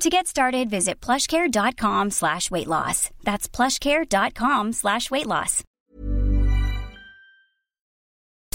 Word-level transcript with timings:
To 0.00 0.10
get 0.10 0.26
started, 0.26 0.68
visit 0.70 1.00
plushcare.com 1.00 2.10
slash 2.10 2.50
weight 2.50 2.66
loss. 2.66 3.10
That's 3.22 3.48
plushcare.com 3.48 4.72
slash 4.72 5.10
weight 5.10 5.26
loss. 5.26 5.62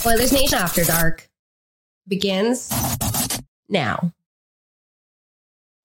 Oilers 0.05 0.31
Nation 0.31 0.57
After 0.59 0.83
Dark 0.83 1.29
begins 2.07 2.69
now. 3.67 4.13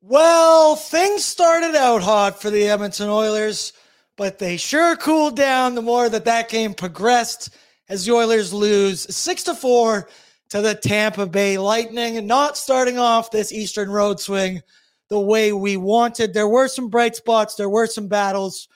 Well, 0.02 0.76
things 0.76 1.24
started 1.24 1.74
out 1.74 2.02
hot 2.02 2.40
for 2.42 2.50
the 2.50 2.68
Edmonton 2.68 3.08
Oilers, 3.08 3.72
but 4.16 4.38
they 4.38 4.56
sure 4.56 4.96
cooled 4.96 5.36
down 5.36 5.74
the 5.74 5.82
more 5.82 6.08
that 6.08 6.26
that 6.26 6.48
game 6.48 6.74
progressed 6.74 7.50
as 7.88 8.04
the 8.04 8.12
Oilers 8.12 8.52
lose 8.52 9.14
6 9.14 9.42
to 9.44 9.54
4 9.54 10.08
to 10.50 10.60
the 10.60 10.74
Tampa 10.74 11.26
Bay 11.26 11.58
Lightning 11.58 12.18
and 12.18 12.26
not 12.26 12.56
starting 12.56 12.98
off 12.98 13.30
this 13.30 13.50
Eastern 13.50 13.90
Road 13.90 14.20
swing 14.20 14.62
the 15.10 15.20
way 15.20 15.52
we 15.52 15.76
wanted. 15.76 16.34
There 16.34 16.48
were 16.48 16.68
some 16.68 16.88
bright 16.88 17.16
spots, 17.16 17.54
there 17.54 17.68
were 17.68 17.86
some 17.86 18.08
battles, 18.08 18.68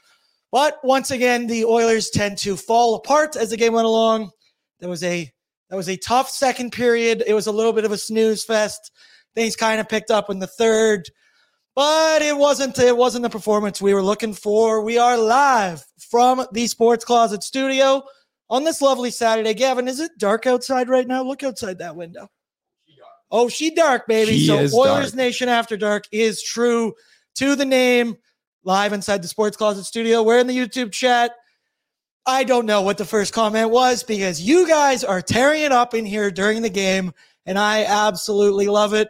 but 0.51 0.79
once 0.83 1.11
again, 1.11 1.47
the 1.47 1.65
Oilers 1.65 2.11
tend 2.11 2.39
to 2.39 2.57
fall 2.57 2.95
apart 2.95 3.37
as 3.37 3.51
the 3.51 3.57
game 3.57 3.75
went 3.75 3.87
along. 3.87 4.31
There 4.81 4.89
was 4.89 5.03
a 5.03 5.31
that 5.71 5.77
was 5.77 5.89
a 5.89 5.97
tough 5.97 6.31
second 6.31 6.73
period. 6.73 7.23
It 7.27 7.35
was 7.35 7.47
a 7.47 7.53
little 7.53 7.73
bit 7.73 7.85
of 7.85 7.93
a 7.93 7.99
snooze 7.99 8.45
fest. 8.45 8.91
Things 9.35 9.57
kind 9.57 9.81
of 9.81 9.89
picked 9.89 10.11
up 10.11 10.31
in 10.31 10.39
the 10.39 10.47
third, 10.47 11.09
but 11.75 12.23
it 12.23 12.37
wasn't 12.37 12.79
it 12.79 12.97
wasn't 12.97 13.23
the 13.23 13.31
performance 13.31 13.81
we 13.81 13.95
were 13.95 14.03
looking 14.03 14.33
for. 14.33 14.83
We 14.83 14.97
are 14.99 15.19
live 15.19 15.85
from 16.11 16.47
the 16.53 16.67
Sports 16.67 17.05
Closet 17.05 17.43
studio 17.43 18.03
on 18.49 18.65
this 18.65 18.81
lovely 18.81 19.11
Saturday. 19.11 19.53
Gavin, 19.53 19.89
is 19.89 20.01
it 20.01 20.13
dark 20.17 20.47
outside 20.47 20.89
right 20.89 21.07
now? 21.07 21.23
Look 21.23 21.43
outside 21.43 21.79
that 21.79 21.97
window. 21.97 22.29
Oh, 23.31 23.49
she 23.49 23.75
dark, 23.75 24.07
baby. 24.07 24.39
She 24.39 24.47
so 24.47 24.57
Oilers 24.57 25.13
dark. 25.13 25.15
Nation 25.15 25.49
After 25.49 25.77
Dark 25.77 26.05
is 26.13 26.43
true 26.43 26.95
to 27.37 27.55
the 27.55 27.65
name. 27.65 28.17
Live 28.65 28.93
inside 28.93 29.23
the 29.23 29.29
Sports 29.29 29.57
Closet 29.57 29.85
studio. 29.85 30.23
We're 30.23 30.39
in 30.39 30.47
the 30.47 30.57
YouTube 30.57 30.93
chat. 30.93 31.33
I 32.27 32.45
don't 32.45 32.67
know 32.67 32.83
what 32.83 32.99
the 32.99 33.05
first 33.05 33.33
comment 33.33 33.71
was 33.71 34.03
because 34.03 34.41
you 34.41 34.69
guys 34.69 35.03
are 35.05 35.23
tearing 35.23 35.63
it 35.63 35.73
up 35.73 35.95
in 35.95 36.05
here 36.05 36.31
during 36.31 36.61
the 36.61 36.69
game, 36.69 37.13
and 37.47 37.59
I 37.59 37.85
absolutely 37.85 38.69
love 38.69 38.93
it. 38.93 39.09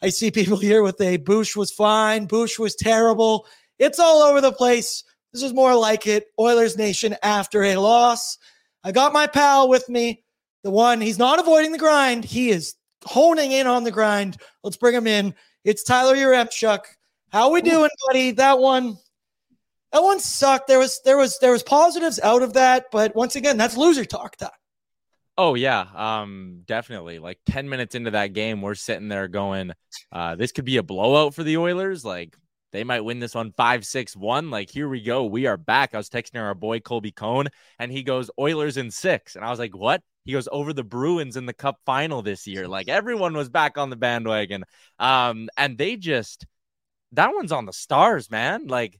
I 0.00 0.08
see 0.08 0.30
people 0.30 0.58
here 0.58 0.82
with 0.82 1.00
a 1.00 1.18
Boosh 1.18 1.56
was 1.56 1.70
fine, 1.70 2.26
Boosh 2.26 2.58
was 2.58 2.74
terrible. 2.74 3.46
It's 3.78 3.98
all 3.98 4.22
over 4.22 4.40
the 4.40 4.52
place. 4.52 5.04
This 5.32 5.42
is 5.42 5.52
more 5.52 5.74
like 5.74 6.06
it. 6.06 6.26
Oilers 6.38 6.78
Nation 6.78 7.16
after 7.22 7.62
a 7.64 7.76
loss. 7.76 8.38
I 8.84 8.92
got 8.92 9.12
my 9.12 9.26
pal 9.26 9.68
with 9.68 9.88
me. 9.88 10.22
The 10.62 10.70
one, 10.70 11.00
he's 11.00 11.18
not 11.18 11.40
avoiding 11.40 11.72
the 11.72 11.78
grind. 11.78 12.24
He 12.24 12.50
is 12.50 12.74
honing 13.04 13.52
in 13.52 13.66
on 13.66 13.84
the 13.84 13.90
grind. 13.90 14.36
Let's 14.62 14.76
bring 14.76 14.94
him 14.94 15.06
in. 15.06 15.34
It's 15.64 15.82
Tyler 15.82 16.14
Yaremchuk. 16.14 16.80
How 17.30 17.50
we 17.50 17.62
doing, 17.62 17.90
buddy? 18.06 18.30
That 18.32 18.58
one, 18.58 18.96
that 19.92 20.02
one 20.02 20.20
sucked. 20.20 20.68
There 20.68 20.78
was 20.78 21.00
there 21.04 21.16
was 21.16 21.38
there 21.40 21.52
was 21.52 21.62
positives 21.62 22.20
out 22.20 22.42
of 22.42 22.52
that, 22.52 22.86
but 22.92 23.14
once 23.16 23.34
again, 23.34 23.56
that's 23.56 23.76
loser 23.76 24.04
talk 24.04 24.36
time. 24.36 24.50
Oh 25.36 25.54
yeah, 25.54 25.86
um, 25.94 26.62
definitely. 26.64 27.18
Like 27.18 27.38
ten 27.44 27.68
minutes 27.68 27.94
into 27.94 28.12
that 28.12 28.34
game, 28.34 28.62
we're 28.62 28.76
sitting 28.76 29.08
there 29.08 29.26
going, 29.26 29.72
uh, 30.12 30.36
"This 30.36 30.52
could 30.52 30.64
be 30.64 30.76
a 30.76 30.82
blowout 30.82 31.34
for 31.34 31.42
the 31.42 31.56
Oilers. 31.56 32.04
Like 32.04 32.36
they 32.72 32.84
might 32.84 33.00
win 33.00 33.18
this 33.18 33.34
one 33.34 33.50
five 33.52 33.84
six 33.84 34.16
one. 34.16 34.50
Like 34.50 34.70
here 34.70 34.88
we 34.88 35.02
go, 35.02 35.24
we 35.24 35.46
are 35.46 35.56
back." 35.56 35.92
I 35.94 35.96
was 35.96 36.08
texting 36.08 36.40
our 36.40 36.54
boy 36.54 36.78
Colby 36.80 37.10
Cohen, 37.10 37.48
and 37.80 37.90
he 37.90 38.04
goes, 38.04 38.30
"Oilers 38.38 38.76
in 38.76 38.92
six. 38.92 39.34
and 39.34 39.44
I 39.44 39.50
was 39.50 39.58
like, 39.58 39.76
"What?" 39.76 40.02
He 40.24 40.32
goes 40.32 40.48
over 40.50 40.72
the 40.72 40.84
Bruins 40.84 41.36
in 41.36 41.46
the 41.46 41.52
Cup 41.52 41.78
final 41.84 42.22
this 42.22 42.46
year. 42.46 42.66
Like 42.66 42.88
everyone 42.88 43.34
was 43.34 43.48
back 43.48 43.76
on 43.76 43.90
the 43.90 43.96
bandwagon, 43.96 44.64
um, 44.98 45.48
and 45.56 45.76
they 45.76 45.96
just 45.96 46.46
that 47.12 47.34
one's 47.34 47.52
on 47.52 47.66
the 47.66 47.72
stars, 47.72 48.30
man. 48.30 48.66
Like 48.66 48.98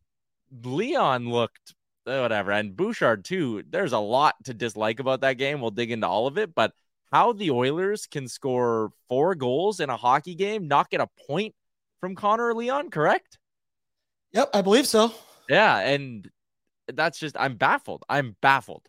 Leon 0.63 1.29
looked 1.29 1.75
uh, 2.07 2.19
whatever, 2.19 2.51
and 2.53 2.77
Bouchard 2.77 3.25
too. 3.25 3.63
There's 3.69 3.93
a 3.93 3.99
lot 3.99 4.35
to 4.45 4.55
dislike 4.55 5.01
about 5.01 5.23
that 5.23 5.39
game. 5.39 5.61
We'll 5.61 5.71
dig 5.71 5.91
into 5.91 6.07
all 6.07 6.27
of 6.27 6.37
it, 6.37 6.55
but 6.55 6.73
how 7.11 7.33
the 7.33 7.51
Oilers 7.53 8.07
can 8.07 8.29
score 8.29 8.91
four 9.09 9.35
goals 9.35 9.81
in 9.81 9.89
a 9.89 9.97
hockey 9.97 10.35
game, 10.35 10.69
not 10.69 10.91
get 10.91 11.01
a 11.01 11.09
point 11.27 11.55
from 12.01 12.15
Connor 12.15 12.49
or 12.49 12.55
Leon, 12.55 12.91
correct? 12.91 13.39
Yep, 14.33 14.51
I 14.53 14.63
believe 14.63 14.87
so. 14.87 15.15
Yeah, 15.49 15.79
and 15.79 16.29
that's 16.93 17.19
just 17.19 17.37
I'm 17.39 17.57
baffled. 17.57 18.03
I'm 18.09 18.37
baffled. 18.43 18.87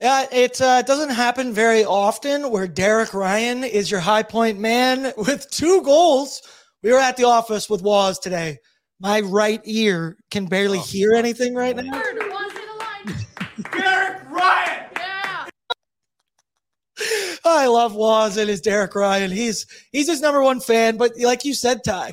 Yeah, 0.00 0.26
it 0.30 0.60
uh, 0.60 0.82
doesn't 0.82 1.10
happen 1.10 1.52
very 1.52 1.84
often 1.84 2.50
where 2.50 2.68
Derek 2.68 3.14
Ryan 3.14 3.64
is 3.64 3.90
your 3.90 3.98
high 3.98 4.22
point 4.22 4.60
man 4.60 5.12
with 5.16 5.50
two 5.50 5.82
goals. 5.82 6.40
We 6.82 6.92
were 6.92 7.00
at 7.00 7.16
the 7.16 7.24
office 7.24 7.68
with 7.68 7.82
Waz 7.82 8.20
today. 8.20 8.58
My 9.00 9.20
right 9.20 9.60
ear 9.64 10.16
can 10.30 10.46
barely 10.46 10.78
hear 10.78 11.12
anything 11.14 11.54
right 11.54 11.74
now. 11.74 11.90
Derek 13.72 14.30
Ryan! 14.30 14.84
Yeah. 14.96 15.46
I 17.44 17.66
love 17.66 17.94
Waz 17.94 18.36
and 18.36 18.48
his 18.48 18.60
Derek 18.60 18.94
Ryan. 18.94 19.32
He's 19.32 19.66
he's 19.90 20.08
his 20.08 20.20
number 20.20 20.42
one 20.42 20.60
fan. 20.60 20.96
But 20.96 21.12
like 21.18 21.44
you 21.44 21.54
said, 21.54 21.82
Ty, 21.84 22.12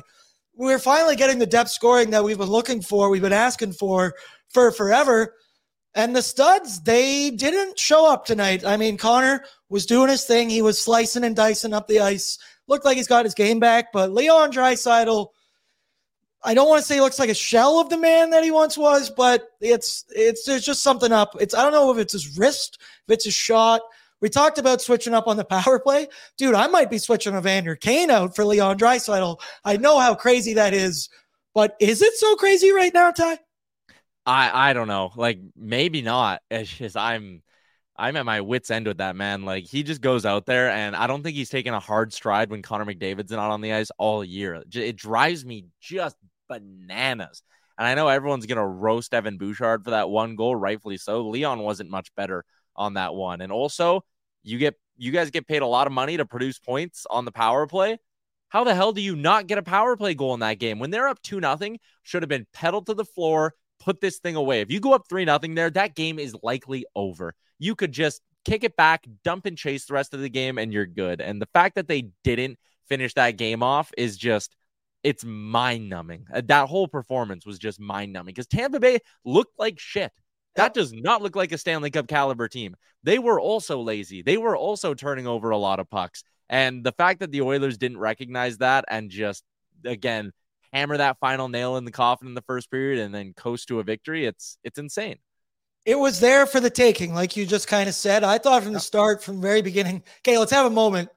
we're 0.54 0.80
finally 0.80 1.14
getting 1.14 1.38
the 1.38 1.46
depth 1.46 1.70
scoring 1.70 2.10
that 2.10 2.24
we've 2.24 2.38
been 2.38 2.48
looking 2.48 2.82
for, 2.82 3.10
we've 3.10 3.22
been 3.22 3.32
asking 3.32 3.72
for 3.74 4.14
for 4.48 4.72
forever. 4.72 5.34
And 5.96 6.14
the 6.14 6.20
studs, 6.20 6.82
they 6.82 7.30
didn't 7.30 7.78
show 7.78 8.12
up 8.12 8.26
tonight. 8.26 8.66
I 8.66 8.76
mean, 8.76 8.98
Connor 8.98 9.44
was 9.70 9.86
doing 9.86 10.10
his 10.10 10.24
thing. 10.24 10.50
He 10.50 10.60
was 10.60 10.80
slicing 10.80 11.24
and 11.24 11.34
dicing 11.34 11.72
up 11.72 11.88
the 11.88 12.00
ice. 12.00 12.38
Looked 12.68 12.84
like 12.84 12.98
he's 12.98 13.08
got 13.08 13.24
his 13.24 13.32
game 13.32 13.58
back. 13.58 13.92
But 13.94 14.12
Leon 14.12 14.52
Draisaitl, 14.52 15.28
I 16.44 16.52
don't 16.52 16.68
want 16.68 16.82
to 16.82 16.86
say 16.86 16.96
he 16.96 17.00
looks 17.00 17.18
like 17.18 17.30
a 17.30 17.34
shell 17.34 17.80
of 17.80 17.88
the 17.88 17.96
man 17.96 18.28
that 18.30 18.44
he 18.44 18.50
once 18.50 18.76
was, 18.76 19.08
but 19.08 19.48
it's 19.62 20.04
it's 20.10 20.44
there's 20.44 20.66
just 20.66 20.82
something 20.82 21.12
up. 21.12 21.34
It's 21.40 21.54
I 21.54 21.62
don't 21.62 21.72
know 21.72 21.90
if 21.90 21.98
it's 21.98 22.12
his 22.12 22.36
wrist, 22.36 22.76
if 23.08 23.14
it's 23.14 23.24
his 23.24 23.34
shot, 23.34 23.80
We 24.20 24.28
talked 24.28 24.58
about 24.58 24.82
switching 24.82 25.14
up 25.14 25.26
on 25.26 25.38
the 25.38 25.44
power 25.56 25.78
play. 25.78 26.08
Dude, 26.36 26.54
I 26.54 26.66
might 26.66 26.90
be 26.90 26.98
switching 26.98 27.34
Evander 27.34 27.74
Kane 27.74 28.10
out 28.10 28.36
for 28.36 28.44
Leon 28.44 28.78
Draisaitl. 28.78 29.40
I 29.64 29.78
know 29.78 29.98
how 29.98 30.14
crazy 30.14 30.52
that 30.54 30.74
is, 30.74 31.08
but 31.54 31.74
is 31.80 32.02
it 32.02 32.12
so 32.16 32.36
crazy 32.36 32.70
right 32.70 32.92
now, 32.92 33.12
Ty? 33.12 33.38
I 34.26 34.70
I 34.70 34.72
don't 34.72 34.88
know. 34.88 35.12
Like 35.16 35.38
maybe 35.56 36.02
not. 36.02 36.42
It's 36.50 36.70
just 36.70 36.96
I'm 36.96 37.42
I'm 37.96 38.16
at 38.16 38.26
my 38.26 38.40
wits 38.42 38.70
end 38.70 38.86
with 38.86 38.98
that 38.98 39.16
man. 39.16 39.44
Like 39.44 39.64
he 39.64 39.82
just 39.82 40.00
goes 40.00 40.26
out 40.26 40.46
there, 40.46 40.70
and 40.70 40.94
I 40.96 41.06
don't 41.06 41.22
think 41.22 41.36
he's 41.36 41.50
taken 41.50 41.74
a 41.74 41.80
hard 41.80 42.12
stride 42.12 42.50
when 42.50 42.62
Connor 42.62 42.84
McDavid's 42.84 43.30
not 43.30 43.50
on 43.50 43.60
the 43.60 43.72
ice 43.72 43.90
all 43.98 44.24
year. 44.24 44.62
It 44.74 44.96
drives 44.96 45.44
me 45.44 45.66
just 45.80 46.16
bananas. 46.48 47.42
And 47.78 47.86
I 47.86 47.94
know 47.94 48.08
everyone's 48.08 48.46
gonna 48.46 48.66
roast 48.66 49.14
Evan 49.14 49.38
Bouchard 49.38 49.84
for 49.84 49.90
that 49.90 50.10
one 50.10 50.36
goal, 50.36 50.56
rightfully 50.56 50.96
so. 50.98 51.28
Leon 51.28 51.60
wasn't 51.60 51.90
much 51.90 52.14
better 52.14 52.44
on 52.74 52.94
that 52.94 53.14
one, 53.14 53.40
and 53.40 53.52
also 53.52 54.04
you 54.42 54.58
get 54.58 54.74
you 54.96 55.12
guys 55.12 55.30
get 55.30 55.46
paid 55.46 55.62
a 55.62 55.66
lot 55.66 55.86
of 55.86 55.92
money 55.92 56.16
to 56.16 56.26
produce 56.26 56.58
points 56.58 57.06
on 57.10 57.24
the 57.24 57.32
power 57.32 57.66
play. 57.66 57.98
How 58.48 58.64
the 58.64 58.74
hell 58.74 58.92
do 58.92 59.00
you 59.00 59.16
not 59.16 59.46
get 59.46 59.58
a 59.58 59.62
power 59.62 59.96
play 59.96 60.14
goal 60.14 60.34
in 60.34 60.40
that 60.40 60.58
game 60.58 60.78
when 60.78 60.90
they're 60.90 61.08
up 61.08 61.20
two 61.22 61.40
nothing? 61.40 61.78
Should 62.02 62.22
have 62.22 62.28
been 62.28 62.46
pedaled 62.52 62.86
to 62.86 62.94
the 62.94 63.04
floor, 63.04 63.54
put 63.80 64.00
this 64.00 64.18
thing 64.18 64.36
away. 64.36 64.60
If 64.60 64.70
you 64.70 64.80
go 64.80 64.92
up 64.92 65.08
three 65.08 65.24
nothing 65.24 65.54
there, 65.54 65.70
that 65.70 65.94
game 65.94 66.18
is 66.18 66.36
likely 66.42 66.86
over 66.94 67.34
you 67.58 67.74
could 67.74 67.92
just 67.92 68.22
kick 68.44 68.64
it 68.64 68.76
back, 68.76 69.06
dump 69.24 69.46
and 69.46 69.56
chase 69.56 69.86
the 69.86 69.94
rest 69.94 70.14
of 70.14 70.20
the 70.20 70.28
game, 70.28 70.58
and 70.58 70.72
you're 70.72 70.86
good. 70.86 71.20
And 71.20 71.40
the 71.40 71.48
fact 71.52 71.74
that 71.76 71.88
they 71.88 72.10
didn't 72.22 72.58
finish 72.88 73.14
that 73.14 73.36
game 73.36 73.62
off 73.62 73.92
is 73.96 74.16
just 74.16 74.54
it's 75.02 75.24
mind 75.24 75.88
numbing. 75.88 76.26
Uh, 76.32 76.42
that 76.46 76.68
whole 76.68 76.88
performance 76.88 77.46
was 77.46 77.58
just 77.58 77.78
mind 77.80 78.12
numbing 78.12 78.34
because 78.34 78.46
Tampa 78.46 78.80
Bay 78.80 78.98
looked 79.24 79.58
like 79.58 79.78
shit. 79.78 80.12
That 80.56 80.74
does 80.74 80.92
not 80.92 81.22
look 81.22 81.36
like 81.36 81.52
a 81.52 81.58
Stanley 81.58 81.90
Cup 81.90 82.08
caliber 82.08 82.48
team. 82.48 82.76
They 83.02 83.18
were 83.18 83.38
also 83.38 83.80
lazy. 83.80 84.22
They 84.22 84.36
were 84.36 84.56
also 84.56 84.94
turning 84.94 85.26
over 85.26 85.50
a 85.50 85.58
lot 85.58 85.80
of 85.80 85.90
pucks. 85.90 86.24
And 86.48 86.82
the 86.82 86.92
fact 86.92 87.20
that 87.20 87.30
the 87.30 87.42
Oilers 87.42 87.76
didn't 87.76 87.98
recognize 87.98 88.58
that 88.58 88.84
and 88.88 89.10
just, 89.10 89.44
again, 89.84 90.32
hammer 90.72 90.96
that 90.96 91.18
final 91.18 91.48
nail 91.48 91.76
in 91.76 91.84
the 91.84 91.92
coffin 91.92 92.28
in 92.28 92.34
the 92.34 92.42
first 92.42 92.70
period 92.70 93.00
and 93.00 93.14
then 93.14 93.32
coast 93.34 93.68
to 93.68 93.80
a 93.80 93.82
victory, 93.82 94.26
it's 94.26 94.58
it's 94.64 94.78
insane 94.78 95.18
it 95.86 95.98
was 95.98 96.18
there 96.18 96.46
for 96.46 96.58
the 96.58 96.68
taking, 96.68 97.14
like 97.14 97.36
you 97.36 97.46
just 97.46 97.68
kind 97.68 97.88
of 97.88 97.94
said. 97.94 98.24
I 98.24 98.38
thought 98.38 98.64
from 98.64 98.72
the 98.72 98.80
start, 98.80 99.22
from 99.22 99.36
the 99.36 99.42
very 99.42 99.62
beginning, 99.62 100.02
okay, 100.18 100.36
let's 100.36 100.50
have 100.50 100.66
a 100.66 100.70
moment. 100.70 101.08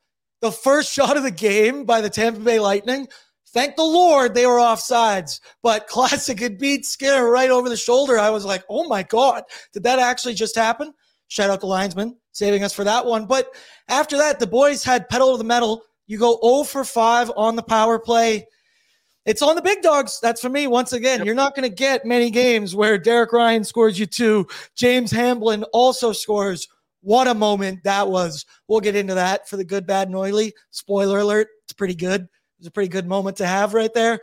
The 0.42 0.52
first 0.52 0.94
shot 0.94 1.18
of 1.18 1.24
the 1.24 1.32
game 1.32 1.86
by 1.86 2.02
the 2.02 2.10
Tampa 2.10 2.40
Bay 2.40 2.60
Lightning, 2.60 3.08
thank 3.48 3.76
the 3.76 3.84
Lord 3.84 4.36
they 4.36 4.46
were 4.46 4.60
offsides. 4.60 5.42
But 5.64 5.88
classic, 5.88 6.40
it 6.42 6.60
beat 6.60 6.86
Skinner 6.86 7.30
right 7.30 7.50
over 7.50 7.68
the 7.68 7.76
shoulder. 7.76 8.20
I 8.20 8.30
was 8.30 8.46
like, 8.46 8.64
oh 8.70 8.88
my 8.88 9.02
God, 9.02 9.44
did 9.74 9.84
that 9.84 9.98
actually 9.98 10.36
just 10.36 10.56
happen? 10.56 10.94
Shout 11.30 11.50
out 11.50 11.62
the 11.62 11.68
linesman 11.68 12.16
saving 12.32 12.64
us 12.64 12.74
for 12.74 12.84
that 12.84 13.06
one. 13.08 13.26
But 13.26 13.52
after 13.88 14.18
that, 14.18 14.40
the 14.40 14.48
boys 14.48 14.84
had 14.84 15.10
pedal 15.10 15.32
to 15.32 15.38
the 15.40 15.44
metal. 15.44 15.82
You 16.06 16.20
go 16.20 16.40
0 16.44 16.64
for 16.64 16.84
5 16.84 17.32
on 17.36 17.56
the 17.56 17.64
power 17.64 17.98
play 17.98 18.48
it's 19.26 19.42
on 19.42 19.56
the 19.56 19.62
big 19.62 19.82
dogs. 19.82 20.20
That's 20.22 20.42
for 20.42 20.50
me. 20.50 20.68
Once 20.68 20.94
again, 20.94 21.20
yep. 21.20 21.26
you're 21.26 21.36
not 21.36 21.56
going 21.56 21.70
to 21.70 21.76
get 21.76 22.06
many 22.06 22.30
games 22.30 22.76
where 22.76 22.98
Derek 22.98 23.34
Ryan 23.34 23.64
scores 23.64 24.00
you 24.00 24.06
two. 24.06 24.48
James 24.76 25.12
Hamblin 25.12 25.64
also 25.74 26.12
scores. 26.12 26.68
What 27.02 27.28
a 27.28 27.34
moment 27.34 27.84
that 27.84 28.10
was. 28.10 28.46
We'll 28.68 28.82
get 28.82 28.96
into 28.96 29.16
that 29.16 29.48
for 29.48 29.58
the 29.58 29.64
good, 29.64 29.86
bad, 29.86 30.08
and 30.08 30.18
oily. 30.18 30.54
Spoiler 30.72 31.20
alert. 31.20 31.48
It's 31.64 31.74
pretty 31.74 31.96
good. 31.96 32.28
It's 32.58 32.68
a 32.68 32.72
pretty 32.72 32.90
good 32.90 33.08
moment 33.08 33.38
to 33.38 33.48
have 33.48 33.74
right 33.74 33.94
there. 33.94 34.20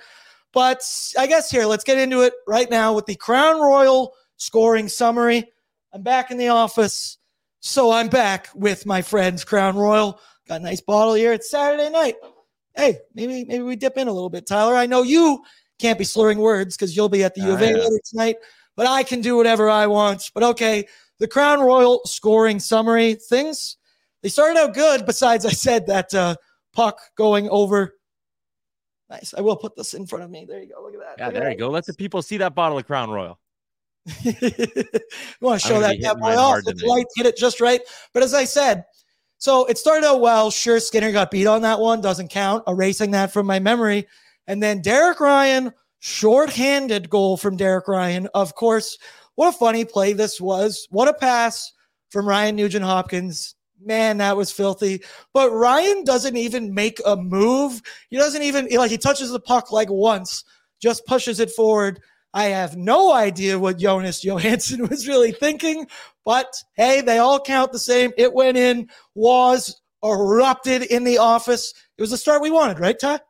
But 0.52 0.82
I 1.18 1.26
guess 1.26 1.50
here, 1.50 1.66
let's 1.66 1.84
get 1.84 1.98
into 1.98 2.22
it 2.22 2.34
right 2.46 2.70
now 2.70 2.94
with 2.94 3.06
the 3.06 3.14
Crown 3.14 3.60
Royal 3.60 4.14
scoring 4.36 4.88
summary. 4.88 5.52
I'm 5.92 6.02
back 6.02 6.30
in 6.30 6.38
the 6.38 6.48
office. 6.48 7.18
So 7.60 7.90
I'm 7.90 8.08
back 8.08 8.48
with 8.54 8.86
my 8.86 9.02
friends, 9.02 9.44
Crown 9.44 9.76
Royal. 9.76 10.20
Got 10.48 10.60
a 10.60 10.64
nice 10.64 10.80
bottle 10.80 11.14
here. 11.14 11.32
It's 11.32 11.50
Saturday 11.50 11.90
night 11.90 12.14
hey, 12.76 12.98
maybe 13.14 13.44
maybe 13.44 13.62
we 13.62 13.76
dip 13.76 13.96
in 13.96 14.08
a 14.08 14.12
little 14.12 14.30
bit, 14.30 14.46
Tyler. 14.46 14.74
I 14.74 14.86
know 14.86 15.02
you 15.02 15.42
can't 15.78 15.98
be 15.98 16.04
slurring 16.04 16.38
words 16.38 16.76
because 16.76 16.96
you'll 16.96 17.08
be 17.08 17.24
at 17.24 17.34
the 17.34 17.42
U 17.42 17.52
of 17.52 17.62
A 17.62 17.74
later 17.74 18.00
tonight, 18.04 18.36
but 18.76 18.86
I 18.86 19.02
can 19.02 19.20
do 19.20 19.36
whatever 19.36 19.68
I 19.68 19.86
want. 19.86 20.30
But 20.34 20.42
okay, 20.42 20.86
the 21.18 21.28
Crown 21.28 21.60
Royal 21.60 22.00
scoring 22.04 22.60
summary 22.60 23.14
things 23.14 23.76
they 24.26 24.30
started 24.30 24.58
out 24.58 24.74
good. 24.74 25.06
Besides, 25.06 25.46
I 25.46 25.50
said 25.50 25.86
that 25.86 26.12
uh, 26.12 26.34
puck 26.72 26.98
going 27.16 27.48
over. 27.48 27.94
Nice. 29.08 29.34
I 29.38 29.40
will 29.40 29.56
put 29.56 29.76
this 29.76 29.94
in 29.94 30.04
front 30.04 30.24
of 30.24 30.30
me. 30.32 30.44
There 30.48 30.60
you 30.60 30.68
go. 30.68 30.82
Look 30.82 30.94
at 30.94 31.00
that. 31.00 31.14
Yeah, 31.18 31.26
Look 31.26 31.34
there 31.34 31.50
you 31.52 31.56
go. 31.56 31.70
Let 31.70 31.86
the 31.86 31.94
people 31.94 32.22
see 32.22 32.38
that 32.38 32.54
bottle 32.56 32.76
of 32.76 32.86
Crown 32.86 33.10
Royal. 33.10 33.38
you 34.22 34.42
want 35.40 35.60
to 35.60 35.68
show 35.68 35.78
that 35.78 36.00
bad 36.02 36.18
boy 36.18 36.36
off? 36.36 36.64
The 36.64 36.74
light 36.84 37.06
hit 37.14 37.26
it 37.26 37.36
just 37.36 37.60
right. 37.60 37.80
But 38.12 38.24
as 38.24 38.34
I 38.34 38.44
said, 38.44 38.84
so 39.38 39.66
it 39.66 39.78
started 39.78 40.06
out 40.06 40.20
well. 40.20 40.50
Sure, 40.50 40.80
Skinner 40.80 41.12
got 41.12 41.30
beat 41.30 41.46
on 41.46 41.62
that 41.62 41.80
one. 41.80 42.00
Doesn't 42.00 42.28
count. 42.28 42.64
Erasing 42.66 43.10
that 43.12 43.32
from 43.32 43.46
my 43.46 43.58
memory. 43.58 44.06
And 44.46 44.62
then 44.62 44.80
Derek 44.80 45.20
Ryan, 45.20 45.72
short-handed 45.98 47.10
goal 47.10 47.36
from 47.36 47.56
Derek 47.56 47.88
Ryan. 47.88 48.28
Of 48.34 48.54
course, 48.54 48.96
what 49.34 49.48
a 49.48 49.52
funny 49.52 49.84
play 49.84 50.12
this 50.12 50.40
was. 50.40 50.86
What 50.90 51.08
a 51.08 51.14
pass 51.14 51.72
from 52.10 52.28
Ryan 52.28 52.56
Nugent 52.56 52.84
Hopkins. 52.84 53.54
Man, 53.80 54.18
that 54.18 54.36
was 54.36 54.50
filthy. 54.50 55.02
But 55.34 55.50
Ryan 55.50 56.04
doesn't 56.04 56.36
even 56.36 56.72
make 56.72 56.98
a 57.04 57.16
move. 57.16 57.82
He 58.08 58.16
doesn't 58.16 58.42
even 58.42 58.68
like 58.72 58.90
he 58.90 58.98
touches 58.98 59.30
the 59.30 59.40
puck 59.40 59.70
like 59.70 59.90
once, 59.90 60.44
just 60.80 61.04
pushes 61.06 61.40
it 61.40 61.50
forward. 61.50 62.00
I 62.32 62.44
have 62.44 62.76
no 62.76 63.12
idea 63.12 63.58
what 63.58 63.78
Jonas 63.78 64.24
Johansson 64.24 64.86
was 64.90 65.06
really 65.06 65.32
thinking, 65.32 65.86
but 66.26 66.62
hey, 66.74 67.00
they 67.00 67.18
all 67.18 67.40
count 67.40 67.72
the 67.72 67.78
same. 67.78 68.12
It 68.18 68.34
went 68.34 68.58
in, 68.58 68.90
was 69.14 69.80
erupted 70.04 70.82
in 70.82 71.04
the 71.04 71.18
office. 71.18 71.72
It 71.96 72.02
was 72.02 72.10
the 72.10 72.18
start 72.18 72.42
we 72.42 72.50
wanted, 72.50 72.80
right, 72.80 72.98
Ty? 72.98 73.20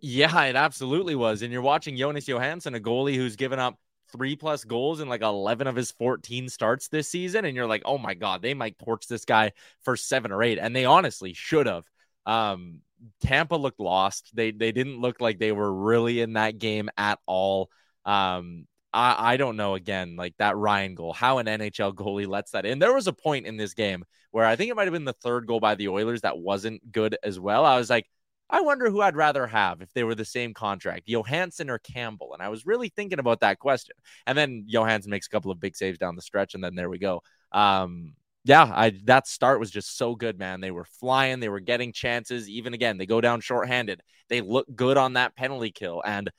Yeah, 0.00 0.42
it 0.44 0.56
absolutely 0.56 1.14
was. 1.14 1.42
And 1.42 1.52
you're 1.52 1.62
watching 1.62 1.96
Jonas 1.96 2.26
Johansson, 2.26 2.74
a 2.74 2.80
goalie 2.80 3.14
who's 3.14 3.36
given 3.36 3.58
up 3.58 3.78
three 4.10 4.36
plus 4.36 4.64
goals 4.64 5.00
in 5.00 5.08
like 5.08 5.22
11 5.22 5.66
of 5.66 5.76
his 5.76 5.92
14 5.92 6.48
starts 6.48 6.88
this 6.88 7.08
season. 7.08 7.44
And 7.44 7.54
you're 7.54 7.66
like, 7.66 7.82
oh 7.84 7.98
my 7.98 8.14
God, 8.14 8.42
they 8.42 8.54
might 8.54 8.78
torch 8.78 9.06
this 9.06 9.24
guy 9.24 9.52
for 9.82 9.96
seven 9.96 10.32
or 10.32 10.42
eight. 10.42 10.58
And 10.58 10.74
they 10.74 10.86
honestly 10.86 11.34
should 11.34 11.66
have. 11.66 11.84
Um, 12.26 12.80
Tampa 13.20 13.56
looked 13.56 13.80
lost. 13.80 14.30
They 14.34 14.50
they 14.50 14.72
didn't 14.72 15.00
look 15.00 15.20
like 15.20 15.38
they 15.38 15.52
were 15.52 15.72
really 15.72 16.20
in 16.20 16.34
that 16.34 16.58
game 16.58 16.88
at 16.96 17.18
all. 17.26 17.70
Um, 18.06 18.66
I, 18.94 19.34
I 19.34 19.36
don't 19.36 19.56
know 19.56 19.74
again, 19.74 20.14
like 20.16 20.36
that 20.38 20.56
Ryan 20.56 20.94
goal, 20.94 21.12
how 21.12 21.38
an 21.38 21.46
NHL 21.46 21.94
goalie 21.94 22.28
lets 22.28 22.52
that 22.52 22.64
in. 22.64 22.78
There 22.78 22.94
was 22.94 23.08
a 23.08 23.12
point 23.12 23.44
in 23.44 23.56
this 23.56 23.74
game 23.74 24.04
where 24.30 24.46
I 24.46 24.54
think 24.54 24.70
it 24.70 24.76
might 24.76 24.84
have 24.84 24.92
been 24.92 25.04
the 25.04 25.12
third 25.12 25.46
goal 25.46 25.58
by 25.58 25.74
the 25.74 25.88
Oilers 25.88 26.20
that 26.20 26.38
wasn't 26.38 26.92
good 26.92 27.16
as 27.24 27.38
well. 27.38 27.64
I 27.64 27.76
was 27.76 27.90
like, 27.90 28.08
I 28.48 28.60
wonder 28.60 28.88
who 28.88 29.00
I'd 29.00 29.16
rather 29.16 29.48
have 29.48 29.82
if 29.82 29.92
they 29.94 30.04
were 30.04 30.14
the 30.14 30.24
same 30.24 30.54
contract, 30.54 31.08
Johansson 31.08 31.70
or 31.70 31.78
Campbell. 31.78 32.34
And 32.34 32.42
I 32.42 32.50
was 32.50 32.66
really 32.66 32.88
thinking 32.88 33.18
about 33.18 33.40
that 33.40 33.58
question. 33.58 33.96
And 34.26 34.38
then 34.38 34.64
Johansson 34.66 35.10
makes 35.10 35.26
a 35.26 35.30
couple 35.30 35.50
of 35.50 35.58
big 35.58 35.76
saves 35.76 35.98
down 35.98 36.14
the 36.14 36.22
stretch, 36.22 36.54
and 36.54 36.62
then 36.62 36.76
there 36.76 36.88
we 36.90 36.98
go. 36.98 37.22
Um, 37.50 38.14
yeah, 38.44 38.70
I 38.72 38.92
that 39.04 39.26
start 39.26 39.58
was 39.58 39.70
just 39.70 39.96
so 39.96 40.14
good, 40.14 40.38
man. 40.38 40.60
They 40.60 40.70
were 40.70 40.84
flying, 40.84 41.40
they 41.40 41.48
were 41.48 41.60
getting 41.60 41.92
chances. 41.92 42.48
Even 42.48 42.74
again, 42.74 42.98
they 42.98 43.06
go 43.06 43.20
down 43.20 43.40
shorthanded. 43.40 44.02
They 44.28 44.40
look 44.40 44.66
good 44.74 44.98
on 44.98 45.14
that 45.14 45.34
penalty 45.34 45.72
kill. 45.72 46.02
And 46.04 46.30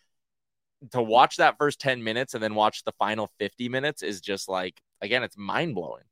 to 0.91 1.01
watch 1.01 1.37
that 1.37 1.57
first 1.57 1.79
10 1.79 2.03
minutes 2.03 2.33
and 2.33 2.43
then 2.43 2.55
watch 2.55 2.83
the 2.83 2.91
final 2.93 3.29
50 3.39 3.69
minutes 3.69 4.03
is 4.03 4.21
just 4.21 4.47
like 4.49 4.79
again 5.01 5.23
it's 5.23 5.37
mind 5.37 5.75
blowing 5.75 6.03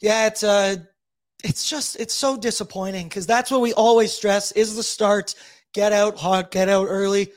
yeah 0.00 0.26
it's 0.26 0.42
uh 0.42 0.76
it's 1.44 1.68
just 1.68 1.98
it's 2.00 2.14
so 2.14 2.36
disappointing 2.36 3.08
because 3.08 3.26
that's 3.26 3.50
what 3.50 3.60
we 3.60 3.72
always 3.74 4.12
stress 4.12 4.52
is 4.52 4.74
the 4.76 4.82
start 4.82 5.34
get 5.72 5.92
out 5.92 6.16
hot 6.16 6.50
get 6.50 6.68
out 6.68 6.86
early. 6.88 7.30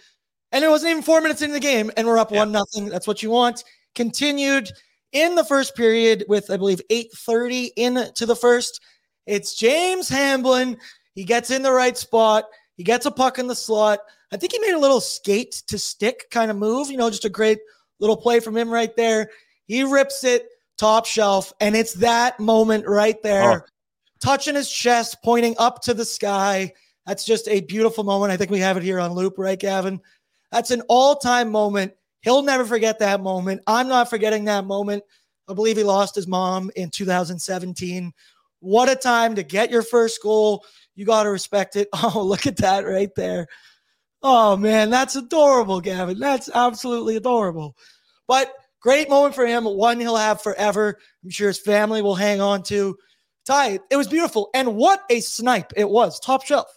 And 0.52 0.64
it 0.64 0.70
wasn't 0.70 0.92
even 0.92 1.04
four 1.04 1.22
minutes 1.22 1.42
into 1.42 1.54
the 1.54 1.60
game 1.60 1.92
and 1.96 2.08
we're 2.08 2.18
up 2.18 2.32
yeah. 2.32 2.40
one 2.40 2.52
nothing. 2.52 2.86
That's 2.86 3.06
what 3.06 3.22
you 3.22 3.30
want. 3.30 3.64
Continued 3.94 4.72
in 5.12 5.36
the 5.36 5.44
first 5.44 5.76
period 5.76 6.24
with 6.28 6.52
i 6.52 6.58
believe 6.58 6.82
8.30 6.90 7.72
into 7.76 8.26
the 8.26 8.36
first. 8.36 8.82
It's 9.26 9.56
james 9.56 10.10
hamblin. 10.10 10.78
He 11.14 11.24
gets 11.24 11.52
in 11.52 11.62
the 11.62 11.72
right 11.72 11.98
spot. 11.98 12.46
He 12.76 12.84
gets 12.84 13.06
a 13.06 13.12
puck 13.12 13.40
in 13.40 13.48
the 13.48 13.56
slot 13.56 14.00
I 14.32 14.38
think 14.38 14.54
he 14.54 14.60
made 14.60 14.74
a 14.74 14.80
little 14.80 15.02
skate 15.02 15.64
to 15.68 15.78
stick 15.78 16.30
kind 16.30 16.52
of 16.52 16.58
move, 16.58 16.92
you 16.92 16.98
know, 16.98 17.10
just 17.10 17.26
a 17.26 17.30
great 17.30 17.60
little 18.00 18.18
play 18.18 18.40
from 18.40 18.56
him 18.56 18.70
right 18.70 18.96
there. 18.96 19.30
He 19.66 19.84
rips 19.84 20.24
it 20.24 20.48
top 20.78 21.06
shelf, 21.06 21.52
and 21.60 21.76
it's 21.76 21.94
that 21.96 22.40
moment 22.40 22.88
right 22.88 23.22
there, 23.22 23.52
oh. 23.52 23.62
touching 24.22 24.56
his 24.56 24.70
chest, 24.72 25.18
pointing 25.24 25.56
up 25.58 25.82
to 25.84 25.94
the 25.94 26.06
sky. 26.06 26.74
That's 27.06 27.26
just 27.26 27.48
a 27.48 27.62
beautiful 27.62 28.04
moment. 28.04 28.32
I 28.32 28.38
think 28.38 28.52
we 28.52 28.60
have 28.60 28.78
it 28.78 28.84
here 28.84 29.00
on 29.00 29.14
loop, 29.14 29.36
right, 29.38 29.60
Gavin? 29.60 30.00
That's 30.52 30.72
an 30.72 30.82
all 30.88 31.16
time 31.16 31.52
moment. 31.52 31.94
He'll 32.22 32.44
never 32.44 32.66
forget 32.66 33.00
that 33.00 33.22
moment. 33.22 33.62
I'm 33.68 33.88
not 33.88 34.10
forgetting 34.10 34.46
that 34.46 34.66
moment. 34.66 35.04
I 35.48 35.54
believe 35.54 35.78
he 35.78 35.84
lost 35.84 36.16
his 36.16 36.28
mom 36.28 36.70
in 36.76 36.90
2017. 36.90 38.14
What 38.60 38.90
a 38.90 38.96
time 38.96 39.36
to 39.36 39.44
get 39.44 39.72
your 39.72 39.82
first 39.82 40.22
goal. 40.22 40.64
You 40.96 41.06
got 41.06 41.24
to 41.24 41.30
respect 41.30 41.76
it. 41.76 41.88
Oh, 42.02 42.22
look 42.24 42.46
at 42.46 42.58
that 42.58 42.86
right 42.86 43.14
there. 43.16 43.48
Oh 44.22 44.58
man, 44.58 44.90
that's 44.90 45.16
adorable, 45.16 45.80
Gavin. 45.80 46.20
That's 46.20 46.50
absolutely 46.54 47.16
adorable. 47.16 47.76
But 48.28 48.54
great 48.82 49.10
moment 49.10 49.36
for 49.36 49.46
him. 49.46 49.66
One 49.66 50.00
he'll 50.00 50.18
have 50.18 50.42
forever. 50.42 50.98
I'm 51.24 51.30
sure 51.30 51.48
his 51.48 51.60
family 51.60 52.02
will 52.02 52.16
hang 52.16 52.42
on 52.42 52.64
to. 52.64 52.98
Ty, 53.46 53.80
it 53.90 53.96
was 53.96 54.08
beautiful. 54.08 54.50
And 54.54 54.76
what 54.76 55.02
a 55.10 55.22
snipe 55.22 55.72
it 55.76 55.90
was. 55.90 56.20
Top 56.20 56.46
shelf. 56.46 56.68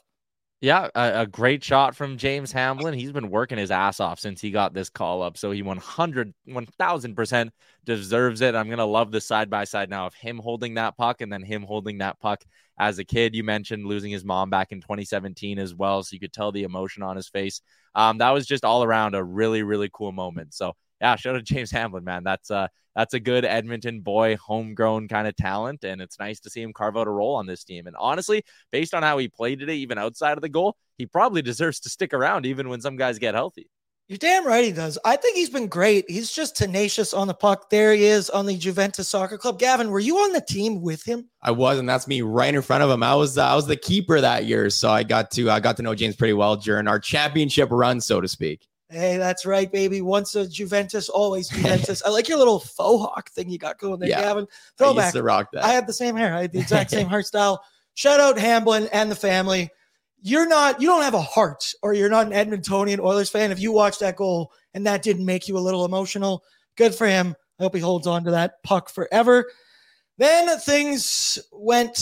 Yeah, 0.63 0.91
a, 0.95 1.23
a, 1.23 1.27
great 1.27 1.65
shot 1.65 1.97
from 1.97 2.17
James 2.17 2.53
Hamblin. 2.53 2.95
He's 2.95 3.11
been 3.11 3.31
working 3.31 3.59
his 3.59 3.73
ass 3.73 3.99
off 3.99 4.21
since 4.21 4.41
he 4.41 4.53
got 4.53 4.73
this 4.73 4.89
call 4.89 5.21
up. 5.21 5.37
So 5.37 5.51
he 5.51 5.61
100, 5.61 6.33
1000% 6.49 7.51
deserves 7.85 8.41
it. 8.43 8.55
I'm 8.55 8.69
going 8.69 8.79
to 8.79 8.85
love 8.85 9.11
the 9.11 9.21
side 9.21 9.51
by 9.51 9.65
side 9.65 9.91
now 9.91 10.07
of 10.07 10.15
him 10.15 10.39
holding 10.39 10.75
that 10.75 10.97
puck 10.97 11.21
and 11.21 11.33
then 11.33 11.43
him 11.43 11.65
holding 11.65 11.99
that 11.99 12.21
puck 12.21 12.45
as 12.79 13.01
a 13.01 13.05
kid. 13.05 13.35
You 13.35 13.43
mentioned 13.43 13.87
losing 13.87 14.13
his 14.13 14.25
mom 14.25 14.51
back 14.51 14.71
in 14.71 14.81
2017 14.81 15.59
as 15.59 15.75
well. 15.75 16.05
So 16.05 16.15
you 16.15 16.21
could 16.21 16.33
tell 16.33 16.53
the 16.53 16.63
emotion 16.63 17.03
on 17.03 17.17
his 17.17 17.29
face. 17.29 17.61
Um, 17.97 18.19
that 18.19 18.31
was 18.31 18.47
just 18.47 18.65
all 18.65 18.85
around 18.85 19.17
a 19.17 19.25
really, 19.25 19.65
really 19.65 19.91
cool 19.93 20.13
moment. 20.13 20.55
So 20.55 20.77
yeah, 21.03 21.17
shout 21.17 21.35
out 21.35 21.45
to 21.45 21.55
James 21.55 21.71
Hamblin, 21.71 22.05
man. 22.05 22.23
That's 22.25 22.51
uh 22.51 22.69
that's 22.95 23.15
a 23.15 23.21
good 23.21 23.45
Edmonton 23.45 24.01
boy, 24.01 24.37
homegrown 24.37 25.09
kind 25.09 25.27
of 25.27 25.35
talent, 25.35 25.83
and 25.83 26.01
it's 26.01 26.19
nice 26.19 26.41
to 26.41 26.51
see 26.51 26.63
him 26.63 26.73
carve 26.73 26.97
out 26.97 27.09
a 27.09 27.11
role 27.11 27.35
on 27.35 27.47
this 27.47 27.65
team. 27.65 27.87
And 27.87 27.97
honestly, 27.99 28.45
based 28.71 28.95
on 28.95 29.03
how 29.03 29.19
he 29.19 29.29
played 29.29 29.59
today, 29.59 29.77
even 29.77 29.99
outside 29.99 30.39
of 30.39 30.43
the 30.43 30.49
goal, 30.49 30.77
he 30.99 31.07
probably 31.07 31.43
deserves 31.53 31.81
to 31.81 31.89
stick 31.89 32.15
around, 32.15 32.47
even 32.47 32.69
when 32.69 32.81
some 32.81 32.97
guys 32.97 33.19
get 33.19 33.35
healthy. 33.35 33.69
You're 34.09 34.19
damn 34.19 34.47
right 34.47 34.65
he 34.65 34.73
does. 34.73 34.99
I 35.05 35.17
think 35.17 35.37
he's 35.37 35.49
been 35.49 35.69
great. 35.69 36.05
He's 36.09 36.31
just 36.31 36.55
tenacious 36.55 37.15
on 37.15 37.29
the 37.29 37.35
puck. 37.35 37.71
There 37.71 37.95
he 37.95 38.05
is 38.05 38.29
on 38.29 38.47
the 38.47 38.57
Juventus 38.59 39.09
Soccer 39.09 39.39
Club. 39.39 39.59
Gavin, 39.59 39.91
were 39.91 40.01
you 40.01 40.19
on 40.19 40.33
the 40.33 40.41
team 40.41 40.83
with 40.83 41.03
him? 41.03 41.31
I 41.41 41.53
was, 41.53 41.79
and 41.79 41.89
that's 41.89 42.07
me 42.07 42.21
right 42.21 42.55
in 42.55 42.63
front 42.63 42.83
of 42.83 42.91
him. 42.91 43.03
I 43.03 43.15
was 43.15 43.39
uh, 43.39 43.47
I 43.47 43.55
was 43.55 43.67
the 43.67 43.77
keeper 43.77 44.21
that 44.21 44.45
year, 44.45 44.69
so 44.71 44.91
I 44.91 45.03
got 45.03 45.31
to 45.33 45.51
I 45.51 45.61
got 45.61 45.79
to 45.79 45.83
know 45.83 45.95
James 45.95 46.17
pretty 46.17 46.35
well 46.35 46.57
during 46.57 46.89
our 46.89 47.01
championship 47.01 47.71
run, 47.71 48.01
so 48.01 48.21
to 48.21 48.29
speak. 48.29 48.69
Hey, 48.93 49.17
that's 49.17 49.47
right, 49.47 49.73
baby. 49.73 50.03
Once 50.03 50.35
a 50.35 50.47
Juventus, 50.47 51.09
always 51.09 51.49
Juventus. 51.51 52.03
I 52.05 52.11
like 52.11 52.29
your 52.29 52.39
little 52.39 52.61
faux 52.61 53.03
hawk 53.03 53.31
thing 53.31 53.49
you 53.49 53.59
got 53.59 53.79
going 53.79 53.99
there, 53.99 54.11
yeah, 54.11 54.21
Gavin. 54.21 54.47
Throwback. 54.77 55.03
I, 55.03 55.07
used 55.07 55.17
to 55.17 55.23
rock 55.23 55.49
that. 55.53 55.65
I 55.65 55.69
had 55.69 55.87
the 55.87 55.95
same 55.95 56.15
hair. 56.15 56.35
I 56.35 56.43
had 56.43 56.53
the 56.53 56.61
exact 56.61 56.91
same 56.91 57.09
hairstyle. 57.09 57.59
Shout 57.95 58.21
out 58.21 58.39
Hamblin 58.39 58.89
and 58.93 59.11
the 59.11 59.17
family. 59.17 59.71
You're 60.21 60.47
not, 60.47 60.81
you 60.81 60.89
don't 60.89 61.03
have 61.03 61.15
a 61.15 61.23
heart, 61.23 61.73
or 61.83 61.95
you're 61.95 62.09
not 62.09 62.31
an 62.31 62.33
Edmontonian 62.33 63.01
Oilers 63.01 63.31
fan. 63.31 63.51
If 63.51 63.61
you 63.61 63.73
watched 63.73 64.01
that 64.01 64.17
goal 64.17 64.53
and 64.75 64.87
that 64.87 65.03
didn't 65.03 65.25
make 65.25 65.49
you 65.49 65.57
a 65.57 65.61
little 65.61 65.85
emotional, 65.85 66.45
good 66.77 66.95
for 66.95 67.07
him. 67.07 67.35
I 67.59 67.63
hope 67.65 67.75
he 67.75 67.81
holds 67.81 68.07
on 68.07 68.25
to 68.25 68.31
that 68.33 68.63
puck 68.63 68.89
forever. 68.89 69.51
Then 70.19 70.59
things 70.59 71.39
went, 71.51 71.99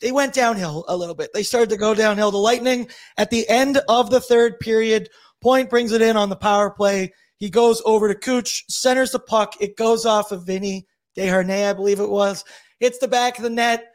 they 0.00 0.12
went 0.12 0.34
downhill 0.34 0.84
a 0.88 0.96
little 0.96 1.14
bit. 1.14 1.30
They 1.32 1.42
started 1.42 1.70
to 1.70 1.76
go 1.76 1.94
downhill. 1.94 2.30
The 2.30 2.38
Lightning 2.38 2.88
at 3.16 3.30
the 3.30 3.48
end 3.48 3.80
of 3.88 4.10
the 4.10 4.20
third 4.20 4.60
period 4.60 5.08
Point 5.40 5.70
brings 5.70 5.92
it 5.92 6.02
in 6.02 6.16
on 6.16 6.28
the 6.28 6.36
power 6.36 6.70
play. 6.70 7.12
He 7.36 7.50
goes 7.50 7.80
over 7.84 8.08
to 8.08 8.18
Cooch, 8.18 8.64
centers 8.68 9.12
the 9.12 9.20
puck. 9.20 9.54
It 9.60 9.76
goes 9.76 10.04
off 10.04 10.32
of 10.32 10.44
Vinny 10.44 10.86
Desharnais, 11.16 11.70
I 11.70 11.72
believe 11.72 12.00
it 12.00 12.10
was. 12.10 12.44
Hits 12.80 12.98
the 12.98 13.08
back 13.08 13.38
of 13.38 13.44
the 13.44 13.50
net. 13.50 13.92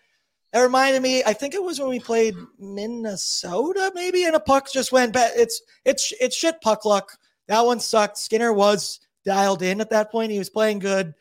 That 0.53 0.61
reminded 0.61 1.01
me, 1.01 1.23
I 1.25 1.33
think 1.33 1.55
it 1.55 1.63
was 1.63 1.79
when 1.79 1.89
we 1.89 1.99
played 1.99 2.35
Minnesota, 2.59 3.91
maybe, 3.95 4.23
and 4.25 4.35
a 4.35 4.39
puck 4.39 4.71
just 4.71 4.91
went 4.91 5.11
back. 5.11 5.31
It's 5.35 5.61
it's 5.83 6.13
it's 6.21 6.35
shit 6.35 6.61
puck 6.61 6.85
luck. 6.85 7.11
That 7.47 7.65
one 7.65 7.79
sucked. 7.79 8.17
Skinner 8.19 8.53
was 8.53 8.99
dialed 9.25 9.63
in 9.63 9.81
at 9.81 9.89
that 9.89 10.11
point. 10.11 10.31
He 10.31 10.37
was 10.37 10.51
playing 10.51 10.79
good. 10.79 11.13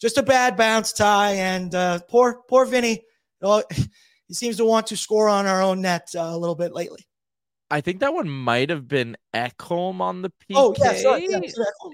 Just 0.00 0.18
a 0.18 0.22
bad 0.22 0.56
bounce 0.56 0.92
tie, 0.92 1.32
and 1.32 1.74
uh, 1.74 1.98
poor 2.08 2.42
poor 2.48 2.64
Vinny. 2.64 3.02
Oh, 3.42 3.64
he 4.28 4.34
seems 4.34 4.56
to 4.58 4.64
want 4.64 4.86
to 4.88 4.96
score 4.96 5.28
on 5.28 5.46
our 5.46 5.62
own 5.62 5.80
net 5.80 6.08
uh, 6.14 6.20
a 6.20 6.38
little 6.38 6.54
bit 6.54 6.72
lately. 6.72 7.06
I 7.70 7.80
think 7.80 8.00
that 8.00 8.14
one 8.14 8.28
might 8.28 8.70
have 8.70 8.86
been 8.86 9.16
Ekholm 9.34 10.00
on 10.00 10.22
the 10.22 10.30
PK. 10.30 10.54
Oh 10.54 10.74
yeah, 10.78 10.94
sorry. 10.94 11.26
yeah, 11.28 11.40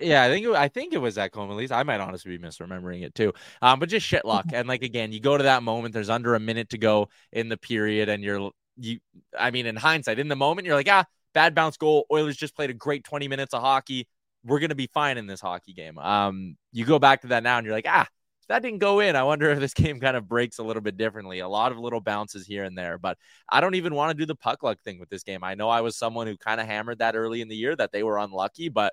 yeah, 0.00 0.25
I 0.25 0.29
think 0.29 0.47
it, 0.47 0.52
I 0.52 0.69
think 0.69 0.93
it 0.93 0.99
was 0.99 1.17
Ekholm. 1.17 1.50
At 1.50 1.57
least 1.57 1.73
I 1.73 1.83
might 1.83 2.00
honestly 2.00 2.37
be 2.37 2.45
misremembering 2.45 3.02
it 3.02 3.14
too. 3.14 3.33
Um, 3.62 3.81
but 3.81 3.88
just 3.88 4.07
shit 4.07 4.25
luck. 4.25 4.47
and 4.52 4.69
like 4.69 4.83
again, 4.83 5.12
you 5.12 5.21
go 5.21 5.37
to 5.37 5.45
that 5.45 5.62
moment. 5.62 5.95
There's 5.95 6.11
under 6.11 6.35
a 6.35 6.41
minute 6.41 6.71
to 6.71 6.79
go 6.79 7.09
in 7.33 7.49
the 7.49 7.57
period, 7.57 8.11
and 8.11 8.23
you're 8.23 8.50
you. 8.76 8.99
I 9.38 9.50
mean, 9.50 9.67
in 9.67 9.76
hindsight, 9.76 10.19
in 10.19 10.29
the 10.29 10.37
moment, 10.37 10.67
you're 10.67 10.76
like, 10.76 10.91
ah, 10.91 11.07
bad 11.33 11.55
bounce 11.55 11.79
goal. 11.79 12.07
Oilers 12.12 12.37
just 12.37 12.55
played 12.55 12.71
a 12.71 12.75
great 12.75 13.05
20 13.05 13.29
minutes 13.29 13.55
of 13.55 13.62
hockey. 13.62 14.07
We're 14.45 14.61
gonna 14.61 14.75
be 14.75 14.91
fine 14.93 15.17
in 15.17 15.26
this 15.26 15.41
hockey 15.41 15.73
game. 15.73 15.99
Um, 15.99 16.57
you 16.73 16.85
go 16.85 16.99
back 16.99 17.23
to 17.23 17.29
that 17.29 17.43
now, 17.43 17.57
and 17.57 17.64
you're 17.67 17.75
like, 17.75 17.87
ah, 17.88 18.07
that 18.52 18.62
didn't 18.62 18.80
go 18.80 19.00
in. 19.00 19.16
I 19.16 19.23
wonder 19.23 19.50
if 19.50 19.59
this 19.59 19.73
game 19.75 19.99
kind 19.99 20.14
of 20.14 20.28
breaks 20.28 20.59
a 20.59 20.62
little 20.62 20.82
bit 20.82 20.99
differently. 20.99 21.38
A 21.38 21.49
lot 21.49 21.73
of 21.73 21.78
little 21.78 22.02
bounces 22.02 22.47
here 22.47 22.64
and 22.64 22.76
there, 22.76 22.99
but 22.99 23.16
I 23.49 23.62
don't 23.62 23.76
even 23.76 23.94
want 23.94 24.11
to 24.11 24.14
do 24.14 24.26
the 24.26 24.35
puck 24.35 24.62
luck 24.62 24.78
thing 24.82 25.00
with 25.00 25.09
this 25.09 25.23
game. 25.23 25.42
I 25.42 25.54
know 25.54 25.71
I 25.71 25.80
was 25.80 25.97
someone 25.97 26.26
who 26.26 26.37
kind 26.37 26.61
of 26.61 26.66
hammered 26.66 26.99
that 26.99 27.16
early 27.16 27.40
in 27.40 27.49
the 27.49 27.56
year 27.56 27.75
that 27.75 27.92
they 27.92 28.02
were 28.02 28.18
unlucky, 28.18 28.68
but 28.68 28.92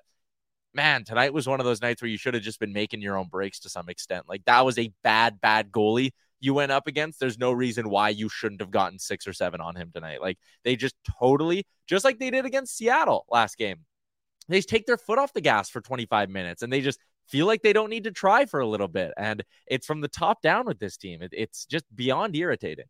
man, 0.72 1.04
tonight 1.04 1.34
was 1.34 1.46
one 1.46 1.60
of 1.60 1.66
those 1.66 1.82
nights 1.82 2.00
where 2.00 2.08
you 2.08 2.16
should 2.16 2.32
have 2.32 2.42
just 2.42 2.58
been 2.58 2.72
making 2.72 3.02
your 3.02 3.18
own 3.18 3.28
breaks 3.28 3.60
to 3.60 3.68
some 3.68 3.90
extent. 3.90 4.26
Like 4.28 4.46
that 4.46 4.64
was 4.64 4.78
a 4.78 4.92
bad, 5.02 5.42
bad 5.42 5.70
goalie 5.70 6.12
you 6.40 6.54
went 6.54 6.72
up 6.72 6.86
against. 6.86 7.20
There's 7.20 7.38
no 7.38 7.52
reason 7.52 7.90
why 7.90 8.08
you 8.08 8.30
shouldn't 8.30 8.62
have 8.62 8.70
gotten 8.70 8.98
six 8.98 9.26
or 9.26 9.34
seven 9.34 9.60
on 9.60 9.76
him 9.76 9.90
tonight. 9.92 10.22
Like 10.22 10.38
they 10.64 10.74
just 10.74 10.94
totally, 11.20 11.66
just 11.86 12.02
like 12.02 12.18
they 12.18 12.30
did 12.30 12.46
against 12.46 12.78
Seattle 12.78 13.26
last 13.30 13.58
game, 13.58 13.84
they 14.48 14.62
take 14.62 14.86
their 14.86 14.96
foot 14.96 15.18
off 15.18 15.34
the 15.34 15.42
gas 15.42 15.68
for 15.68 15.82
25 15.82 16.30
minutes 16.30 16.62
and 16.62 16.72
they 16.72 16.80
just 16.80 16.98
feel 17.30 17.46
like 17.46 17.62
they 17.62 17.72
don't 17.72 17.90
need 17.90 18.04
to 18.04 18.10
try 18.10 18.44
for 18.44 18.60
a 18.60 18.66
little 18.66 18.88
bit. 18.88 19.12
And 19.16 19.42
it's 19.66 19.86
from 19.86 20.00
the 20.00 20.08
top 20.08 20.42
down 20.42 20.66
with 20.66 20.78
this 20.78 20.96
team. 20.96 21.22
It, 21.22 21.32
it's 21.32 21.64
just 21.64 21.84
beyond 21.94 22.36
irritating. 22.36 22.86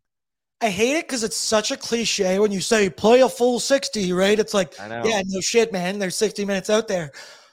I 0.62 0.68
hate 0.68 0.97
it 0.97 1.06
because 1.06 1.25
it's 1.25 1.37
such 1.37 1.70
a 1.70 1.76
cliche 1.76 2.38
when 2.38 2.52
you 2.52 2.61
say 2.61 2.90
play 2.90 3.20
a 3.20 3.28
full 3.28 3.61
60, 3.61 4.12
right? 4.12 4.38
It's 4.38 4.52
like, 4.52 4.75
yeah, 4.78 5.23
no 5.26 5.40
shit, 5.40 5.73
man. 5.73 5.99
There's 5.99 6.16
60 6.16 6.44
minutes 6.44 6.68
out 6.68 6.87
there. 6.87 7.12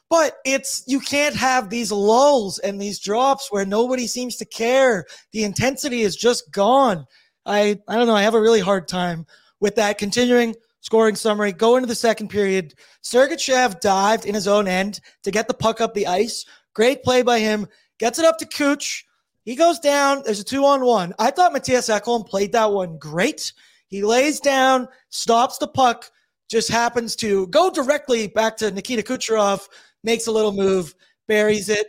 But 0.09 0.37
it's 0.45 0.83
you 0.87 0.99
can't 0.99 1.35
have 1.35 1.69
these 1.69 1.91
lulls 1.91 2.59
and 2.59 2.79
these 2.79 2.99
drops 2.99 3.51
where 3.51 3.65
nobody 3.65 4.07
seems 4.07 4.37
to 4.37 4.45
care. 4.45 5.05
The 5.33 5.43
intensity 5.43 6.01
is 6.01 6.15
just 6.15 6.49
gone. 6.51 7.05
I 7.45 7.79
I 7.87 7.95
don't 7.95 8.07
know. 8.07 8.15
I 8.15 8.21
have 8.21 8.33
a 8.33 8.41
really 8.41 8.61
hard 8.61 8.87
time 8.87 9.25
with 9.59 9.75
that. 9.75 9.97
Continuing 9.97 10.55
scoring 10.79 11.15
summary. 11.15 11.51
Go 11.51 11.75
into 11.75 11.87
the 11.87 11.95
second 11.95 12.29
period. 12.29 12.73
Sergachev 13.03 13.81
dived 13.81 14.25
in 14.25 14.33
his 14.33 14.47
own 14.47 14.67
end 14.67 15.01
to 15.23 15.31
get 15.31 15.49
the 15.49 15.53
puck 15.53 15.81
up 15.81 15.93
the 15.93 16.07
ice. 16.07 16.45
Great 16.77 17.01
play 17.01 17.23
by 17.23 17.39
him. 17.39 17.67
Gets 17.97 18.19
it 18.19 18.25
up 18.25 18.37
to 18.37 18.45
Cooch. 18.45 19.03
He 19.45 19.55
goes 19.55 19.79
down. 19.79 20.21
There's 20.23 20.39
a 20.39 20.43
two 20.43 20.63
on 20.63 20.85
one. 20.85 21.11
I 21.17 21.31
thought 21.31 21.51
Mattias 21.51 21.89
Ekholm 21.89 22.23
played 22.27 22.51
that 22.51 22.71
one 22.71 22.99
great. 22.99 23.51
He 23.87 24.03
lays 24.03 24.39
down, 24.39 24.87
stops 25.09 25.57
the 25.57 25.67
puck, 25.67 26.11
just 26.51 26.69
happens 26.69 27.15
to 27.15 27.47
go 27.47 27.71
directly 27.71 28.27
back 28.27 28.57
to 28.57 28.69
Nikita 28.69 29.01
Kucherov, 29.01 29.67
makes 30.03 30.27
a 30.27 30.31
little 30.31 30.51
move, 30.51 30.93
buries 31.27 31.67
it. 31.67 31.87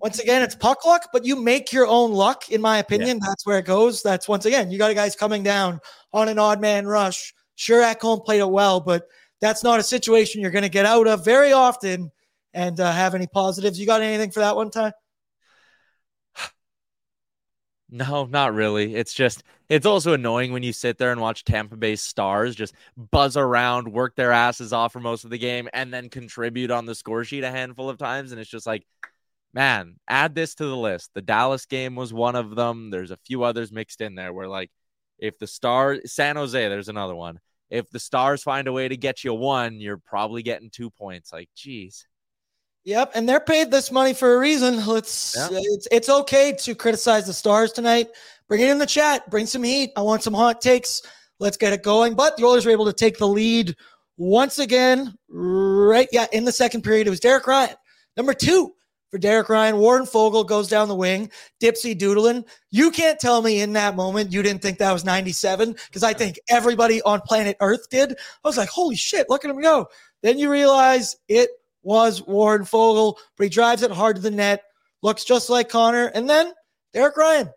Once 0.00 0.18
again, 0.18 0.42
it's 0.42 0.54
puck 0.54 0.84
luck, 0.84 1.08
but 1.10 1.24
you 1.24 1.34
make 1.34 1.72
your 1.72 1.86
own 1.86 2.12
luck, 2.12 2.50
in 2.50 2.60
my 2.60 2.76
opinion. 2.76 3.20
Yeah. 3.22 3.28
That's 3.28 3.46
where 3.46 3.58
it 3.58 3.64
goes. 3.64 4.02
That's 4.02 4.28
once 4.28 4.44
again, 4.44 4.70
you 4.70 4.76
got 4.76 4.90
a 4.90 4.94
guys 4.94 5.16
coming 5.16 5.42
down 5.42 5.80
on 6.12 6.28
an 6.28 6.38
odd 6.38 6.60
man 6.60 6.86
rush. 6.86 7.32
Sure, 7.54 7.80
Ekholm 7.80 8.22
played 8.22 8.40
it 8.40 8.50
well, 8.50 8.80
but 8.80 9.08
that's 9.40 9.64
not 9.64 9.80
a 9.80 9.82
situation 9.82 10.42
you're 10.42 10.50
going 10.50 10.62
to 10.62 10.68
get 10.68 10.84
out 10.84 11.06
of 11.06 11.24
very 11.24 11.54
often 11.54 12.10
and 12.54 12.78
uh, 12.80 12.90
have 12.90 13.14
any 13.14 13.26
positives. 13.26 13.78
You 13.78 13.86
got 13.86 14.00
anything 14.00 14.30
for 14.30 14.40
that 14.40 14.56
one 14.56 14.70
time? 14.70 14.92
No, 17.90 18.24
not 18.24 18.54
really. 18.54 18.94
It's 18.96 19.14
just 19.14 19.44
it's 19.68 19.86
also 19.86 20.14
annoying 20.14 20.52
when 20.52 20.62
you 20.62 20.72
sit 20.72 20.98
there 20.98 21.12
and 21.12 21.20
watch 21.20 21.44
Tampa 21.44 21.76
Bay 21.76 21.96
stars 21.96 22.56
just 22.56 22.74
buzz 22.96 23.36
around, 23.36 23.92
work 23.92 24.16
their 24.16 24.32
asses 24.32 24.72
off 24.72 24.92
for 24.92 25.00
most 25.00 25.24
of 25.24 25.30
the 25.30 25.38
game, 25.38 25.68
and 25.72 25.92
then 25.92 26.08
contribute 26.08 26.70
on 26.70 26.86
the 26.86 26.94
score 26.94 27.24
sheet 27.24 27.44
a 27.44 27.50
handful 27.50 27.88
of 27.88 27.98
times. 27.98 28.32
And 28.32 28.40
it's 28.40 28.50
just 28.50 28.66
like, 28.66 28.84
man, 29.52 29.96
add 30.08 30.34
this 30.34 30.54
to 30.56 30.66
the 30.66 30.76
list. 30.76 31.10
The 31.14 31.22
Dallas 31.22 31.66
game 31.66 31.94
was 31.94 32.12
one 32.12 32.34
of 32.36 32.56
them. 32.56 32.90
There's 32.90 33.12
a 33.12 33.18
few 33.26 33.44
others 33.44 33.70
mixed 33.70 34.00
in 34.00 34.14
there 34.16 34.32
where 34.32 34.48
like 34.48 34.70
if 35.18 35.38
the 35.38 35.46
star 35.46 35.98
San 36.06 36.36
Jose, 36.36 36.68
there's 36.68 36.88
another 36.88 37.14
one. 37.14 37.38
If 37.70 37.90
the 37.90 38.00
stars 38.00 38.42
find 38.42 38.68
a 38.68 38.72
way 38.72 38.88
to 38.88 38.96
get 38.96 39.24
you 39.24 39.34
one, 39.34 39.80
you're 39.80 39.98
probably 39.98 40.42
getting 40.42 40.70
two 40.70 40.90
points. 40.90 41.32
Like, 41.32 41.48
geez. 41.56 42.06
Yep, 42.84 43.12
and 43.14 43.26
they're 43.28 43.40
paid 43.40 43.70
this 43.70 43.90
money 43.90 44.12
for 44.12 44.34
a 44.34 44.38
reason. 44.38 44.84
Let's 44.86 45.34
yeah. 45.38 45.48
it's 45.52 45.88
it's 45.90 46.08
okay 46.08 46.52
to 46.60 46.74
criticize 46.74 47.26
the 47.26 47.32
stars 47.32 47.72
tonight. 47.72 48.08
Bring 48.46 48.60
it 48.60 48.68
in 48.68 48.78
the 48.78 48.86
chat. 48.86 49.28
Bring 49.30 49.46
some 49.46 49.62
heat. 49.62 49.90
I 49.96 50.02
want 50.02 50.22
some 50.22 50.34
hot 50.34 50.60
takes. 50.60 51.02
Let's 51.38 51.56
get 51.56 51.72
it 51.72 51.82
going. 51.82 52.14
But 52.14 52.36
the 52.36 52.44
Oilers 52.44 52.66
were 52.66 52.72
able 52.72 52.84
to 52.84 52.92
take 52.92 53.16
the 53.16 53.26
lead 53.26 53.74
once 54.18 54.58
again. 54.58 55.14
Right, 55.28 56.08
yeah, 56.12 56.26
in 56.32 56.44
the 56.44 56.52
second 56.52 56.82
period, 56.82 57.06
it 57.06 57.10
was 57.10 57.20
Derek 57.20 57.46
Ryan, 57.46 57.74
number 58.16 58.34
two 58.34 58.74
for 59.14 59.18
Derek 59.18 59.48
Ryan. 59.48 59.78
Warren 59.78 60.06
Foegele 60.06 60.44
goes 60.46 60.68
down 60.68 60.88
the 60.88 60.94
wing. 60.94 61.30
Dipsy 61.62 61.96
doodling. 61.96 62.44
You 62.70 62.90
can't 62.90 63.18
tell 63.18 63.42
me 63.42 63.60
in 63.60 63.72
that 63.74 63.94
moment 63.94 64.32
you 64.32 64.42
didn't 64.42 64.60
think 64.60 64.78
that 64.78 64.92
was 64.92 65.04
97 65.04 65.76
because 65.86 66.02
I 66.02 66.12
think 66.12 66.36
everybody 66.50 67.00
on 67.02 67.20
planet 67.20 67.56
Earth 67.60 67.88
did. 67.90 68.12
I 68.12 68.48
was 68.48 68.56
like, 68.56 68.68
holy 68.68 68.96
shit, 68.96 69.30
look 69.30 69.44
at 69.44 69.50
him 69.52 69.60
go. 69.60 69.86
Then 70.22 70.36
you 70.36 70.50
realize 70.50 71.14
it 71.28 71.50
was 71.84 72.22
Warren 72.22 72.62
Foegele, 72.62 73.16
but 73.36 73.44
he 73.44 73.50
drives 73.50 73.82
it 73.82 73.90
hard 73.90 74.16
to 74.16 74.22
the 74.22 74.30
net. 74.30 74.62
Looks 75.02 75.24
just 75.24 75.50
like 75.50 75.68
Connor. 75.68 76.06
And 76.06 76.28
then 76.28 76.52
Derek 76.92 77.16
Ryan, 77.16 77.50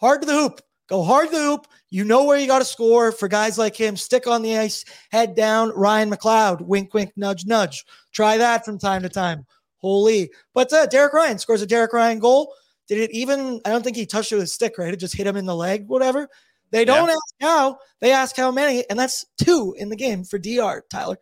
hard 0.00 0.22
to 0.22 0.26
the 0.26 0.34
hoop. 0.34 0.60
Go 0.88 1.02
hard 1.02 1.30
to 1.30 1.36
the 1.36 1.42
hoop. 1.42 1.66
You 1.90 2.04
know 2.04 2.24
where 2.24 2.38
you 2.38 2.46
got 2.46 2.58
to 2.60 2.64
score 2.64 3.12
for 3.12 3.28
guys 3.28 3.58
like 3.58 3.76
him. 3.76 3.96
Stick 3.96 4.26
on 4.26 4.42
the 4.42 4.56
ice, 4.58 4.84
head 5.10 5.34
down. 5.34 5.70
Ryan 5.70 6.10
McLeod, 6.10 6.60
wink, 6.62 6.94
wink, 6.94 7.12
nudge, 7.16 7.44
nudge. 7.46 7.84
Try 8.12 8.38
that 8.38 8.64
from 8.64 8.78
time 8.78 9.02
to 9.02 9.08
time. 9.08 9.46
Holy. 9.78 10.30
But 10.54 10.72
uh, 10.72 10.86
Derek 10.86 11.12
Ryan 11.12 11.38
scores 11.38 11.62
a 11.62 11.66
Derek 11.66 11.92
Ryan 11.92 12.18
goal. 12.18 12.54
Did 12.88 12.98
it 12.98 13.10
even? 13.12 13.60
I 13.64 13.70
don't 13.70 13.82
think 13.82 13.96
he 13.96 14.06
touched 14.06 14.32
it 14.32 14.36
with 14.36 14.44
a 14.44 14.48
stick, 14.48 14.76
right? 14.78 14.92
It 14.92 14.98
just 15.00 15.16
hit 15.16 15.26
him 15.26 15.36
in 15.36 15.46
the 15.46 15.56
leg, 15.56 15.88
whatever. 15.88 16.28
They 16.72 16.84
don't 16.84 17.08
Yeah. 17.08 17.14
ask 17.14 17.34
how, 17.40 17.78
they 18.00 18.12
ask 18.12 18.36
how 18.36 18.50
many, 18.50 18.88
and 18.88 18.98
that's 18.98 19.24
two 19.42 19.74
in 19.78 19.88
the 19.88 19.96
game 19.96 20.24
for 20.24 20.38
DR, 20.38 20.82
Tyler. 20.90 21.18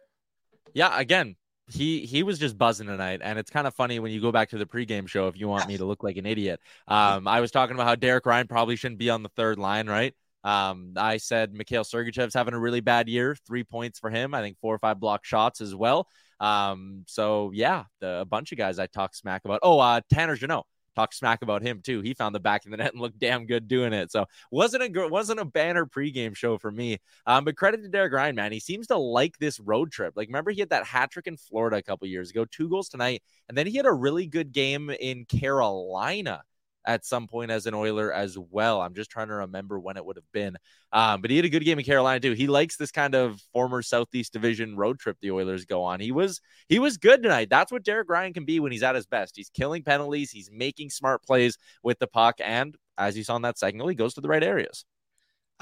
Yeah, 0.74 0.96
again, 0.98 1.36
he 1.72 2.06
he 2.06 2.22
was 2.22 2.38
just 2.38 2.58
buzzing 2.58 2.86
tonight, 2.86 3.20
and 3.22 3.38
it's 3.38 3.50
kind 3.50 3.66
of 3.66 3.74
funny 3.74 3.98
when 3.98 4.12
you 4.12 4.20
go 4.20 4.32
back 4.32 4.50
to 4.50 4.58
the 4.58 4.66
pregame 4.66 5.08
show. 5.08 5.28
If 5.28 5.38
you 5.38 5.48
want 5.48 5.68
me 5.68 5.76
to 5.78 5.84
look 5.84 6.02
like 6.02 6.16
an 6.16 6.26
idiot, 6.26 6.60
um, 6.88 7.26
I 7.28 7.40
was 7.40 7.50
talking 7.50 7.74
about 7.74 7.86
how 7.86 7.94
Derek 7.94 8.26
Ryan 8.26 8.46
probably 8.48 8.76
shouldn't 8.76 8.98
be 8.98 9.10
on 9.10 9.22
the 9.22 9.28
third 9.30 9.58
line, 9.58 9.88
right? 9.88 10.14
Um, 10.42 10.94
I 10.96 11.18
said 11.18 11.52
Mikhail 11.52 11.84
Sergachev's 11.84 12.34
having 12.34 12.54
a 12.54 12.58
really 12.58 12.80
bad 12.80 13.08
year. 13.08 13.36
Three 13.46 13.64
points 13.64 13.98
for 13.98 14.10
him. 14.10 14.34
I 14.34 14.40
think 14.40 14.56
four 14.60 14.74
or 14.74 14.78
five 14.78 14.98
block 14.98 15.24
shots 15.24 15.60
as 15.60 15.74
well. 15.74 16.08
Um, 16.40 17.04
so 17.06 17.50
yeah, 17.52 17.84
the, 18.00 18.20
a 18.20 18.24
bunch 18.24 18.52
of 18.52 18.58
guys 18.58 18.78
I 18.78 18.86
talked 18.86 19.16
smack 19.16 19.44
about. 19.44 19.60
Oh, 19.62 19.78
uh, 19.78 20.00
Tanner 20.10 20.36
Jeannot 20.36 20.66
talked 21.00 21.14
smack 21.14 21.42
about 21.42 21.62
him 21.62 21.80
too. 21.82 22.00
He 22.00 22.14
found 22.14 22.34
the 22.34 22.40
back 22.40 22.64
of 22.64 22.70
the 22.70 22.76
net 22.76 22.92
and 22.92 23.00
looked 23.00 23.18
damn 23.18 23.46
good 23.46 23.68
doing 23.68 23.92
it. 23.92 24.12
So 24.12 24.26
wasn't 24.50 24.96
a 24.96 25.08
wasn't 25.08 25.40
a 25.40 25.44
banner 25.44 25.86
pregame 25.86 26.36
show 26.36 26.58
for 26.58 26.70
me. 26.70 26.98
Um, 27.26 27.44
but 27.44 27.56
credit 27.56 27.82
to 27.82 27.88
Derek 27.88 28.12
Ryan, 28.12 28.36
man. 28.36 28.52
He 28.52 28.60
seems 28.60 28.86
to 28.88 28.98
like 28.98 29.38
this 29.38 29.58
road 29.60 29.90
trip. 29.90 30.14
Like, 30.16 30.28
remember 30.28 30.50
he 30.50 30.60
had 30.60 30.70
that 30.70 30.84
hat 30.84 31.10
trick 31.10 31.26
in 31.26 31.36
Florida 31.36 31.76
a 31.76 31.82
couple 31.82 32.06
years 32.06 32.30
ago, 32.30 32.44
two 32.44 32.68
goals 32.68 32.88
tonight, 32.88 33.22
and 33.48 33.56
then 33.56 33.66
he 33.66 33.76
had 33.76 33.86
a 33.86 33.92
really 33.92 34.26
good 34.26 34.52
game 34.52 34.90
in 34.90 35.24
Carolina 35.24 36.42
at 36.86 37.04
some 37.04 37.26
point 37.26 37.50
as 37.50 37.66
an 37.66 37.74
Oiler 37.74 38.12
as 38.12 38.38
well. 38.38 38.80
I'm 38.80 38.94
just 38.94 39.10
trying 39.10 39.28
to 39.28 39.34
remember 39.34 39.78
when 39.78 39.96
it 39.96 40.04
would 40.04 40.16
have 40.16 40.32
been. 40.32 40.56
Um, 40.92 41.20
but 41.20 41.30
he 41.30 41.36
had 41.36 41.44
a 41.44 41.50
good 41.50 41.64
game 41.64 41.78
in 41.78 41.84
Carolina 41.84 42.20
too. 42.20 42.32
He 42.32 42.46
likes 42.46 42.76
this 42.76 42.90
kind 42.90 43.14
of 43.14 43.40
former 43.52 43.82
Southeast 43.82 44.32
Division 44.32 44.76
road 44.76 44.98
trip 44.98 45.18
the 45.20 45.30
Oilers 45.30 45.64
go 45.66 45.82
on. 45.82 46.00
He 46.00 46.10
was 46.12 46.40
he 46.68 46.78
was 46.78 46.96
good 46.96 47.22
tonight. 47.22 47.48
That's 47.50 47.70
what 47.70 47.84
Derek 47.84 48.08
Ryan 48.08 48.32
can 48.32 48.44
be 48.44 48.60
when 48.60 48.72
he's 48.72 48.82
at 48.82 48.94
his 48.94 49.06
best. 49.06 49.36
He's 49.36 49.50
killing 49.50 49.82
penalties. 49.82 50.30
He's 50.30 50.50
making 50.52 50.90
smart 50.90 51.22
plays 51.22 51.58
with 51.82 51.98
the 51.98 52.06
puck, 52.06 52.36
and 52.42 52.74
as 52.98 53.16
you 53.16 53.24
saw 53.24 53.36
in 53.36 53.42
that 53.42 53.58
second 53.58 53.78
goal, 53.78 53.88
he 53.88 53.94
goes 53.94 54.14
to 54.14 54.20
the 54.20 54.28
right 54.28 54.42
areas. 54.42 54.84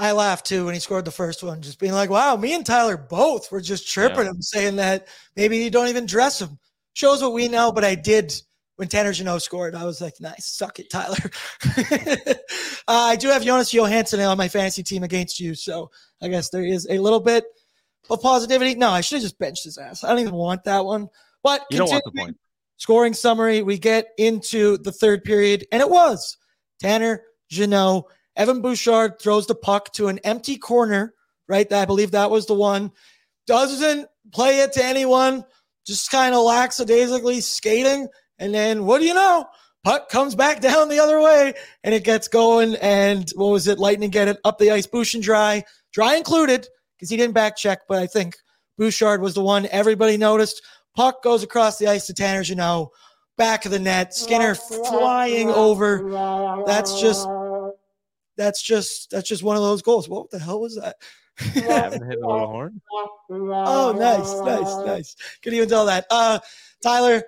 I 0.00 0.12
laughed 0.12 0.46
too 0.46 0.64
when 0.66 0.75
he 0.75 0.80
scored 0.80 1.04
the 1.04 1.10
first 1.10 1.42
one, 1.42 1.60
just 1.60 1.80
being 1.80 1.92
like, 1.92 2.08
wow, 2.10 2.37
me 2.37 2.54
and 2.54 2.64
Tyler 2.64 2.96
both 2.96 3.50
were 3.50 3.60
just 3.60 3.87
chirping 3.87 4.25
Yeah. 4.25 4.30
him, 4.30 4.42
saying 4.42 4.76
that 4.76 5.08
maybe 5.34 5.58
you 5.58 5.70
don't 5.70 5.88
even 5.88 6.06
dress 6.06 6.40
him. 6.40 6.58
Shows 6.94 7.20
what 7.20 7.32
we 7.32 7.48
know, 7.48 7.72
but 7.72 7.84
I 7.84 7.96
did 7.96 8.32
when 8.78 8.87
Tanner 8.87 9.12
Jeannot 9.12 9.42
scored. 9.42 9.75
I 9.75 9.85
was 9.85 10.00
like, 10.00 10.20
nice, 10.20 10.47
suck 10.47 10.78
it, 10.78 10.88
Tyler. 10.88 11.16
uh, 11.66 12.37
I 12.87 13.16
do 13.16 13.26
have 13.28 13.44
Jonas 13.44 13.75
Johansson 13.75 14.20
on 14.20 14.38
my 14.38 14.47
fantasy 14.47 14.85
team 14.85 15.02
against 15.02 15.40
you, 15.40 15.56
so 15.56 15.90
I 16.23 16.28
guess 16.28 16.50
there 16.50 16.64
is 16.64 16.87
a 16.88 16.99
little 16.99 17.18
bit 17.18 17.44
of 18.08 18.23
positivity. 18.23 18.76
No, 18.76 18.90
I 18.90 19.00
should 19.00 19.16
have 19.16 19.25
just 19.25 19.38
benched 19.40 19.64
his 19.64 19.78
ass. 19.78 20.04
I 20.04 20.11
don't 20.11 20.20
even 20.20 20.35
want 20.35 20.62
that 20.64 20.85
one. 20.85 21.08
But 21.42 21.66
You 21.70 21.78
don't 21.78 21.90
want 21.90 22.04
the 22.04 22.12
point. 22.12 22.37
scoring 22.76 23.14
summary, 23.14 23.62
we 23.62 23.78
get 23.78 24.11
into 24.16 24.78
the 24.78 24.92
third 24.92 25.25
period, 25.25 25.66
and 25.73 25.82
it 25.82 25.90
was 25.90 26.37
Tanner 26.80 27.25
Jeannot. 27.50 28.04
Evan 28.37 28.62
Bouchard 28.62 29.20
throws 29.20 29.49
the 29.49 29.56
puck 29.56 29.92
to 29.94 30.06
an 30.06 30.20
empty 30.20 30.56
corner, 30.56 31.14
right? 31.49 31.70
I 31.73 31.85
believe 31.85 32.12
that 32.12 32.30
was 32.30 32.47
the 32.47 32.54
one. 32.54 32.92
Doesn't 33.49 34.06
play 34.32 34.61
it 34.61 34.73
to 34.75 34.85
anyone, 34.85 35.44
just 35.85 36.12
kind 36.12 36.32
of 36.32 36.44
lackadaisically 36.44 37.40
skating. 37.40 38.06
And 38.38 38.54
then 38.54 38.85
what 38.85 39.00
do 39.00 39.07
you 39.07 39.14
know? 39.14 39.47
Puck 39.85 40.09
comes 40.09 40.35
back 40.35 40.61
down 40.61 40.88
the 40.88 40.99
other 40.99 41.21
way 41.21 41.54
and 41.85 41.95
it 41.95 42.04
gets 42.04 42.28
going. 42.28 42.76
And 42.76 43.30
what 43.37 43.49
was 43.49 43.66
it? 43.66 43.78
Lightning 43.78 44.11
get 44.11 44.28
it 44.28 44.38
up 44.45 44.59
the 44.59 44.71
ice, 44.71 44.87
Bouch 44.87 45.14
and 45.14 45.23
Dry. 45.23 45.64
Dry 45.92 46.16
included 46.16 46.66
because 46.97 47.11
he 47.11 47.16
didn't 47.16 47.35
back 47.35 47.57
check, 47.57 47.80
but 47.88 47.99
I 47.99 48.07
think 48.07 48.37
Bouchard 48.76 49.21
was 49.21 49.35
the 49.35 49.42
one 49.42 49.66
everybody 49.71 50.16
noticed. 50.16 50.62
Puck 50.95 51.23
goes 51.23 51.42
across 51.42 51.78
the 51.78 51.87
ice 51.87 52.07
to 52.07 52.14
Tanner 52.14 52.42
Jeannot, 52.42 52.88
back 53.37 53.64
of 53.64 53.71
the 53.71 53.78
net. 53.78 54.14
Skinner 54.14 54.54
flying 54.54 55.49
over. 55.49 56.64
That's 56.66 57.00
just 57.00 57.28
that's 58.37 58.62
just 58.62 59.11
that's 59.11 59.28
just 59.28 59.42
one 59.42 59.57
of 59.57 59.62
those 59.62 59.83
goals. 59.83 60.09
What 60.09 60.30
the 60.30 60.38
hell 60.38 60.61
was 60.61 60.76
that? 60.76 60.97
Haven't 61.38 62.09
hit 62.09 62.21
the 62.21 62.26
little 62.26 62.49
horn. 62.49 62.80
oh, 63.30 63.95
nice, 63.97 64.41
nice, 64.41 64.86
nice. 64.86 65.17
Couldn't 65.43 65.56
even 65.56 65.69
tell 65.69 65.86
that. 65.86 66.06
Uh, 66.10 66.41
Tyler, 66.82 67.23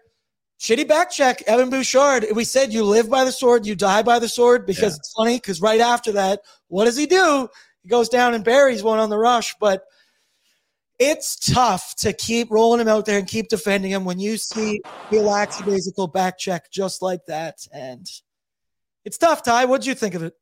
shitty 0.60 0.86
back 0.86 1.10
check. 1.10 1.42
Evan 1.46 1.70
Bouchard. 1.70 2.26
We 2.34 2.44
said 2.44 2.72
you 2.72 2.84
live 2.84 3.08
by 3.08 3.24
the 3.24 3.32
sword, 3.32 3.66
you 3.66 3.74
die 3.74 4.02
by 4.02 4.18
the 4.18 4.28
sword 4.28 4.66
because 4.66 4.92
Yeah. 4.92 4.98
it's 4.98 5.12
funny. 5.12 5.36
Because 5.36 5.60
right 5.60 5.80
after 5.80 6.12
that, 6.12 6.42
what 6.68 6.84
does 6.84 6.96
he 6.96 7.06
do? 7.06 7.48
He 7.82 7.88
goes 7.88 8.08
down 8.10 8.34
and 8.34 8.44
buries 8.44 8.82
one 8.82 8.98
on 8.98 9.10
the 9.10 9.18
rush, 9.18 9.54
but. 9.60 9.84
It's 11.02 11.36
tough 11.54 11.94
to 12.00 12.12
keep 12.12 12.50
rolling 12.50 12.78
him 12.82 12.88
out 12.88 13.06
there 13.06 13.18
and 13.18 13.26
keep 13.26 13.48
defending 13.48 13.90
him 13.90 14.04
when 14.04 14.18
you 14.18 14.36
see 14.36 14.82
the 15.10 15.20
lackadaisical 15.20 16.08
back 16.08 16.36
check 16.36 16.70
just 16.70 17.00
like 17.00 17.24
that. 17.24 17.66
And 17.72 18.06
it's 19.06 19.16
tough, 19.16 19.42
Ty. 19.42 19.64
What'd 19.64 19.86
you 19.86 19.94
think 19.94 20.12
of 20.14 20.22
it? 20.22 20.34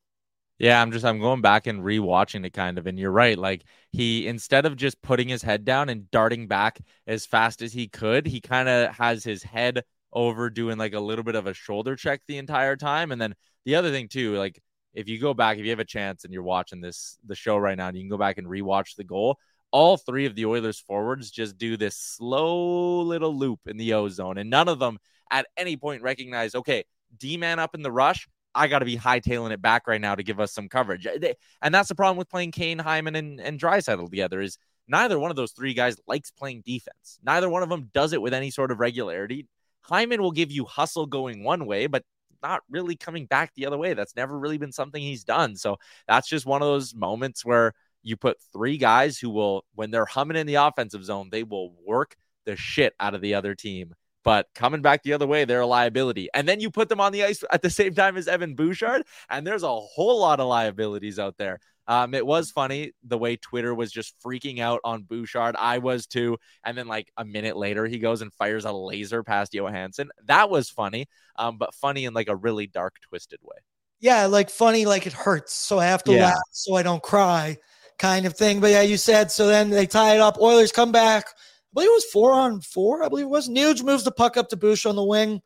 Yeah, 0.59 0.83
I'm 0.83 0.90
just 0.90 1.04
I'm 1.04 1.20
going 1.20 1.42
back 1.42 1.68
and 1.68 1.81
rewatching 1.85 2.44
it 2.44 2.54
kind 2.54 2.76
of, 2.76 2.88
and 2.88 2.98
you're 2.98 3.12
right. 3.12 3.38
Like 3.38 3.62
he 3.92 4.26
instead 4.26 4.66
of 4.66 4.74
just 4.74 5.00
putting 5.00 5.28
his 5.28 5.42
head 5.42 5.64
down 5.64 5.88
and 5.90 6.11
darting 6.11 6.48
back 6.48 6.81
as 7.07 7.24
fast 7.24 7.62
as 7.62 7.72
he 7.72 7.87
could, 7.87 8.26
he 8.26 8.40
kind 8.40 8.68
of 8.68 8.92
has 8.96 9.22
his 9.22 9.44
head 9.44 9.85
over 10.12 10.51
doing 10.51 10.79
like 10.79 10.94
a 10.94 11.01
little 11.01 11.25
bit 11.25 11.35
of 11.35 11.47
a 11.47 11.55
shoulder 11.55 11.97
check 11.97 12.23
the 12.27 12.38
entire 12.38 12.77
time. 12.77 13.12
And 13.12 13.21
then 13.21 13.35
the 13.64 13.75
other 13.75 13.90
thing 13.90 14.09
too, 14.09 14.37
like 14.37 14.61
if 14.94 15.09
you 15.09 15.18
go 15.18 15.35
back, 15.35 15.59
if 15.59 15.64
you 15.64 15.71
have 15.71 15.79
a 15.79 15.85
chance 15.85 16.25
and 16.25 16.33
you're 16.33 16.42
watching 16.42 16.81
this 16.81 17.18
the 17.27 17.35
show 17.35 17.57
right 17.57 17.77
now, 17.77 17.88
and 17.88 17.97
you 17.97 18.03
can 18.03 18.11
go 18.11 18.16
back 18.16 18.38
and 18.38 18.47
rewatch 18.47 18.97
the 18.97 19.05
goal. 19.05 19.38
All 19.71 19.99
three 19.99 20.25
of 20.25 20.35
the 20.35 20.47
Oilers 20.47 20.81
forwards 20.81 21.31
just 21.31 21.59
do 21.59 21.77
this 21.77 21.97
slow 21.97 23.03
little 23.03 23.37
loop 23.37 23.61
in 23.66 23.77
the 23.77 23.92
O 23.92 24.09
zone, 24.09 24.38
and 24.38 24.49
none 24.49 24.66
of 24.66 24.79
them 24.79 24.99
at 25.31 25.47
any 25.59 25.77
point 25.77 26.03
recognize, 26.03 26.55
okay, 26.55 26.85
D 27.18 27.37
man 27.37 27.59
up 27.59 27.75
in 27.75 27.83
the 27.83 27.92
rush. 27.92 28.27
I 28.55 28.66
got 28.66 28.79
to 28.79 28.87
be 28.87 28.97
hightailing 28.97 29.53
it 29.53 29.61
back 29.61 29.87
right 29.87 30.01
now 30.01 30.14
to 30.14 30.23
give 30.23 30.40
us 30.40 30.53
some 30.53 30.71
coverage. 30.71 31.07
Uh, 31.07 31.35
And 31.61 31.75
that's 31.75 31.90
the 31.90 31.94
problem 31.94 32.16
with 32.16 32.31
playing 32.31 32.53
Kane, 32.53 32.79
Hyman, 32.79 33.14
and, 33.14 33.40
and 33.40 33.61
Draisaitl 33.61 34.09
together 34.09 34.40
is 34.40 34.57
neither 34.88 35.18
one 35.18 35.31
of 35.31 35.37
those 35.37 35.53
three 35.53 35.75
guys 35.75 35.97
likes 36.07 36.31
playing 36.31 36.62
defense. 36.64 37.18
Neither 37.23 37.51
one 37.51 37.62
of 37.62 37.68
them 37.68 37.90
does 37.92 38.14
it 38.14 38.23
with 38.23 38.33
any 38.33 38.51
sort 38.51 38.71
of 38.71 38.81
regularity. 38.81 39.47
Hyman 39.88 40.22
will 40.22 40.33
give 40.33 40.51
you 40.51 40.64
hustle 40.64 41.07
going 41.07 41.42
one 41.44 41.66
way, 41.66 41.87
but 41.87 42.05
not 42.42 42.62
really 42.70 42.96
coming 42.96 43.27
back 43.27 43.53
the 43.55 43.66
other 43.66 43.79
way. 43.79 43.94
That's 43.94 44.14
never 44.14 44.38
really 44.38 44.59
been 44.59 44.72
something 44.72 45.03
he's 45.03 45.24
done. 45.24 45.57
So 45.57 45.79
that's 46.07 46.29
just 46.29 46.46
one 46.46 46.62
of 46.62 46.68
those 46.68 46.94
moments 46.94 47.44
where 47.44 47.72
you 48.03 48.16
put 48.16 48.38
three 48.53 48.79
guys 48.79 49.18
who 49.18 49.31
will, 49.31 49.64
when 49.74 49.90
they're 49.90 50.05
humming 50.05 50.37
in 50.37 50.46
the 50.46 50.55
offensive 50.55 51.05
zone, 51.05 51.29
they 51.31 51.42
will 51.42 51.74
work 51.85 52.16
the 52.46 52.57
shit 52.57 52.94
out 53.01 53.14
of 53.14 53.20
the 53.20 53.35
other 53.35 53.55
team. 53.55 53.94
But 54.24 54.46
coming 54.55 54.83
back 54.83 55.03
the 55.03 55.14
other 55.14 55.27
way, 55.27 55.44
they're 55.44 55.61
a 55.61 55.66
liability. 55.66 56.29
And 56.35 56.46
then 56.46 56.61
you 56.61 56.70
put 56.70 56.88
them 56.88 57.01
on 57.01 57.12
the 57.12 57.24
ice 57.24 57.42
at 57.51 57.62
the 57.62 57.70
same 57.70 57.94
time 57.94 58.16
as 58.16 58.29
Evan 58.29 58.55
Bouchard, 58.55 59.05
and 59.31 59.46
there's 59.46 59.62
a 59.62 59.68
whole 59.68 60.20
lot 60.20 60.40
of 60.40 60.48
liabilities 60.48 61.18
out 61.18 61.37
there. 61.38 61.61
Um, 61.88 62.14
it 62.14 62.27
was 62.27 62.51
funny 62.53 62.92
the 63.03 63.18
way 63.18 63.37
Twitter 63.37 63.74
was 63.74 63.90
just 63.90 64.14
freaking 64.24 64.61
out 64.61 64.81
on 64.85 65.03
Bouchard. 65.05 65.57
I 65.59 65.79
was 65.79 66.07
too. 66.07 66.38
And 66.64 66.79
then, 66.79 66.87
like 66.87 67.11
a 67.16 67.24
minute 67.24 67.57
later, 67.57 67.87
he 67.87 67.98
goes 67.98 68.22
and 68.22 68.33
fires 68.35 68.66
a 68.66 68.72
laser 68.72 69.24
past 69.24 69.55
Johansson. 69.55 70.11
That 70.27 70.51
was 70.51 70.70
funny, 70.70 71.07
um, 71.37 71.59
but 71.59 71.74
funny 71.74 72.05
in 72.05 72.14
like 72.14 72.29
a 72.29 72.37
really 72.37 72.66
dark, 72.68 72.96
twisted 73.09 73.40
way. 73.42 73.59
yeah, 74.01 74.27
like 74.27 74.51
funny, 74.51 74.87
like 74.87 75.07
it 75.07 75.12
hurts. 75.12 75.53
So 75.53 75.79
I 75.79 75.87
have 75.87 76.05
to 76.05 76.12
Yeah. 76.12 76.16
laugh 76.16 76.37
so 76.53 76.74
I 76.77 76.83
don't 76.83 77.03
cry, 77.03 77.59
kind 77.98 78.27
of 78.27 78.37
thing. 78.37 78.61
But 78.61 78.70
yeah, 78.70 78.83
you 78.83 78.96
said 78.96 79.31
so. 79.31 79.46
Then 79.48 79.70
they 79.70 79.87
tie 79.87 80.14
it 80.14 80.20
up. 80.20 80.38
Oilers 80.40 80.72
come 80.72 80.92
back. 80.92 81.27
I 81.29 81.35
believe 81.74 81.90
it 81.90 81.92
was 81.94 82.05
four 82.07 82.33
on 82.33 82.61
four. 82.61 83.03
I 83.03 83.09
believe 83.09 83.27
it 83.27 83.31
was. 83.31 83.48
Nuge 83.48 83.83
moves 83.83 84.05
the 84.05 84.12
puck 84.12 84.37
up 84.37 84.48
to 84.51 84.57
Bouch 84.57 84.87
on 84.87 84.96
the 84.96 85.05
wing, 85.05 85.42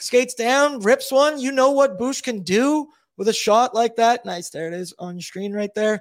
skates 0.00 0.34
down, 0.34 0.80
rips 0.80 1.12
one. 1.12 1.40
You 1.40 1.52
know 1.52 1.72
what 1.72 1.98
Bouch 1.98 2.22
can 2.22 2.42
do 2.42 2.88
with 3.18 3.28
a 3.28 3.34
shot 3.34 3.74
like 3.74 3.96
that. 3.96 4.24
Nice, 4.24 4.48
there 4.48 4.68
it 4.68 4.72
is 4.74 4.94
on 4.98 5.16
your 5.16 5.22
screen 5.22 5.52
right 5.52 5.74
there. 5.74 6.00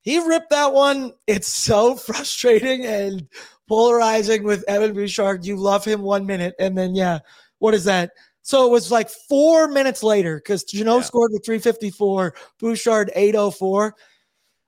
He 0.00 0.18
ripped 0.18 0.50
that 0.50 0.72
one. 0.72 1.12
It's 1.28 1.46
so 1.48 1.94
frustrating 2.08 2.84
and 2.86 3.28
polarizing 3.68 4.42
with 4.42 4.64
Evan 4.66 4.94
Bouchard. 4.94 5.44
You 5.44 5.56
love 5.56 5.84
him 5.84 6.02
one 6.02 6.26
minute, 6.26 6.56
and 6.58 6.76
then 6.76 6.96
yeah, 6.96 7.20
what 7.58 7.74
is 7.74 7.84
that? 7.84 8.10
So 8.42 8.66
it 8.66 8.70
was 8.70 8.90
like 8.90 9.10
four 9.10 9.68
minutes 9.68 10.02
later 10.02 10.38
because 10.38 10.64
Jeannot 10.64 10.96
Yeah. 10.96 11.02
scored 11.02 11.32
with 11.32 11.44
354, 11.44 12.34
Bouchard 12.58 13.12
804. 13.14 13.94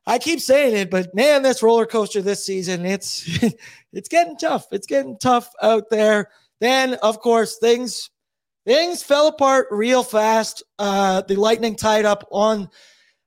I 0.06 0.18
keep 0.18 0.40
saying 0.40 0.76
it, 0.76 0.90
but 0.90 1.14
man, 1.14 1.42
this 1.42 1.62
roller 1.62 1.86
coaster 1.86 2.20
this 2.20 2.44
season, 2.44 2.84
it's 2.84 3.24
it's 3.92 4.08
getting 4.08 4.36
tough. 4.36 4.66
It's 4.70 4.86
getting 4.86 5.16
tough 5.18 5.50
out 5.62 5.88
there. 5.88 6.28
Then, 6.60 6.94
of 7.02 7.20
course, 7.20 7.56
things 7.56 8.10
things 8.70 9.02
fell 9.02 9.26
apart 9.26 9.66
real 9.72 10.04
fast. 10.04 10.62
Uh, 10.78 11.22
the 11.22 11.34
Lightning 11.34 11.74
tied 11.74 12.04
up 12.04 12.24
on 12.30 12.68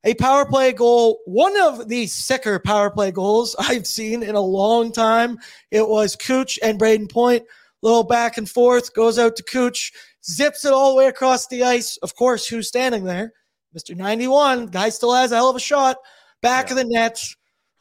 a 0.06 0.13
power 0.13 0.45
play 0.45 0.71
goal, 0.71 1.19
one 1.25 1.60
of 1.60 1.89
the 1.89 2.08
sicker 2.08 2.60
power 2.60 2.89
play 2.89 3.12
goals 3.12 3.53
I've 3.60 3.86
seen 3.86 4.23
in 4.23 4.36
a 4.36 4.41
long 4.41 4.93
time. 4.93 5.38
It 5.69 5.86
was 5.86 6.15
Cooch 6.15 6.58
and 6.63 6.79
Brayden 6.79 7.12
Point, 7.12 7.43
little 7.82 8.06
back 8.06 8.38
and 8.38 8.49
forth, 8.49 8.93
goes 8.93 9.19
out 9.19 9.36
to 9.36 9.43
Cooch, 9.43 9.91
zips 10.23 10.63
it 10.63 10.71
all 10.71 10.91
the 10.91 10.97
way 10.97 11.08
across 11.08 11.45
the 11.47 11.63
ice. 11.65 11.97
Of 11.97 12.15
course, 12.15 12.47
who's 12.47 12.69
standing 12.69 13.03
there? 13.03 13.34
Mr. 13.77 13.97
91. 13.97 14.67
Guy 14.67 14.88
still 14.88 15.13
has 15.13 15.34
a 15.34 15.36
hell 15.36 15.49
of 15.49 15.58
a 15.58 15.60
shot. 15.60 15.97
Back 16.41 16.71
of 16.71 16.77
the 16.77 16.86
net. 16.86 17.21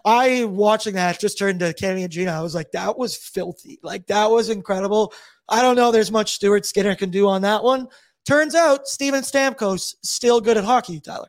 I 0.05 0.47
watching 0.47 0.95
that 0.95 1.21
just 1.21 1.39
turned 1.39 1.61
to 1.61 1.73
Kenny 1.75 2.03
and 2.03 2.13
Gina. 2.13 2.33
I 2.33 2.41
was 2.41 2.57
like, 2.57 2.73
that 2.73 2.99
was 2.99 3.17
filthy. 3.17 3.79
Like 3.85 4.09
that 4.09 4.33
was 4.33 4.51
incredible. 4.51 5.13
I 5.53 5.61
don't 5.61 5.77
know. 5.77 5.93
There's 5.93 6.11
much 6.11 6.33
Stuart 6.33 6.65
Skinner 6.65 6.95
can 6.95 7.11
do 7.11 7.29
on 7.29 7.43
that 7.43 7.63
one. 7.63 7.87
Turns 8.25 8.55
out 8.55 8.89
Steven 8.89 9.23
Stamkos 9.23 9.95
still 10.03 10.41
good 10.41 10.57
at 10.57 10.65
hockey, 10.65 10.99
Tyler. 10.99 11.29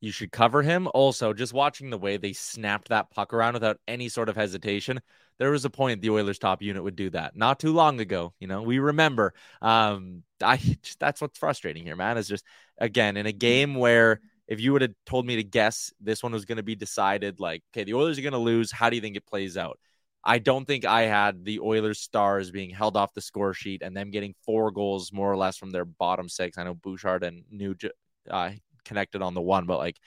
You 0.00 0.12
should 0.12 0.30
cover 0.30 0.62
him. 0.62 0.88
Also, 0.94 1.32
just 1.32 1.52
watching 1.52 1.90
the 1.90 1.98
way 1.98 2.16
they 2.16 2.32
snapped 2.32 2.90
that 2.90 3.10
puck 3.10 3.34
around 3.34 3.54
without 3.54 3.78
any 3.88 4.08
sort 4.08 4.28
of 4.28 4.36
hesitation, 4.36 5.00
there 5.40 5.50
was 5.50 5.64
a 5.64 5.70
point 5.70 6.00
the 6.00 6.10
Oilers 6.10 6.38
top 6.38 6.62
unit 6.62 6.84
would 6.84 6.94
do 6.94 7.10
that 7.10 7.34
not 7.34 7.58
too 7.58 7.72
long 7.72 7.98
ago. 7.98 8.34
You 8.38 8.46
know, 8.46 8.62
we 8.62 8.78
remember. 8.78 9.34
Um, 9.60 10.22
I 10.40 10.60
that's 11.00 11.20
what's 11.20 11.38
frustrating 11.38 11.82
here, 11.82 11.96
man. 11.96 12.18
Is 12.18 12.28
just 12.28 12.44
again 12.78 13.16
in 13.16 13.26
a 13.26 13.32
game 13.32 13.74
where 13.74 14.20
if 14.46 14.60
you 14.60 14.74
would 14.74 14.82
have 14.82 14.94
told 15.06 15.26
me 15.26 15.36
to 15.36 15.44
guess 15.44 15.92
this 16.00 16.22
one 16.22 16.32
was 16.32 16.44
going 16.44 16.58
to 16.58 16.62
be 16.62 16.76
decided, 16.76 17.40
like, 17.40 17.64
okay, 17.74 17.82
the 17.82 17.94
Oilers 17.94 18.16
are 18.16 18.22
going 18.22 18.32
to 18.32 18.38
lose. 18.38 18.70
How 18.70 18.90
do 18.90 18.96
you 18.96 19.02
think 19.02 19.16
it 19.16 19.26
plays 19.26 19.56
out? 19.56 19.80
I 20.24 20.38
don't 20.38 20.64
think 20.64 20.84
I 20.84 21.02
had 21.02 21.44
the 21.44 21.60
Oilers 21.60 22.00
stars 22.00 22.50
being 22.50 22.70
held 22.70 22.96
off 22.96 23.14
the 23.14 23.20
score 23.20 23.54
sheet 23.54 23.82
and 23.82 23.96
them 23.96 24.10
getting 24.10 24.34
four 24.44 24.72
goals 24.72 25.12
more 25.12 25.30
or 25.30 25.36
less 25.36 25.56
from 25.56 25.70
their 25.70 25.84
bottom 25.84 26.28
six. 26.28 26.58
I 26.58 26.64
know 26.64 26.74
Bouchard 26.74 27.22
and 27.22 27.44
Nuge 27.52 27.88
uh, 28.28 28.50
connected 28.84 29.22
on 29.22 29.34
the 29.34 29.40
one, 29.40 29.66
but 29.66 29.78
like 29.78 29.98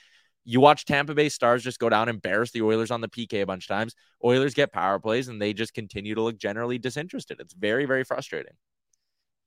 you 0.44 0.60
watch 0.60 0.86
Tampa 0.86 1.14
Bay 1.14 1.30
Stars 1.30 1.64
just 1.64 1.80
go 1.80 1.90
down 1.90 2.10
and 2.10 2.16
embarrass 2.16 2.52
the 2.52 2.64
Oilers 2.64 2.92
on 2.92 3.02
the 3.02 3.08
PK 3.08 3.42
a 3.42 3.46
bunch 3.46 3.66
of 3.66 3.68
times. 3.68 3.96
Oilers 4.24 4.54
get 4.54 4.74
power 4.74 5.00
plays 5.00 5.28
and 5.28 5.42
they 5.42 5.54
just 5.54 5.74
continue 5.74 6.16
to 6.16 6.22
look 6.22 6.38
generally 6.38 6.78
disinterested. 6.78 7.40
It's 7.40 7.54
very, 7.54 7.86
very 7.86 8.04
frustrating. 8.04 8.54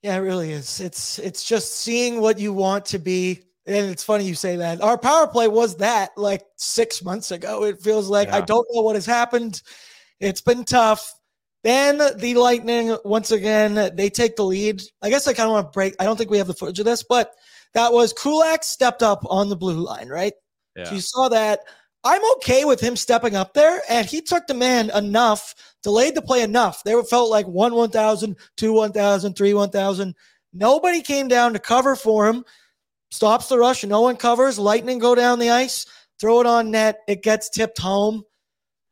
Yeah, 0.02 0.16
it 0.16 0.20
really 0.20 0.52
is. 0.52 0.80
It's 0.80 1.18
it's 1.18 1.44
just 1.44 1.76
seeing 1.76 2.20
what 2.20 2.38
you 2.38 2.52
want 2.52 2.86
to 2.86 2.98
be. 2.98 3.42
And 3.66 3.90
it's 3.90 4.02
funny 4.02 4.24
you 4.24 4.34
say 4.34 4.56
that. 4.56 4.80
Our 4.80 4.98
power 4.98 5.28
play 5.28 5.46
was 5.46 5.76
that 5.76 6.10
like 6.16 6.42
six 6.56 7.04
months 7.04 7.30
ago. 7.30 7.64
It 7.64 7.80
feels 7.80 8.08
like 8.08 8.28
yeah. 8.28 8.38
I 8.38 8.40
don't 8.40 8.66
know 8.72 8.82
what 8.82 8.96
has 8.96 9.06
happened. 9.06 9.62
It's 10.22 10.40
been 10.40 10.64
tough. 10.64 11.14
Then 11.64 11.98
the 12.16 12.34
Lightning, 12.34 12.96
once 13.04 13.30
again, 13.32 13.74
they 13.94 14.08
take 14.08 14.36
the 14.36 14.44
lead. 14.44 14.82
I 15.02 15.10
guess 15.10 15.26
I 15.26 15.34
kind 15.34 15.48
of 15.48 15.52
want 15.52 15.66
to 15.66 15.74
break. 15.74 15.94
I 15.98 16.04
don't 16.04 16.16
think 16.16 16.30
we 16.30 16.38
have 16.38 16.46
the 16.46 16.54
footage 16.54 16.78
of 16.78 16.84
this, 16.86 17.02
but 17.02 17.32
that 17.74 17.92
was 17.92 18.12
Kulak 18.12 18.64
stepped 18.64 19.02
up 19.02 19.22
on 19.28 19.48
the 19.48 19.56
blue 19.56 19.84
line, 19.84 20.08
right? 20.08 20.32
Yeah. 20.76 20.84
So 20.84 20.94
you 20.94 21.00
saw 21.00 21.28
that. 21.28 21.60
I'm 22.04 22.22
okay 22.36 22.64
with 22.64 22.80
him 22.80 22.96
stepping 22.96 23.36
up 23.36 23.54
there, 23.54 23.80
and 23.88 24.06
he 24.06 24.22
took 24.22 24.46
the 24.46 24.54
man 24.54 24.90
enough, 24.90 25.54
delayed 25.82 26.16
the 26.16 26.22
play 26.22 26.42
enough. 26.42 26.82
They 26.82 27.00
felt 27.02 27.30
like 27.30 27.46
one 27.46 27.74
1,000, 27.74 28.36
two 28.56 28.72
1,000, 28.72 29.36
three 29.36 29.54
1,000. 29.54 30.14
Nobody 30.52 31.00
came 31.02 31.28
down 31.28 31.52
to 31.52 31.58
cover 31.60 31.94
for 31.94 32.26
him. 32.28 32.44
Stops 33.10 33.48
the 33.48 33.58
rush. 33.58 33.84
No 33.84 34.00
one 34.00 34.16
covers. 34.16 34.58
Lightning 34.58 34.98
go 34.98 35.14
down 35.14 35.38
the 35.38 35.50
ice, 35.50 35.86
throw 36.20 36.40
it 36.40 36.46
on 36.46 36.70
net. 36.70 36.98
It 37.06 37.22
gets 37.22 37.50
tipped 37.50 37.78
home. 37.78 38.24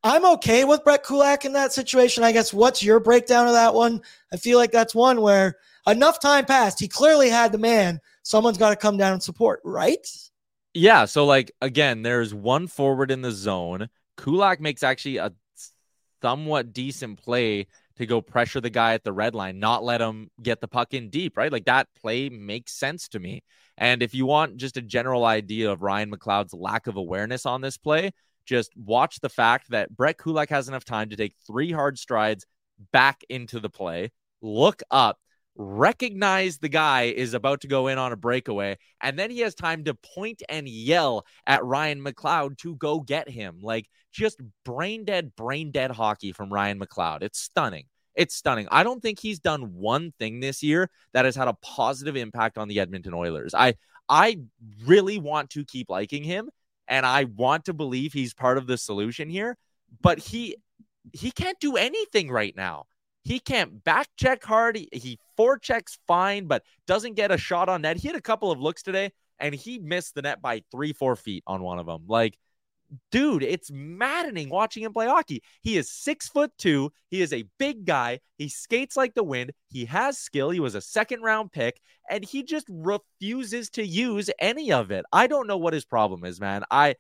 I'm 0.02 0.24
okay 0.34 0.64
with 0.64 0.82
Brett 0.82 1.04
Kulak 1.04 1.44
in 1.44 1.52
that 1.52 1.72
situation. 1.72 2.24
I 2.24 2.32
guess 2.32 2.54
what's 2.54 2.82
your 2.82 3.00
breakdown 3.00 3.46
of 3.46 3.52
that 3.52 3.74
one? 3.74 4.00
I 4.32 4.36
feel 4.36 4.58
like 4.58 4.72
that's 4.72 4.94
one 4.94 5.20
where 5.20 5.58
enough 5.86 6.20
time 6.20 6.46
passed. 6.46 6.80
He 6.80 6.88
clearly 6.88 7.28
had 7.28 7.52
the 7.52 7.58
man. 7.58 8.00
Someone's 8.22 8.58
got 8.58 8.70
to 8.70 8.76
come 8.76 8.96
down 8.96 9.12
and 9.12 9.22
support, 9.22 9.60
right? 9.64 10.06
Yeah. 10.72 11.04
So, 11.04 11.26
like, 11.26 11.52
again, 11.60 12.02
there's 12.02 12.32
one 12.32 12.66
forward 12.66 13.10
in 13.10 13.20
the 13.20 13.32
zone. 13.32 13.88
Kulak 14.16 14.60
makes 14.60 14.82
actually 14.82 15.18
a 15.18 15.32
somewhat 16.22 16.72
decent 16.72 17.22
play 17.22 17.66
to 17.96 18.06
go 18.06 18.22
pressure 18.22 18.60
the 18.60 18.70
guy 18.70 18.94
at 18.94 19.04
the 19.04 19.12
red 19.12 19.34
line, 19.34 19.58
not 19.58 19.84
let 19.84 20.00
him 20.00 20.30
get 20.42 20.62
the 20.62 20.68
puck 20.68 20.94
in 20.94 21.10
deep, 21.10 21.36
right? 21.36 21.52
Like, 21.52 21.66
that 21.66 21.88
play 22.00 22.30
makes 22.30 22.72
sense 22.72 23.08
to 23.08 23.18
me. 23.18 23.42
And 23.76 24.02
if 24.02 24.14
you 24.14 24.24
want 24.24 24.56
just 24.56 24.78
a 24.78 24.82
general 24.82 25.26
idea 25.26 25.70
of 25.70 25.82
Ryan 25.82 26.10
McLeod's 26.10 26.54
lack 26.54 26.86
of 26.86 26.96
awareness 26.96 27.44
on 27.44 27.60
this 27.60 27.76
play, 27.76 28.12
just 28.46 28.72
watch 28.76 29.20
the 29.20 29.28
fact 29.28 29.70
that 29.70 29.94
Brett 29.94 30.18
Kulak 30.18 30.50
has 30.50 30.68
enough 30.68 30.84
time 30.84 31.10
to 31.10 31.16
take 31.16 31.34
three 31.46 31.72
hard 31.72 31.98
strides 31.98 32.46
back 32.92 33.22
into 33.28 33.60
the 33.60 33.70
play, 33.70 34.12
look 34.40 34.82
up, 34.90 35.18
recognize 35.56 36.58
the 36.58 36.68
guy 36.68 37.02
is 37.02 37.34
about 37.34 37.60
to 37.60 37.68
go 37.68 37.88
in 37.88 37.98
on 37.98 38.12
a 38.12 38.16
breakaway, 38.16 38.78
and 39.00 39.18
then 39.18 39.30
he 39.30 39.40
has 39.40 39.54
time 39.54 39.84
to 39.84 39.94
point 39.94 40.42
and 40.48 40.68
yell 40.68 41.24
at 41.46 41.64
Ryan 41.64 42.02
McLeod 42.02 42.58
to 42.58 42.76
go 42.76 43.00
get 43.00 43.28
him. 43.28 43.60
Like 43.62 43.88
just 44.12 44.40
brain 44.64 45.04
dead, 45.04 45.34
brain 45.36 45.70
dead 45.70 45.90
hockey 45.90 46.32
from 46.32 46.52
Ryan 46.52 46.80
McLeod. 46.80 47.22
It's 47.22 47.38
stunning. 47.38 47.86
It's 48.14 48.34
stunning. 48.34 48.68
I 48.70 48.82
don't 48.82 49.00
think 49.00 49.20
he's 49.20 49.38
done 49.38 49.74
one 49.74 50.12
thing 50.18 50.40
this 50.40 50.62
year 50.62 50.90
that 51.12 51.24
has 51.24 51.36
had 51.36 51.48
a 51.48 51.56
positive 51.62 52.16
impact 52.16 52.58
on 52.58 52.68
the 52.68 52.80
Edmonton 52.80 53.14
Oilers. 53.14 53.54
I 53.54 53.74
I 54.08 54.40
really 54.84 55.18
want 55.18 55.50
to 55.50 55.64
keep 55.64 55.88
liking 55.88 56.24
him 56.24 56.50
and 56.90 57.06
I 57.06 57.24
want 57.24 57.64
to 57.66 57.72
believe 57.72 58.12
he's 58.12 58.34
part 58.34 58.58
of 58.58 58.66
the 58.66 58.76
solution 58.76 59.30
here, 59.30 59.56
but 60.02 60.18
he 60.18 60.56
he 61.14 61.30
can't 61.30 61.58
do 61.60 61.76
anything 61.76 62.30
right 62.30 62.54
now. 62.54 62.84
He 63.22 63.38
can't 63.38 63.82
back 63.84 64.08
check 64.18 64.44
hard. 64.44 64.76
He, 64.76 64.88
he 64.92 65.18
forechecks 65.38 65.96
fine, 66.06 66.46
but 66.46 66.62
doesn't 66.86 67.14
get 67.14 67.30
a 67.30 67.38
shot 67.38 67.68
on 67.68 67.82
net. 67.82 67.96
He 67.96 68.08
had 68.08 68.16
a 68.16 68.20
couple 68.20 68.50
of 68.50 68.60
looks 68.60 68.82
today, 68.82 69.12
and 69.38 69.54
he 69.54 69.78
missed 69.78 70.14
the 70.14 70.22
net 70.22 70.42
by 70.42 70.62
three, 70.70 70.92
four 70.92 71.16
feet 71.16 71.44
on 71.46 71.62
one 71.62 71.78
of 71.78 71.86
them. 71.86 72.04
Like 72.06 72.36
dude, 73.10 73.42
it's 73.42 73.70
maddening 73.70 74.50
watching 74.50 74.82
him 74.82 74.92
play 74.92 75.06
hockey. 75.06 75.42
He 75.62 75.76
is 75.76 75.90
six 75.90 76.28
foot 76.28 76.52
two. 76.58 76.92
He 77.08 77.22
is 77.22 77.32
a 77.32 77.44
big 77.58 77.84
guy. 77.84 78.20
He 78.36 78.48
skates 78.48 78.96
like 78.96 79.14
the 79.14 79.24
wind. 79.24 79.52
He 79.68 79.84
has 79.86 80.18
skill. 80.18 80.50
He 80.50 80.60
was 80.60 80.74
a 80.74 80.80
second 80.80 81.22
round 81.22 81.52
pick, 81.52 81.80
and 82.08 82.24
he 82.24 82.42
just 82.42 82.66
refuses 82.70 83.70
to 83.70 83.86
use 83.86 84.30
any 84.38 84.72
of 84.72 84.90
it. 84.90 85.04
I 85.12 85.26
don't 85.26 85.46
know 85.46 85.58
what 85.58 85.74
his 85.74 85.84
problem 85.84 86.24
is, 86.24 86.40
man. 86.40 86.64
I 86.70 86.96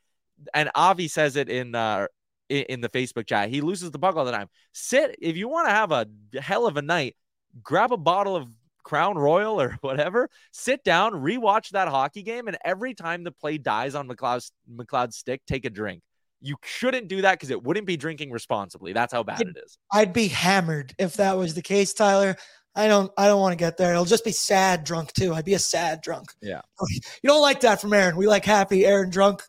and 0.54 0.70
Avi 0.74 1.08
says 1.08 1.36
it 1.36 1.48
in 1.48 1.74
uh 1.74 2.06
in, 2.48 2.64
in 2.64 2.80
the 2.80 2.88
Facebook 2.88 3.26
chat. 3.26 3.48
He 3.48 3.60
loses 3.60 3.90
the 3.90 3.98
puck 3.98 4.16
all 4.16 4.24
the 4.24 4.32
time. 4.32 4.48
Sit 4.72 5.16
if 5.20 5.36
you 5.36 5.48
want 5.48 5.68
to 5.68 5.74
have 5.74 5.92
a 5.92 6.06
hell 6.40 6.66
of 6.66 6.76
a 6.76 6.82
night. 6.82 7.16
Grab 7.62 7.92
a 7.92 7.96
bottle 7.96 8.36
of 8.36 8.48
Crown 8.82 9.16
Royal 9.16 9.60
or 9.60 9.76
whatever, 9.80 10.28
sit 10.52 10.84
down, 10.84 11.12
rewatch 11.12 11.70
that 11.70 11.88
hockey 11.88 12.22
game, 12.22 12.48
and 12.48 12.56
every 12.64 12.94
time 12.94 13.24
the 13.24 13.32
play 13.32 13.58
dies 13.58 13.94
on 13.94 14.08
McLeod's, 14.08 14.52
McLeod's 14.70 15.16
stick, 15.16 15.42
take 15.46 15.64
a 15.64 15.70
drink. 15.70 16.02
You 16.42 16.56
shouldn't 16.62 17.08
do 17.08 17.22
that 17.22 17.32
because 17.32 17.50
it 17.50 17.62
wouldn't 17.62 17.86
be 17.86 17.98
drinking 17.98 18.30
responsibly. 18.30 18.94
That's 18.94 19.12
how 19.12 19.22
bad 19.22 19.42
it 19.42 19.56
is. 19.62 19.76
I'd 19.92 20.14
be 20.14 20.28
hammered 20.28 20.94
if 20.98 21.14
that 21.16 21.36
was 21.36 21.54
the 21.54 21.60
case, 21.60 21.92
Tyler. 21.92 22.34
I 22.74 22.86
don't 22.86 23.10
I 23.18 23.26
don't 23.26 23.40
want 23.40 23.52
to 23.52 23.62
get 23.62 23.76
there. 23.76 23.92
It'll 23.92 24.04
just 24.04 24.24
be 24.24 24.32
sad 24.32 24.84
drunk 24.84 25.12
too. 25.12 25.34
I'd 25.34 25.44
be 25.44 25.54
a 25.54 25.58
sad 25.58 26.00
drunk. 26.00 26.32
Yeah. 26.40 26.62
You 27.22 27.28
don't 27.28 27.42
like 27.42 27.60
that 27.60 27.80
from 27.80 27.92
Aaron. 27.92 28.16
We 28.16 28.26
like 28.26 28.44
happy 28.44 28.86
Aaron 28.86 29.10
drunk. 29.10 29.42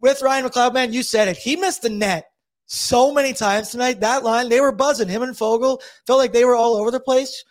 With 0.00 0.22
Ryan 0.22 0.44
McLeod, 0.44 0.74
man, 0.74 0.92
you 0.92 1.02
said 1.02 1.28
it. 1.28 1.36
He 1.36 1.56
missed 1.56 1.82
the 1.82 1.88
net 1.88 2.26
so 2.66 3.12
many 3.12 3.32
times 3.32 3.70
tonight. 3.70 4.00
That 4.00 4.22
line, 4.22 4.48
they 4.48 4.60
were 4.60 4.72
buzzing. 4.72 5.08
Him 5.08 5.22
and 5.22 5.34
Foegele 5.34 5.80
felt 6.06 6.18
like 6.18 6.32
they 6.32 6.44
were 6.44 6.54
all 6.54 6.76
over 6.76 6.90
the 6.90 7.00
place. 7.00 7.44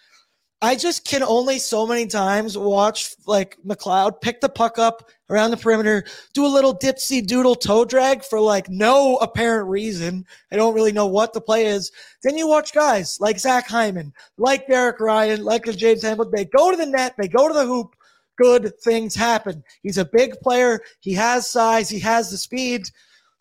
I 0.61 0.75
just 0.75 1.05
can 1.05 1.21
only 1.21 1.59
so 1.59 1.85
many 1.85 2.07
times 2.07 2.57
watch 2.57 3.15
like 3.27 3.57
McLeod 3.65 4.21
pick 4.21 4.41
the 4.41 4.49
puck 4.49 4.79
up 4.79 5.07
around 5.29 5.51
the 5.51 5.57
perimeter, 5.57 6.03
do 6.33 6.45
a 6.45 6.47
little 6.47 6.75
dipsy 6.75 7.25
doodle 7.25 7.53
toe 7.53 7.85
drag 7.85 8.23
for 8.23 8.39
like 8.39 8.67
no 8.67 9.17
apparent 9.17 9.69
reason. 9.69 10.25
I 10.51 10.55
don't 10.55 10.73
really 10.73 10.91
know 10.91 11.05
what 11.05 11.33
the 11.33 11.41
play 11.41 11.67
is. 11.67 11.91
Then 12.23 12.37
you 12.37 12.47
watch 12.47 12.73
guys 12.73 13.19
like 13.19 13.39
Zach 13.39 13.67
Hyman, 13.67 14.13
like 14.37 14.67
Derek 14.67 14.99
Ryan, 14.99 15.43
like 15.43 15.65
James 15.75 16.01
Hamilton. 16.01 16.33
They 16.35 16.45
go 16.45 16.71
to 16.71 16.77
the 16.77 16.87
net, 16.87 17.13
they 17.19 17.27
go 17.27 17.47
to 17.47 17.53
the 17.53 17.65
hoop. 17.65 17.95
Good 18.37 18.71
things 18.83 19.15
happen. 19.15 19.63
He's 19.81 19.97
a 19.97 20.05
big 20.05 20.33
player. 20.41 20.79
He 20.99 21.13
has 21.13 21.49
size. 21.49 21.89
He 21.89 21.99
has 21.99 22.29
the 22.29 22.37
speed. 22.37 22.83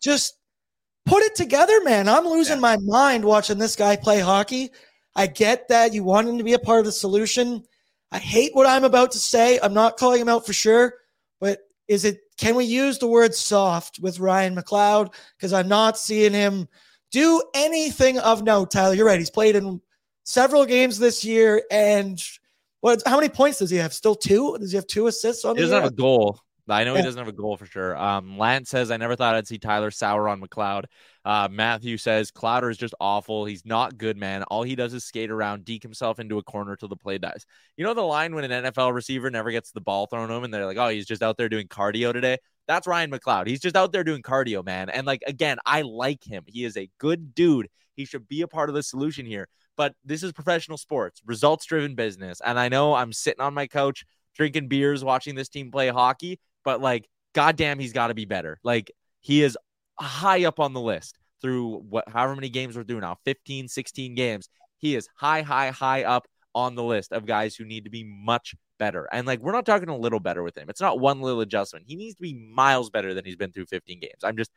Just 0.01 0.39
put 1.05 1.21
it 1.23 1.35
together, 1.35 1.79
man. 1.83 2.09
I'm 2.09 2.25
losing 2.25 2.57
yeah. 2.57 2.61
my 2.61 2.77
mind 2.77 3.23
watching 3.23 3.59
this 3.59 3.75
guy 3.75 3.95
play 3.95 4.19
hockey. 4.19 4.71
I 5.17 5.25
get 5.25 5.67
that 5.69 5.93
you 5.93 6.03
want 6.03 6.29
him 6.29 6.37
to 6.37 6.43
be 6.43 6.53
a 6.53 6.59
part 6.59 6.79
of 6.79 6.85
the 6.85 6.91
solution. 6.91 7.63
I 8.11 8.19
hate 8.19 8.55
what 8.55 8.67
I'm 8.67 8.83
about 8.83 9.11
to 9.11 9.17
say. 9.17 9.59
I'm 9.61 9.73
not 9.73 9.97
calling 9.97 10.21
him 10.21 10.29
out 10.29 10.45
for 10.45 10.53
sure, 10.53 10.93
but 11.41 11.59
is 11.87 12.05
it 12.05 12.19
can 12.37 12.55
we 12.55 12.65
use 12.65 12.99
the 12.99 13.07
word 13.07 13.33
soft 13.33 13.99
with 13.99 14.19
Ryan 14.19 14.55
McLeod? 14.55 15.13
Because 15.35 15.53
I'm 15.53 15.67
not 15.67 15.97
seeing 15.97 16.33
him 16.33 16.67
do 17.11 17.41
anything 17.55 18.19
of 18.19 18.43
note. 18.43 18.69
Tyler, 18.69 18.93
you're 18.93 19.07
right. 19.07 19.17
He's 19.17 19.31
played 19.31 19.55
in 19.55 19.81
several 20.23 20.65
games 20.65 20.99
this 20.99 21.25
year, 21.25 21.63
and 21.71 22.21
what? 22.81 23.01
How 23.05 23.15
many 23.15 23.29
points 23.29 23.57
does 23.57 23.71
he 23.71 23.77
have? 23.77 23.93
Still 23.93 24.15
two? 24.15 24.55
Does 24.59 24.71
he 24.71 24.75
have 24.75 24.87
two 24.87 25.07
assists 25.07 25.43
on? 25.43 25.55
He 25.55 25.63
doesn't 25.63 25.81
have 25.81 25.91
a 25.91 25.95
goal. 25.95 26.39
I 26.69 26.83
know 26.83 26.95
he 26.95 27.01
doesn't 27.01 27.17
have 27.17 27.27
a 27.27 27.33
goal 27.33 27.55
for 27.55 27.65
sure. 27.65 27.95
Um, 27.97 28.37
Lance 28.37 28.69
says, 28.69 28.91
I 28.91 28.97
never 28.97 29.15
thought 29.15 29.35
I'd 29.35 29.47
see 29.47 29.57
Tyler 29.57 29.91
sour 29.91 30.27
on 30.27 30.41
McLeod. 30.41 30.85
Uh, 31.23 31.47
Matthew 31.49 31.97
says, 31.97 32.31
Clowder 32.31 32.69
is 32.69 32.77
just 32.77 32.93
awful. 32.99 33.45
He's 33.45 33.65
not 33.65 33.97
good, 33.97 34.17
man. 34.17 34.43
All 34.43 34.63
he 34.63 34.75
does 34.75 34.93
is 34.93 35.03
skate 35.03 35.31
around, 35.31 35.65
deke 35.65 35.83
himself 35.83 36.19
into 36.19 36.37
a 36.37 36.43
corner 36.43 36.75
till 36.75 36.89
the 36.89 36.95
play 36.95 37.17
dies. 37.17 37.45
You 37.77 37.85
know 37.85 37.93
the 37.93 38.01
line 38.01 38.35
when 38.35 38.49
an 38.49 38.65
NFL 38.65 38.93
receiver 38.93 39.29
never 39.29 39.51
gets 39.51 39.71
the 39.71 39.81
ball 39.81 40.07
thrown 40.07 40.27
to 40.27 40.33
him 40.33 40.43
and 40.43 40.53
they're 40.53 40.65
like, 40.65 40.77
oh, 40.77 40.89
he's 40.89 41.05
just 41.05 41.23
out 41.23 41.37
there 41.37 41.49
doing 41.49 41.67
cardio 41.67 42.11
today? 42.11 42.37
That's 42.67 42.87
Ryan 42.87 43.11
McLeod. 43.11 43.47
He's 43.47 43.61
just 43.61 43.77
out 43.77 43.93
there 43.93 44.03
doing 44.03 44.21
cardio, 44.21 44.65
man. 44.65 44.89
And 44.89 45.07
like, 45.07 45.23
again, 45.25 45.57
I 45.65 45.83
like 45.83 46.23
him. 46.23 46.43
He 46.47 46.65
is 46.65 46.75
a 46.75 46.89
good 46.97 47.33
dude. 47.33 47.69
He 47.95 48.05
should 48.05 48.27
be 48.27 48.41
a 48.41 48.47
part 48.47 48.69
of 48.69 48.75
the 48.75 48.83
solution 48.83 49.25
here. 49.25 49.47
But 49.77 49.93
this 50.03 50.23
is 50.23 50.33
professional 50.33 50.77
sports, 50.77 51.21
results 51.25 51.65
driven 51.65 51.95
business. 51.95 52.41
And 52.43 52.59
I 52.59 52.67
know 52.67 52.93
I'm 52.93 53.13
sitting 53.13 53.41
on 53.41 53.53
my 53.53 53.67
couch 53.67 54.05
drinking 54.35 54.67
beers, 54.67 55.03
watching 55.03 55.35
this 55.35 55.49
team 55.49 55.71
play 55.71 55.89
hockey 55.89 56.39
but 56.67 56.81
like, 56.81 57.07
goddamn, 57.33 57.79
he's 57.79 57.93
got 57.93 58.07
to 58.07 58.13
be 58.13 58.25
better. 58.25 58.59
Like, 58.61 58.91
he 59.21 59.41
is 59.41 59.57
high 59.97 60.43
up 60.43 60.59
on 60.59 60.73
the 60.73 60.81
list 60.81 61.17
through 61.41 61.77
what, 61.77 62.09
however 62.09 62.35
many 62.35 62.49
games 62.49 62.75
we're 62.75 62.83
doing 62.83 62.99
now 62.99 63.15
15, 63.23 63.69
16 63.69 64.15
games. 64.15 64.49
He 64.77 64.93
is 64.93 65.07
high, 65.15 65.43
high, 65.43 65.69
high 65.69 66.03
up 66.03 66.27
on 66.53 66.75
the 66.75 66.83
list 66.83 67.13
of 67.13 67.25
guys 67.25 67.55
who 67.55 67.63
need 67.63 67.85
to 67.85 67.89
be 67.89 68.03
much 68.03 68.53
better. 68.79 69.07
And 69.13 69.25
like, 69.25 69.39
we're 69.39 69.53
not 69.53 69.65
talking 69.65 69.87
a 69.87 69.95
little 69.95 70.19
better 70.19 70.43
with 70.43 70.57
him. 70.57 70.69
It's 70.69 70.81
not 70.81 70.99
one 70.99 71.21
little 71.21 71.39
adjustment. 71.39 71.85
He 71.87 71.95
needs 71.95 72.15
to 72.15 72.21
be 72.21 72.33
miles 72.33 72.89
better 72.89 73.13
than 73.13 73.23
he's 73.23 73.37
been 73.37 73.53
through 73.53 73.67
15 73.67 74.01
games. 74.01 74.25
I'm 74.25 74.35
just, 74.35 74.51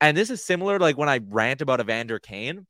and 0.00 0.16
this 0.16 0.30
is 0.30 0.44
similar 0.44 0.78
like 0.78 0.96
when 0.96 1.08
I 1.08 1.18
rant 1.28 1.62
about 1.62 1.80
Evander 1.80 2.20
Kane. 2.20 2.64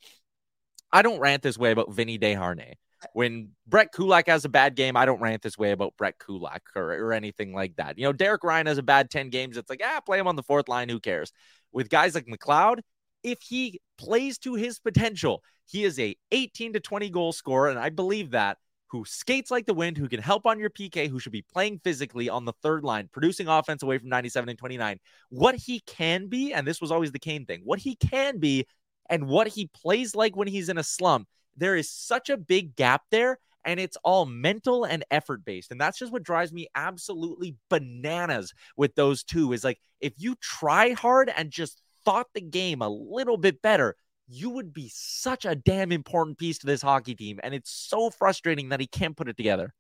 I 0.91 1.03
don't 1.03 1.21
rant 1.21 1.43
this 1.43 1.59
way 1.59 1.71
about 1.71 1.93
Vinny 1.93 2.19
Desharnais. 2.19 2.77
When 3.13 3.51
Brett 3.67 3.93
Kulak 3.93 4.27
has 4.29 4.45
a 4.45 4.49
bad 4.49 4.77
game, 4.77 4.97
I 4.97 5.07
don't 5.07 5.21
rant 5.21 5.43
this 5.43 5.57
way 5.57 5.73
about 5.73 5.97
Brett 5.97 6.19
Kulak 6.19 6.63
or, 6.77 6.93
or 6.93 7.13
anything 7.13 7.55
like 7.55 7.77
that. 7.77 7.99
You 7.99 8.05
know, 8.05 8.13
Derek 8.13 8.45
Ryan 8.45 8.67
has 8.67 8.79
a 8.79 8.83
bad 8.83 9.11
10 9.11 9.31
games. 9.31 9.57
It's 9.57 9.71
like, 9.71 9.83
ah, 9.85 10.01
play 10.05 10.19
him 10.19 10.27
on 10.27 10.37
the 10.37 10.43
fourth 10.43 10.69
line. 10.69 10.89
Who 10.89 11.01
cares? 11.01 11.33
With 11.73 11.89
guys 11.89 12.15
like 12.15 12.27
McLeod, 12.27 12.81
if 13.23 13.41
he 13.43 13.81
plays 13.99 14.39
to 14.39 14.55
his 14.55 14.79
potential, 14.79 15.43
he 15.67 15.85
is 15.85 15.99
a 15.99 16.17
18 16.33 16.75
to 16.75 16.81
20 16.81 17.11
goal 17.11 17.33
scorer. 17.33 17.71
And 17.71 17.79
I 17.79 17.91
believe 17.91 18.33
that 18.33 18.59
who 18.89 19.05
skates 19.05 19.51
like 19.51 19.67
the 19.67 19.75
wind, 19.75 19.97
who 19.97 20.09
can 20.09 20.21
help 20.21 20.47
on 20.47 20.59
your 20.59 20.71
PK, 20.71 21.09
who 21.09 21.21
should 21.21 21.33
be 21.33 21.45
playing 21.53 21.81
physically 21.85 22.29
on 22.29 22.45
the 22.45 22.53
third 22.61 22.83
line, 22.83 23.09
producing 23.13 23.47
offense 23.47 23.83
away 23.83 23.99
from 23.99 24.09
97 24.09 24.49
and 24.49 24.59
29. 24.59 24.99
What 25.29 25.55
he 25.55 25.81
can 25.87 26.27
be, 26.27 26.53
and 26.53 26.67
this 26.67 26.81
was 26.81 26.91
always 26.91 27.13
the 27.13 27.21
Kane 27.21 27.47
thing, 27.47 27.63
what 27.65 27.79
he 27.79 27.95
can 27.95 28.39
be 28.39 28.67
and 29.09 29.29
what 29.29 29.47
he 29.47 29.69
plays 29.69 30.17
like 30.17 30.37
when 30.37 30.49
he's 30.49 30.69
in 30.69 30.79
a 30.79 30.83
slump, 30.83 31.29
there 31.57 31.77
is 31.77 31.91
such 31.91 32.31
a 32.31 32.37
big 32.37 32.77
gap 32.77 33.03
there. 33.11 33.39
And 33.63 33.79
it's 33.79 33.99
all 34.03 34.25
mental 34.25 34.85
and 34.85 35.05
effort 35.11 35.45
based. 35.45 35.71
And 35.71 35.79
that's 35.79 35.99
just 35.99 36.11
what 36.11 36.23
drives 36.23 36.51
me 36.51 36.69
absolutely 36.75 37.57
bananas 37.69 38.55
with 38.75 38.95
those 38.95 39.23
two 39.23 39.53
is 39.53 39.65
like, 39.65 39.79
if 40.01 40.15
you 40.17 40.35
try 40.41 40.93
hard 40.93 41.31
and 41.37 41.51
just 41.51 41.83
thought 42.07 42.29
the 42.33 42.41
game 42.41 42.81
a 42.81 42.89
little 42.89 43.37
bit 43.37 43.61
better, 43.61 43.97
you 44.29 44.49
would 44.49 44.73
be 44.73 44.91
such 44.95 45.45
a 45.45 45.55
damn 45.55 45.93
important 45.93 46.39
piece 46.39 46.57
to 46.61 46.67
this 46.67 46.81
hockey 46.81 47.15
team. 47.15 47.39
And 47.43 47.53
it's 47.53 47.71
so 47.71 48.09
frustrating 48.09 48.71
that 48.71 48.81
he 48.81 48.87
can't 48.87 49.15
put 49.15 49.29
it 49.29 49.37
together. 49.37 49.75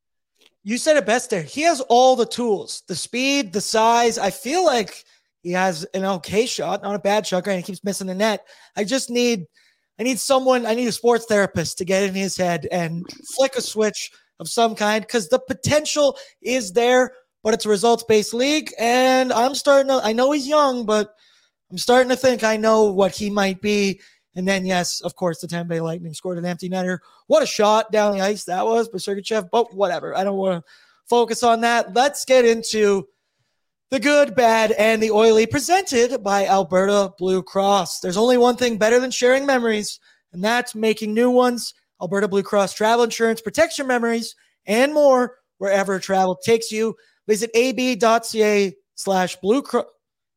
You 0.63 0.77
said 0.77 0.99
it 0.99 1.07
best 1.07 1.31
there. 1.31 1.43
He 1.43 1.63
has 1.63 1.81
all 1.81 2.17
the 2.17 2.27
tools, 2.27 2.83
the 2.87 2.95
speed, 2.95 3.55
the 3.55 3.63
size. 3.63 4.19
I 4.19 4.29
feel 4.29 4.63
like 4.63 5.05
he 5.43 5.53
has 5.53 5.85
an 5.95 6.05
okay 6.05 6.45
shot, 6.45 6.83
not 6.83 6.97
a 6.97 6.99
bad 6.99 7.27
shot, 7.27 7.47
and 7.47 7.57
he 7.57 7.63
keeps 7.63 7.83
missing 7.83 8.09
the 8.09 8.15
net. 8.15 8.47
I 8.77 8.85
just 8.85 9.09
need 9.09 9.47
I 10.01 10.03
need 10.03 10.19
someone, 10.19 10.65
I 10.65 10.75
need 10.75 10.89
a 10.89 10.93
sports 10.93 11.27
therapist 11.27 11.77
to 11.79 11.85
get 11.85 12.05
in 12.05 12.15
his 12.15 12.35
head 12.35 12.67
and 12.73 13.07
flick 13.37 13.57
a 13.57 13.61
switch 13.61 14.11
of 14.39 14.49
some 14.49 14.75
kind 14.75 15.03
because 15.03 15.29
the 15.29 15.39
potential 15.39 16.17
is 16.41 16.73
there, 16.73 17.13
but 17.45 17.53
it's 17.53 17.67
a 17.67 17.69
results 17.69 18.03
based 18.05 18.33
league. 18.33 18.73
And 18.79 19.31
I'm 19.31 19.55
starting 19.55 19.89
to, 19.89 20.01
I 20.03 20.15
know 20.15 20.33
he's 20.33 20.49
young, 20.49 20.87
but 20.87 21.15
I'm 21.71 21.77
starting 21.77 22.09
to 22.09 22.17
think 22.17 22.43
I 22.43 22.57
know 22.57 22.85
what 22.85 23.15
he 23.15 23.29
might 23.29 23.61
be. 23.61 24.01
And 24.35 24.49
then, 24.49 24.65
yes, 24.65 25.03
of 25.03 25.17
course, 25.17 25.43
the 25.43 25.49
Tampa 25.49 25.69
Bay 25.69 25.81
Lightning 25.81 26.15
scored 26.15 26.39
an 26.39 26.47
empty 26.47 26.71
netter. 26.71 27.01
What 27.27 27.43
a 27.43 27.47
shot 27.47 27.93
down 27.93 28.15
the 28.15 28.23
ice 28.23 28.45
that 28.45 28.65
was 28.65 28.89
by 28.89 28.97
Sergachev, 28.97 29.51
but 29.53 29.75
whatever. 29.75 30.17
I 30.17 30.25
don't 30.25 30.39
want 30.39 30.65
to 30.65 30.73
focus 31.11 31.43
on 31.43 31.61
that. 31.61 31.93
Let's 31.93 32.25
get 32.25 32.47
into 32.47 33.07
the 33.91 34.01
good, 34.01 34.35
bad, 34.35 34.73
and 34.73 35.03
the 35.03 35.11
oily, 35.11 35.47
presented 35.47 36.23
by 36.23 36.47
Alberta 36.47 37.13
Blue 37.19 37.43
Cross. 37.43 38.01
There's 38.01 38.17
only 38.17 38.39
one 38.39 38.57
thing 38.57 38.79
better 38.79 39.01
than 39.01 39.11
sharing 39.11 39.45
memories, 39.45 39.99
and 40.33 40.45
that's 40.45 40.75
making 40.75 41.13
new 41.13 41.31
ones. 41.31 41.75
Alberta 42.01 42.29
Blue 42.29 42.45
Cross 42.45 42.75
travel 42.75 43.05
insurance 43.05 43.41
protects 43.41 43.79
your 43.79 43.87
memories 43.87 44.35
and 44.67 44.93
more 44.95 45.37
wherever 45.59 45.99
travel 45.99 46.37
takes 46.37 46.71
you. 46.71 46.95
Visit 47.27 47.51
ab.ca 47.55 48.73
slash 48.95 49.37
blue 49.37 49.63
cross 49.63 49.87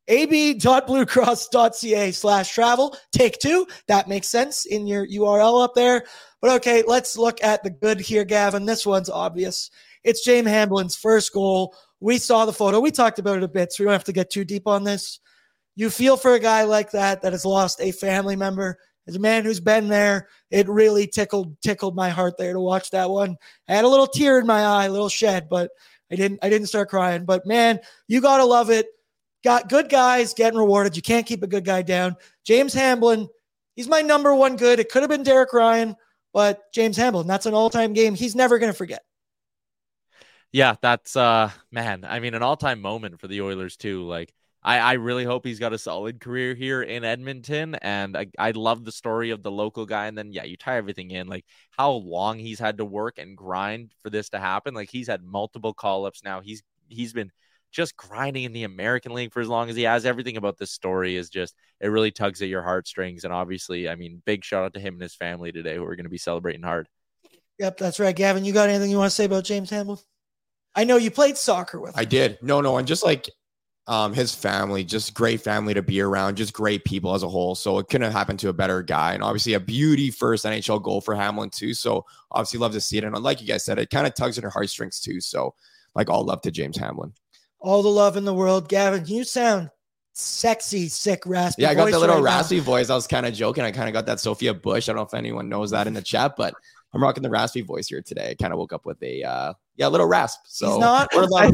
ab.bluecross.ca 0.08 2.12
slash 2.12 2.52
travel. 2.52 2.96
Take 3.12 3.38
two. 3.38 3.66
That 3.88 4.08
makes 4.08 4.28
sense 4.28 4.66
in 4.66 4.86
your 4.86 5.06
URL 5.06 5.64
up 5.64 5.74
there. 5.74 6.04
But 6.42 6.50
okay, 6.56 6.82
let's 6.86 7.16
look 7.16 7.42
at 7.42 7.62
the 7.62 7.70
good 7.70 7.98
here, 8.00 8.24
Gavin. 8.24 8.66
This 8.66 8.84
one's 8.84 9.08
obvious. 9.08 9.70
It's 10.02 10.22
James 10.22 10.48
Hamblin's 10.48 10.94
first 10.94 11.32
goal 11.32 11.74
we 12.04 12.18
saw 12.18 12.44
the 12.44 12.52
photo. 12.52 12.80
We 12.80 12.90
talked 12.90 13.18
about 13.18 13.38
it 13.38 13.44
a 13.44 13.48
bit, 13.48 13.72
so 13.72 13.82
we 13.82 13.86
don't 13.86 13.94
have 13.94 14.04
to 14.04 14.12
get 14.12 14.28
too 14.28 14.44
deep 14.44 14.66
on 14.66 14.84
this. 14.84 15.20
You 15.74 15.88
feel 15.88 16.18
for 16.18 16.34
a 16.34 16.38
guy 16.38 16.64
like 16.64 16.90
that 16.90 17.22
that 17.22 17.32
has 17.32 17.46
lost 17.46 17.80
a 17.80 17.92
family 17.92 18.36
member. 18.36 18.78
As 19.08 19.16
a 19.16 19.20
man 19.20 19.42
who's 19.42 19.58
been 19.58 19.88
there, 19.88 20.28
it 20.50 20.68
really 20.68 21.06
tickled 21.06 21.58
tickled 21.62 21.96
my 21.96 22.10
heart 22.10 22.36
there 22.36 22.52
to 22.52 22.60
watch 22.60 22.90
that 22.90 23.08
one. 23.08 23.36
I 23.70 23.74
had 23.74 23.86
a 23.86 23.88
little 23.88 24.06
tear 24.06 24.38
in 24.38 24.46
my 24.46 24.66
eye, 24.66 24.84
a 24.84 24.92
little 24.92 25.08
shed, 25.08 25.48
but 25.48 25.70
I 26.12 26.16
didn't 26.16 26.40
I 26.42 26.50
didn't 26.50 26.66
start 26.66 26.90
crying. 26.90 27.24
But 27.24 27.46
man, 27.46 27.80
you 28.06 28.20
gotta 28.20 28.44
love 28.44 28.68
it. 28.68 28.86
Got 29.42 29.70
good 29.70 29.88
guys 29.88 30.34
getting 30.34 30.58
rewarded. 30.58 30.96
You 30.96 31.02
can't 31.02 31.26
keep 31.26 31.42
a 31.42 31.46
good 31.46 31.64
guy 31.64 31.80
down. 31.80 32.16
James 32.44 32.74
Hamblin, 32.74 33.28
he's 33.76 33.88
my 33.88 34.02
number 34.02 34.34
one 34.34 34.56
good. 34.56 34.78
It 34.78 34.90
could 34.90 35.02
have 35.02 35.10
been 35.10 35.22
Derek 35.22 35.54
Ryan, 35.54 35.96
but 36.34 36.70
James 36.74 36.98
Hamblin, 36.98 37.26
that's 37.26 37.46
an 37.46 37.54
all-time 37.54 37.94
game. 37.94 38.14
He's 38.14 38.34
never 38.34 38.58
gonna 38.58 38.74
forget 38.74 39.04
yeah, 40.54 40.76
that's 40.80 41.16
uh 41.16 41.50
man, 41.72 42.06
I 42.08 42.20
mean 42.20 42.34
an 42.34 42.44
all-time 42.44 42.80
moment 42.80 43.20
for 43.20 43.26
the 43.26 43.42
Oilers 43.42 43.76
too. 43.76 44.04
Like 44.04 44.32
I, 44.62 44.78
I 44.78 44.92
really 44.92 45.24
hope 45.24 45.44
he's 45.44 45.58
got 45.58 45.72
a 45.72 45.78
solid 45.78 46.20
career 46.20 46.54
here 46.54 46.80
in 46.80 47.04
Edmonton. 47.04 47.74
And 47.74 48.16
I, 48.16 48.28
I 48.38 48.52
love 48.52 48.84
the 48.84 48.92
story 48.92 49.30
of 49.30 49.42
the 49.42 49.50
local 49.50 49.84
guy. 49.84 50.06
And 50.06 50.16
then, 50.16 50.32
yeah, 50.32 50.44
you 50.44 50.56
tie 50.56 50.76
everything 50.76 51.10
in 51.10 51.26
like 51.26 51.44
how 51.72 51.90
long 51.90 52.38
he's 52.38 52.60
had 52.60 52.78
to 52.78 52.84
work 52.84 53.18
and 53.18 53.36
grind 53.36 53.92
for 54.02 54.10
this 54.10 54.30
to 54.30 54.38
happen. 54.38 54.72
Like 54.74 54.90
he's 54.90 55.08
had 55.08 55.22
multiple 55.22 55.74
call 55.74 56.06
ups 56.06 56.22
now. 56.24 56.40
He's, 56.40 56.62
he's 56.88 57.12
been 57.12 57.30
just 57.72 57.96
grinding 57.96 58.44
in 58.44 58.52
the 58.52 58.62
American 58.62 59.12
League 59.12 59.32
for 59.32 59.40
as 59.40 59.48
long 59.48 59.68
as 59.68 59.76
he 59.76 59.82
has. 59.82 60.06
Everything 60.06 60.36
about 60.36 60.56
this 60.56 60.70
story 60.70 61.16
is 61.16 61.28
just, 61.28 61.54
it 61.80 61.88
really 61.88 62.12
tugs 62.12 62.40
at 62.40 62.48
your 62.48 62.62
heartstrings. 62.62 63.24
And 63.24 63.34
obviously, 63.34 63.88
I 63.88 63.96
mean, 63.96 64.22
big 64.24 64.44
shout 64.44 64.64
out 64.64 64.74
to 64.74 64.80
him 64.80 64.94
and 64.94 65.02
his 65.02 65.16
family 65.16 65.52
today 65.52 65.74
who 65.74 65.84
are 65.84 65.96
going 65.96 66.04
to 66.04 66.10
be 66.10 66.16
celebrating 66.16 66.62
hard. 66.62 66.88
Yep, 67.58 67.76
that's 67.76 68.00
right. 68.00 68.16
Gavin, 68.16 68.46
you 68.46 68.54
got 68.54 68.70
anything 68.70 68.90
you 68.90 68.96
want 68.96 69.10
to 69.10 69.14
say 69.14 69.26
about 69.26 69.44
James 69.44 69.68
Hamblin? 69.68 69.98
I 70.74 70.84
know 70.84 70.96
you 70.96 71.10
played 71.10 71.36
soccer 71.36 71.80
with. 71.80 71.90
Him. 71.90 72.00
I 72.00 72.04
did. 72.04 72.38
No, 72.42 72.60
no, 72.60 72.78
and 72.78 72.86
just 72.86 73.04
like 73.04 73.28
um, 73.86 74.12
his 74.14 74.34
family, 74.34 74.82
just 74.84 75.14
great 75.14 75.40
family 75.40 75.74
to 75.74 75.82
be 75.82 76.00
around, 76.00 76.36
just 76.36 76.52
great 76.52 76.84
people 76.84 77.14
as 77.14 77.22
a 77.22 77.28
whole. 77.28 77.54
So 77.54 77.78
it 77.78 77.88
couldn't 77.88 78.04
have 78.04 78.12
happened 78.12 78.38
to 78.40 78.48
a 78.48 78.52
better 78.52 78.82
guy, 78.82 79.14
and 79.14 79.22
obviously 79.22 79.54
a 79.54 79.60
beauty 79.60 80.10
first 80.10 80.44
NHL 80.44 80.82
goal 80.82 81.00
for 81.00 81.14
Hamblin 81.14 81.50
too. 81.50 81.74
So 81.74 82.04
obviously 82.30 82.58
love 82.58 82.72
to 82.72 82.80
see 82.80 82.98
it, 82.98 83.04
and 83.04 83.16
like 83.18 83.40
you 83.40 83.46
guys 83.46 83.64
said, 83.64 83.78
it 83.78 83.90
kind 83.90 84.06
of 84.06 84.14
tugs 84.14 84.38
at 84.38 84.44
her 84.44 84.50
heartstrings 84.50 85.00
too. 85.00 85.20
So 85.20 85.54
like 85.94 86.10
all 86.10 86.24
love 86.24 86.42
to 86.42 86.50
James 86.50 86.76
Hamblin. 86.76 87.12
All 87.60 87.82
the 87.82 87.88
love 87.88 88.16
in 88.16 88.24
the 88.24 88.34
world, 88.34 88.68
Gavin. 88.68 89.06
You 89.06 89.24
sound 89.24 89.70
sexy, 90.14 90.88
sick, 90.88 91.22
raspy. 91.26 91.62
Yeah, 91.62 91.70
I 91.70 91.74
got 91.74 91.90
the 91.90 91.98
little 91.98 92.16
right 92.16 92.24
raspy 92.24 92.58
now. 92.58 92.64
voice. 92.64 92.90
I 92.90 92.94
was 92.94 93.06
kind 93.06 93.26
of 93.26 93.34
joking. 93.34 93.64
I 93.64 93.70
kind 93.70 93.88
of 93.88 93.92
got 93.92 94.06
that 94.06 94.20
Sophia 94.20 94.54
Bush. 94.54 94.88
I 94.88 94.92
don't 94.92 94.96
know 94.96 95.06
if 95.06 95.14
anyone 95.14 95.48
knows 95.48 95.70
that 95.70 95.86
in 95.86 95.94
the 95.94 96.02
chat, 96.02 96.34
but 96.36 96.54
I'm 96.94 97.02
rocking 97.02 97.22
the 97.24 97.30
raspy 97.30 97.60
voice 97.60 97.88
here 97.88 98.00
today. 98.00 98.30
I 98.30 98.34
kind 98.34 98.52
of 98.52 98.58
woke 98.58 98.72
up 98.72 98.86
with 98.86 99.02
a 99.02 99.22
uh, 99.24 99.54
yeah, 99.76 99.88
a 99.88 99.90
little 99.90 100.06
rasp. 100.06 100.40
So 100.44 100.70
He's 100.70 100.78
not. 100.78 101.08
I, 101.12 101.50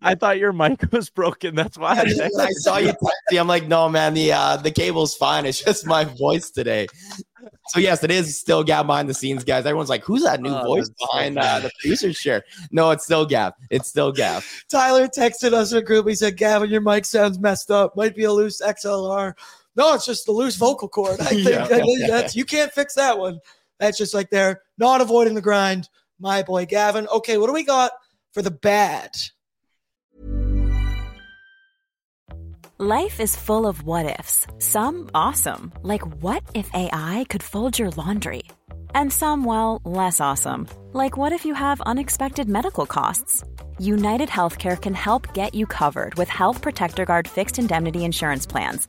I, 0.02 0.14
thought 0.14 0.38
your 0.38 0.52
mic 0.52 0.80
was 0.92 1.10
broken. 1.10 1.56
That's 1.56 1.76
why 1.76 1.96
I, 1.98 2.30
I 2.38 2.50
saw 2.52 2.78
you. 2.78 2.92
I'm 3.32 3.48
like, 3.48 3.66
no, 3.66 3.88
man, 3.88 4.14
the 4.14 4.32
uh, 4.32 4.56
the 4.56 4.70
cable's 4.70 5.16
fine. 5.16 5.44
It's 5.44 5.62
just 5.62 5.86
my 5.86 6.04
voice 6.04 6.50
today. 6.50 6.86
So 7.68 7.80
yes, 7.80 8.04
it 8.04 8.10
is 8.10 8.38
still 8.38 8.62
Gav 8.62 8.86
behind 8.86 9.08
the 9.08 9.14
scenes, 9.14 9.42
guys. 9.42 9.66
Everyone's 9.66 9.90
like, 9.90 10.04
"Who's 10.04 10.22
that 10.22 10.40
new 10.40 10.54
oh, 10.54 10.64
voice 10.64 10.88
behind 10.88 11.36
uh, 11.38 11.58
the 11.60 11.70
producer's 11.80 12.18
chair?" 12.18 12.44
No, 12.70 12.90
it's 12.90 13.04
still 13.04 13.26
Gav. 13.26 13.54
It's 13.70 13.88
still 13.88 14.12
Gav. 14.12 14.46
Tyler 14.70 15.08
texted 15.08 15.52
us 15.52 15.72
a 15.72 15.82
group. 15.82 16.08
He 16.08 16.14
said, 16.14 16.36
"Gavin, 16.36 16.70
your 16.70 16.80
mic 16.80 17.04
sounds 17.04 17.38
messed 17.38 17.70
up. 17.70 17.96
Might 17.96 18.14
be 18.14 18.24
a 18.24 18.32
loose 18.32 18.62
XLR." 18.62 19.34
No, 19.76 19.94
it's 19.94 20.06
just 20.06 20.26
the 20.26 20.32
loose 20.32 20.56
vocal 20.56 20.88
cord. 20.88 21.20
I 21.20 21.24
think, 21.30 21.48
yeah. 21.48 21.64
I 21.64 21.80
think 21.80 22.06
that's 22.06 22.36
you 22.36 22.44
can't 22.44 22.72
fix 22.72 22.94
that 22.94 23.18
one. 23.18 23.40
That's 23.78 23.98
just 23.98 24.14
like 24.14 24.30
they're 24.30 24.62
not 24.78 25.00
avoiding 25.00 25.34
the 25.34 25.40
grind. 25.40 25.88
My 26.18 26.42
boy 26.42 26.66
Gavin. 26.66 27.08
Okay, 27.08 27.38
what 27.38 27.48
do 27.48 27.52
we 27.52 27.64
got 27.64 27.92
for 28.32 28.42
the 28.42 28.50
bad? 28.50 29.10
Life 32.78 33.20
is 33.20 33.36
full 33.36 33.68
of 33.68 33.84
what 33.84 34.18
ifs. 34.18 34.48
Some 34.58 35.08
awesome, 35.14 35.72
like 35.82 36.02
what 36.22 36.42
if 36.54 36.68
AI 36.74 37.24
could 37.28 37.40
fold 37.42 37.78
your 37.78 37.90
laundry? 37.90 38.42
And 38.96 39.12
some, 39.12 39.44
well, 39.44 39.80
less 39.84 40.20
awesome, 40.20 40.66
like 40.92 41.16
what 41.16 41.32
if 41.32 41.44
you 41.44 41.54
have 41.54 41.80
unexpected 41.82 42.48
medical 42.48 42.84
costs? 42.84 43.44
United 43.78 44.28
Healthcare 44.28 44.80
can 44.80 44.92
help 44.92 45.32
get 45.34 45.54
you 45.54 45.66
covered 45.66 46.16
with 46.16 46.28
Health 46.28 46.62
Protector 46.62 47.04
Guard 47.04 47.28
fixed 47.28 47.60
indemnity 47.60 48.04
insurance 48.04 48.44
plans 48.44 48.88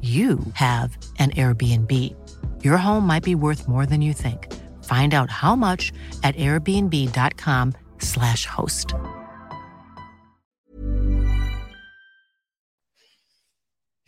you 0.00 0.38
have 0.54 0.96
an 1.18 1.32
Airbnb. 1.32 2.14
Your 2.62 2.76
home 2.76 3.04
might 3.04 3.24
be 3.24 3.34
worth 3.34 3.66
more 3.66 3.84
than 3.84 4.00
you 4.00 4.12
think. 4.12 4.54
Find 4.84 5.12
out 5.12 5.28
how 5.28 5.56
much 5.56 5.92
at 6.22 6.36
airbnb.com/slash 6.36 8.46
host. 8.46 8.94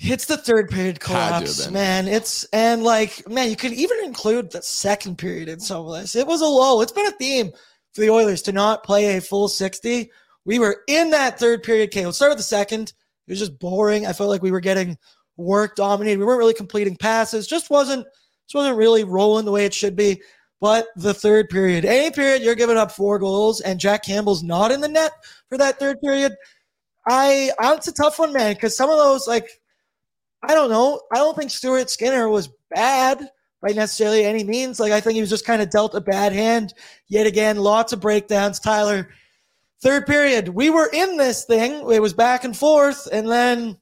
It's 0.03 0.25
the 0.25 0.39
third 0.39 0.71
period 0.71 1.01
collapse, 1.01 1.71
man. 1.71 2.09
It's 2.09 2.45
and 2.53 2.83
like, 2.83 3.29
man, 3.29 3.51
you 3.51 3.57
could 3.57 3.73
even 3.73 3.99
include 4.03 4.51
the 4.51 4.63
second 4.63 5.19
period 5.19 5.51
in 5.51 5.61
some 5.61 5.87
of 5.87 6.01
this. 6.01 6.17
It 6.17 6.27
was 6.27 6.41
a 6.41 6.47
low. 6.47 6.81
It's 6.81 6.93
been 6.93 7.07
a 7.07 7.13
theme 7.13 7.51
for 7.93 8.01
the 8.01 8.09
Oilers 8.09 8.41
to 8.43 8.53
not 8.53 8.83
play 8.83 9.17
a 9.17 9.21
full 9.21 9.49
60. 9.49 10.11
We 10.47 10.59
were 10.59 10.83
in 10.89 11.11
that 11.11 11.39
third 11.39 11.63
period. 11.63 11.91
Okay, 11.91 12.07
let's 12.07 12.17
start 12.17 12.31
with 12.31 12.39
the 12.39 12.45
second. 12.45 12.95
It 13.27 13.33
was 13.33 13.39
just 13.39 13.59
boring. 13.59 14.07
I 14.07 14.15
felt 14.15 14.31
like 14.31 14.43
we 14.43 14.51
were 14.51 14.61
getting 14.61 14.97
work 15.41 15.77
dominated. 15.77 16.19
We 16.19 16.25
weren't 16.25 16.39
really 16.39 16.55
completing 16.55 16.97
passes. 16.97 17.47
Just 17.47 17.71
wasn't 17.71 18.07
just 18.47 18.55
wasn't 18.55 18.77
really 18.77 19.05
rolling 19.05 19.45
the 19.45 19.53
way 19.53 19.65
it 19.65 19.75
should 19.75 19.97
be. 19.97 20.21
But 20.61 20.89
the 20.97 21.15
third 21.15 21.49
period, 21.49 21.85
any 21.87 22.11
period, 22.11 22.43
you're 22.43 22.55
giving 22.55 22.77
up 22.77 22.93
four 22.93 23.19
goals, 23.19 23.61
and 23.63 23.81
Jack 23.81 24.05
Campbell's 24.05 24.43
not 24.43 24.71
in 24.71 24.81
the 24.81 24.89
net 24.89 25.13
for 25.49 25.57
that 25.57 25.79
third 25.79 26.01
period. 26.03 26.35
I, 27.09 27.51
I 27.59 27.75
it's 27.75 27.89
a 27.89 27.93
tough 27.93 28.19
one, 28.19 28.33
man, 28.33 28.53
because 28.55 28.77
some 28.77 28.91
of 28.91 28.99
those, 28.99 29.27
like, 29.27 29.49
I 30.43 30.55
don't 30.55 30.71
know. 30.71 31.01
I 31.13 31.17
don't 31.17 31.37
think 31.37 31.51
Stuart 31.51 31.89
Skinner 31.89 32.29
was 32.29 32.51
bad 32.75 33.27
by 33.63 33.71
necessarily 33.71 34.25
any 34.25 34.45
means. 34.45 34.79
Like, 34.79 34.93
I 34.93 35.01
think 35.01 35.15
he 35.15 35.21
was 35.23 35.31
just 35.31 35.47
kind 35.47 35.63
of 35.63 35.71
dealt 35.71 35.95
a 35.95 36.01
bad 36.01 36.33
hand. 36.33 36.75
Yet 37.09 37.27
again, 37.27 37.57
lots 37.57 37.95
of 37.95 38.01
breakdowns. 38.01 38.61
Tyler, 38.61 39.09
third 39.83 40.07
period, 40.07 40.49
we 40.49 40.69
were 40.69 40.91
in 40.93 41.17
this 41.17 41.47
thing. 41.47 41.91
It 41.91 42.03
was 42.03 42.13
back 42.13 42.45
and 42.45 42.57
forth, 42.57 43.09
and 43.11 43.31
then 43.31 43.79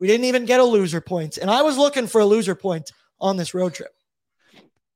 we 0.00 0.06
didn't 0.06 0.24
even 0.24 0.44
get 0.44 0.60
a 0.60 0.64
loser 0.64 1.00
point. 1.00 1.38
And 1.38 1.50
I 1.50 1.62
was 1.62 1.78
looking 1.78 2.06
for 2.06 2.20
a 2.20 2.26
loser 2.26 2.54
point 2.54 2.90
on 3.20 3.36
this 3.36 3.54
road 3.54 3.74
trip. 3.74 3.92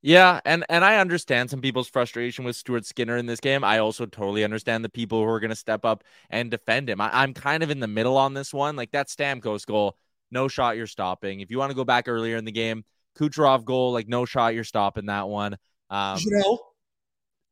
Yeah, 0.03 0.41
and 0.45 0.67
and 0.69 0.85
I 0.85 0.99
understand 0.99 1.49
some 1.49 1.63
people's 1.63 1.89
frustration 1.89 2.45
with 2.45 2.57
Stuart 2.57 2.85
Skinner 2.85 3.17
in 3.17 3.25
this 3.25 3.41
game. 3.41 3.65
I 3.65 3.79
also 3.79 4.05
totally 4.05 4.45
understand 4.45 4.85
the 4.85 4.91
people 4.91 5.23
who 5.23 5.29
are 5.31 5.41
going 5.41 5.51
to 5.51 5.57
step 5.57 5.87
up 5.87 6.05
and 6.29 6.51
defend 6.51 6.91
him. 6.91 7.01
I, 7.01 7.25
am 7.25 7.33
kind 7.33 7.63
of 7.63 7.71
in 7.71 7.81
the 7.81 7.87
middle 7.87 8.19
on 8.19 8.35
this 8.35 8.53
one. 8.53 8.77
Like 8.77 8.91
that 8.91 9.09
Stamkos 9.09 9.65
goal, 9.65 9.97
no 10.31 10.47
shot, 10.47 10.77
you're 10.77 10.87
stopping. 10.87 11.41
If 11.41 11.51
you 11.51 11.57
want 11.57 11.71
to 11.71 11.77
go 11.77 11.85
back 11.85 12.07
earlier 12.07 12.37
in 12.37 12.45
the 12.45 12.53
game, 12.53 12.85
Kucherov 13.19 13.65
goal, 13.65 13.93
like 13.93 14.07
no 14.07 14.27
shot, 14.27 14.55
you're 14.55 14.65
stopping 14.65 15.07
that 15.07 15.27
one. 15.27 15.57
Um, 15.89 16.19
you 16.21 16.39
know, 16.39 16.59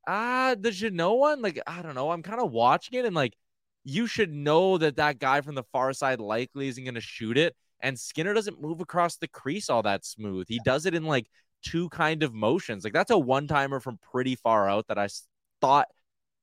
Ah, 0.07 0.57
the 0.59 0.71
Jeannot 0.73 1.19
one, 1.19 1.43
like 1.43 1.61
I 1.67 1.83
don't 1.83 1.95
know. 1.95 2.11
I'm 2.11 2.23
kind 2.23 2.41
of 2.41 2.51
watching 2.51 2.99
it 2.99 3.05
and 3.05 3.15
like 3.15 3.37
you 3.85 4.07
should 4.07 4.33
know 4.33 4.79
that 4.79 4.97
that 4.97 5.19
guy 5.19 5.41
from 5.41 5.55
the 5.55 5.65
far 5.65 5.93
side 5.93 6.21
likely 6.21 6.69
isn't 6.69 6.85
going 6.85 6.95
to 6.95 7.01
shoot 7.01 7.37
it. 7.37 7.55
And 7.81 7.99
Skinner 7.99 8.33
doesn't 8.33 8.61
move 8.61 8.81
across 8.81 9.17
the 9.17 9.29
crease 9.29 9.69
all 9.69 9.83
that 9.83 10.05
smooth. 10.05 10.47
He 10.49 10.61
does 10.65 10.87
it 10.87 10.95
in 10.95 11.05
like 11.05 11.27
two 11.65 11.89
kind 11.89 12.23
of 12.23 12.33
motions. 12.33 12.85
Like 12.85 12.93
that's 12.93 13.11
a 13.11 13.19
one 13.19 13.49
timer 13.49 13.81
from 13.81 13.99
pretty 14.13 14.37
far 14.37 14.69
out 14.69 14.87
that 14.89 14.99
I 14.99 15.09
thought, 15.61 15.89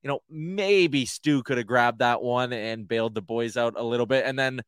you 0.02 0.08
know, 0.08 0.20
maybe 0.28 1.06
Stu 1.06 1.42
could 1.42 1.56
have 1.56 1.66
grabbed 1.66 2.00
that 2.00 2.22
one 2.22 2.52
and 2.52 2.86
bailed 2.86 3.14
the 3.14 3.22
boys 3.22 3.56
out 3.56 3.74
a 3.76 3.82
little 3.82 4.06
bit. 4.06 4.24
And 4.26 4.38
then 4.38 4.60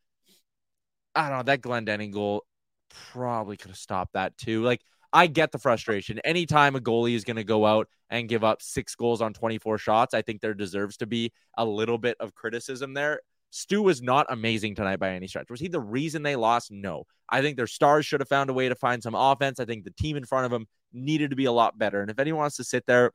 I 1.15 1.29
don't 1.29 1.39
know, 1.39 1.43
that 1.45 1.61
Glendening 1.61 2.13
goal 2.13 2.45
probably 3.13 3.57
could 3.57 3.71
have 3.71 3.77
stopped 3.77 4.15
that 4.15 4.37
too. 4.39 4.63
Like 4.63 4.81
I 5.13 5.27
get 5.27 5.53
the 5.53 5.59
frustration. 5.59 6.19
Anytime 6.21 6.75
a 6.75 6.81
goalie 6.81 7.15
is 7.15 7.25
going 7.25 7.37
to 7.37 7.45
go 7.45 7.67
out 7.67 7.89
and 8.11 8.29
give 8.29 8.45
up 8.45 8.63
six 8.63 8.95
goals 8.95 9.21
on 9.21 9.35
24 9.35 9.79
shots, 9.79 10.15
I 10.15 10.23
think 10.23 10.41
there 10.41 10.55
deserves 10.55 10.97
to 10.99 11.07
be 11.07 11.33
a 11.57 11.65
little 11.65 11.99
bit 11.99 12.17
of 12.21 12.35
criticism 12.35 12.95
there. 12.95 13.21
Stu 13.51 13.83
was 13.83 14.01
not 14.01 14.27
amazing 14.31 14.75
tonight 14.75 14.97
by 14.97 15.11
any 15.11 15.29
stretch. 15.29 15.51
Was 15.51 15.61
he 15.61 15.69
the 15.69 15.81
reason 15.81 16.23
they 16.23 16.37
lost? 16.37 16.71
No. 16.71 17.05
I 17.29 17.43
think 17.43 17.59
their 17.59 17.67
stars 17.67 18.07
should 18.07 18.21
have 18.21 18.29
found 18.29 18.49
a 18.49 18.55
way 18.55 18.71
to 18.71 18.75
find 18.75 19.03
some 19.03 19.15
offense. 19.15 19.61
I 19.61 19.67
think 19.67 19.85
the 19.85 19.91
team 19.91 20.17
in 20.17 20.25
front 20.25 20.47
of 20.47 20.51
them 20.51 20.67
needed 20.93 21.31
to 21.31 21.37
be 21.37 21.45
a 21.45 21.53
lot 21.53 21.79
better. 21.79 22.01
And 22.01 22.11
if 22.11 22.19
anyone 22.19 22.41
wants 22.41 22.57
to 22.57 22.65
sit 22.65 22.87
there, 22.87 23.13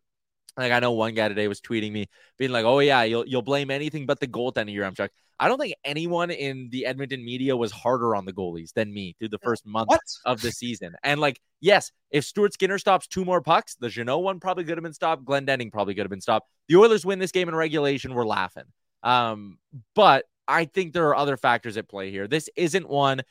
like 0.57 0.71
I 0.71 0.79
know 0.79 0.91
one 0.91 1.13
guy 1.13 1.27
today 1.27 1.47
was 1.47 1.61
tweeting 1.61 1.91
me, 1.91 2.07
being 2.37 2.51
like, 2.51 2.65
"Oh 2.65 2.79
yeah, 2.79 3.03
you'll 3.03 3.27
you'll 3.27 3.41
blame 3.41 3.71
anything 3.71 4.05
but 4.05 4.19
the 4.19 4.27
goaltending." 4.27 4.73
Your 4.73 4.89
Chuck. 4.91 5.11
I 5.39 5.47
don't 5.47 5.59
think 5.59 5.75
anyone 5.83 6.31
in 6.31 6.69
the 6.71 6.85
Edmonton 6.85 7.23
media 7.23 7.55
was 7.55 7.71
harder 7.71 8.15
on 8.15 8.25
the 8.25 8.33
goalies 8.33 8.73
than 8.73 8.91
me 8.91 9.15
through 9.19 9.29
the 9.29 9.37
first 9.37 9.65
month 9.67 9.89
What? 9.89 10.01
of 10.25 10.41
the 10.41 10.51
season. 10.51 10.95
And 11.03 11.21
like, 11.21 11.39
yes, 11.61 11.91
if 12.09 12.25
Stuart 12.25 12.53
Skinner 12.53 12.79
stops 12.79 13.05
two 13.07 13.23
more 13.23 13.41
pucks, 13.41 13.75
the 13.75 13.87
Jeannot 13.89 14.23
one 14.23 14.39
probably 14.39 14.63
could 14.63 14.77
have 14.77 14.83
been 14.83 14.93
stopped. 14.93 15.25
Glendening 15.25 15.71
probably 15.71 15.93
could 15.93 16.05
have 16.05 16.09
been 16.09 16.21
stopped. 16.21 16.49
The 16.69 16.77
Oilers 16.77 17.05
win 17.05 17.19
this 17.19 17.31
game 17.31 17.49
in 17.49 17.55
regulation. 17.55 18.15
We're 18.15 18.25
laughing. 18.25 18.63
Um, 19.03 19.59
but 19.93 20.25
I 20.47 20.65
think 20.65 20.93
there 20.93 21.07
are 21.09 21.15
other 21.15 21.37
factors 21.37 21.77
at 21.77 21.87
play 21.87 22.09
here. 22.09 22.27
This 22.27 22.49
isn't 22.55 22.89
one. 22.89 23.21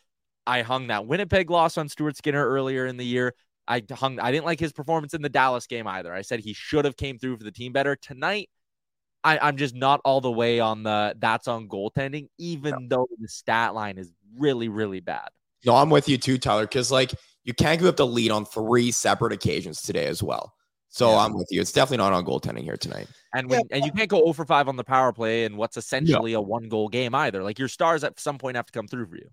I 0.47 0.62
hung 0.62 0.87
that 0.89 1.07
Winnipeg 1.07 1.51
loss 1.51 1.77
on 1.77 1.89
Stuart 1.89 2.17
Skinner 2.17 2.47
earlier 2.47 2.87
in 2.87 2.99
the 2.99 3.05
year. 3.05 3.35
I 3.69 3.83
hung. 3.93 4.21
I 4.21 4.31
didn't 4.31 4.47
like 4.47 4.61
his 4.61 4.73
performance 4.73 5.15
in 5.15 5.23
the 5.23 5.29
Dallas 5.29 5.67
game 5.67 5.87
either. 5.87 6.13
I 6.13 6.23
said 6.23 6.41
he 6.41 6.53
should 6.53 6.85
have 6.85 6.97
came 6.97 7.19
through 7.19 7.39
for 7.39 7.45
the 7.45 7.53
team 7.53 7.73
better 7.73 7.97
tonight. 7.97 8.51
I, 9.25 9.39
I'm 9.39 9.57
just 9.57 9.75
not 9.75 10.01
all 10.05 10.21
the 10.21 10.31
way 10.31 10.61
on 10.61 10.85
the 10.85 11.15
that's 11.19 11.49
on 11.49 11.69
goaltending, 11.69 12.29
even 12.39 12.89
though 12.89 13.09
the 13.21 13.29
stat 13.29 13.75
line 13.75 13.99
is 13.99 14.13
really, 14.39 14.69
really 14.69 15.01
bad. 15.01 15.29
No, 15.65 15.75
I'm 15.75 15.91
with 15.91 16.09
you 16.09 16.17
too, 16.17 16.39
Tyler, 16.39 16.63
because 16.63 16.93
like 16.93 17.13
you 17.43 17.55
can't 17.55 17.81
give 17.81 17.89
up 17.89 17.97
the 17.97 18.07
lead 18.07 18.31
on 18.31 18.45
three 18.45 18.91
separate 18.93 19.33
occasions 19.33 19.83
today 19.83 20.07
as 20.07 20.23
well. 20.23 20.55
So 20.89 21.11
Yeah. 21.11 21.19
I'm 21.19 21.35
with 21.35 21.49
you. 21.51 21.61
It's 21.61 21.73
definitely 21.73 21.99
not 21.99 22.13
on 22.13 22.25
goaltending 22.25 22.63
here 22.63 22.77
tonight. 22.77 23.09
And 23.35 23.51
when 23.51 23.63
and 23.71 23.85
you 23.85 23.93
can't 23.93 24.09
go 24.09 24.19
0 24.19 24.33
for 24.33 24.45
5 24.45 24.69
on 24.69 24.77
the 24.77 24.85
power 24.85 25.13
play 25.13 25.45
and 25.45 25.57
what's 25.57 25.77
essentially 25.77 26.33
a 26.35 26.41
one 26.41 26.69
goal 26.69 26.89
game 26.89 27.15
either. 27.15 27.43
Like 27.43 27.59
your 27.59 27.69
stars 27.69 28.05
at 28.05 28.19
some 28.21 28.39
point 28.39 28.57
have 28.57 28.67
to 28.67 28.73
come 28.73 28.87
through 28.87 29.07
for 29.07 29.17
you. 29.17 29.29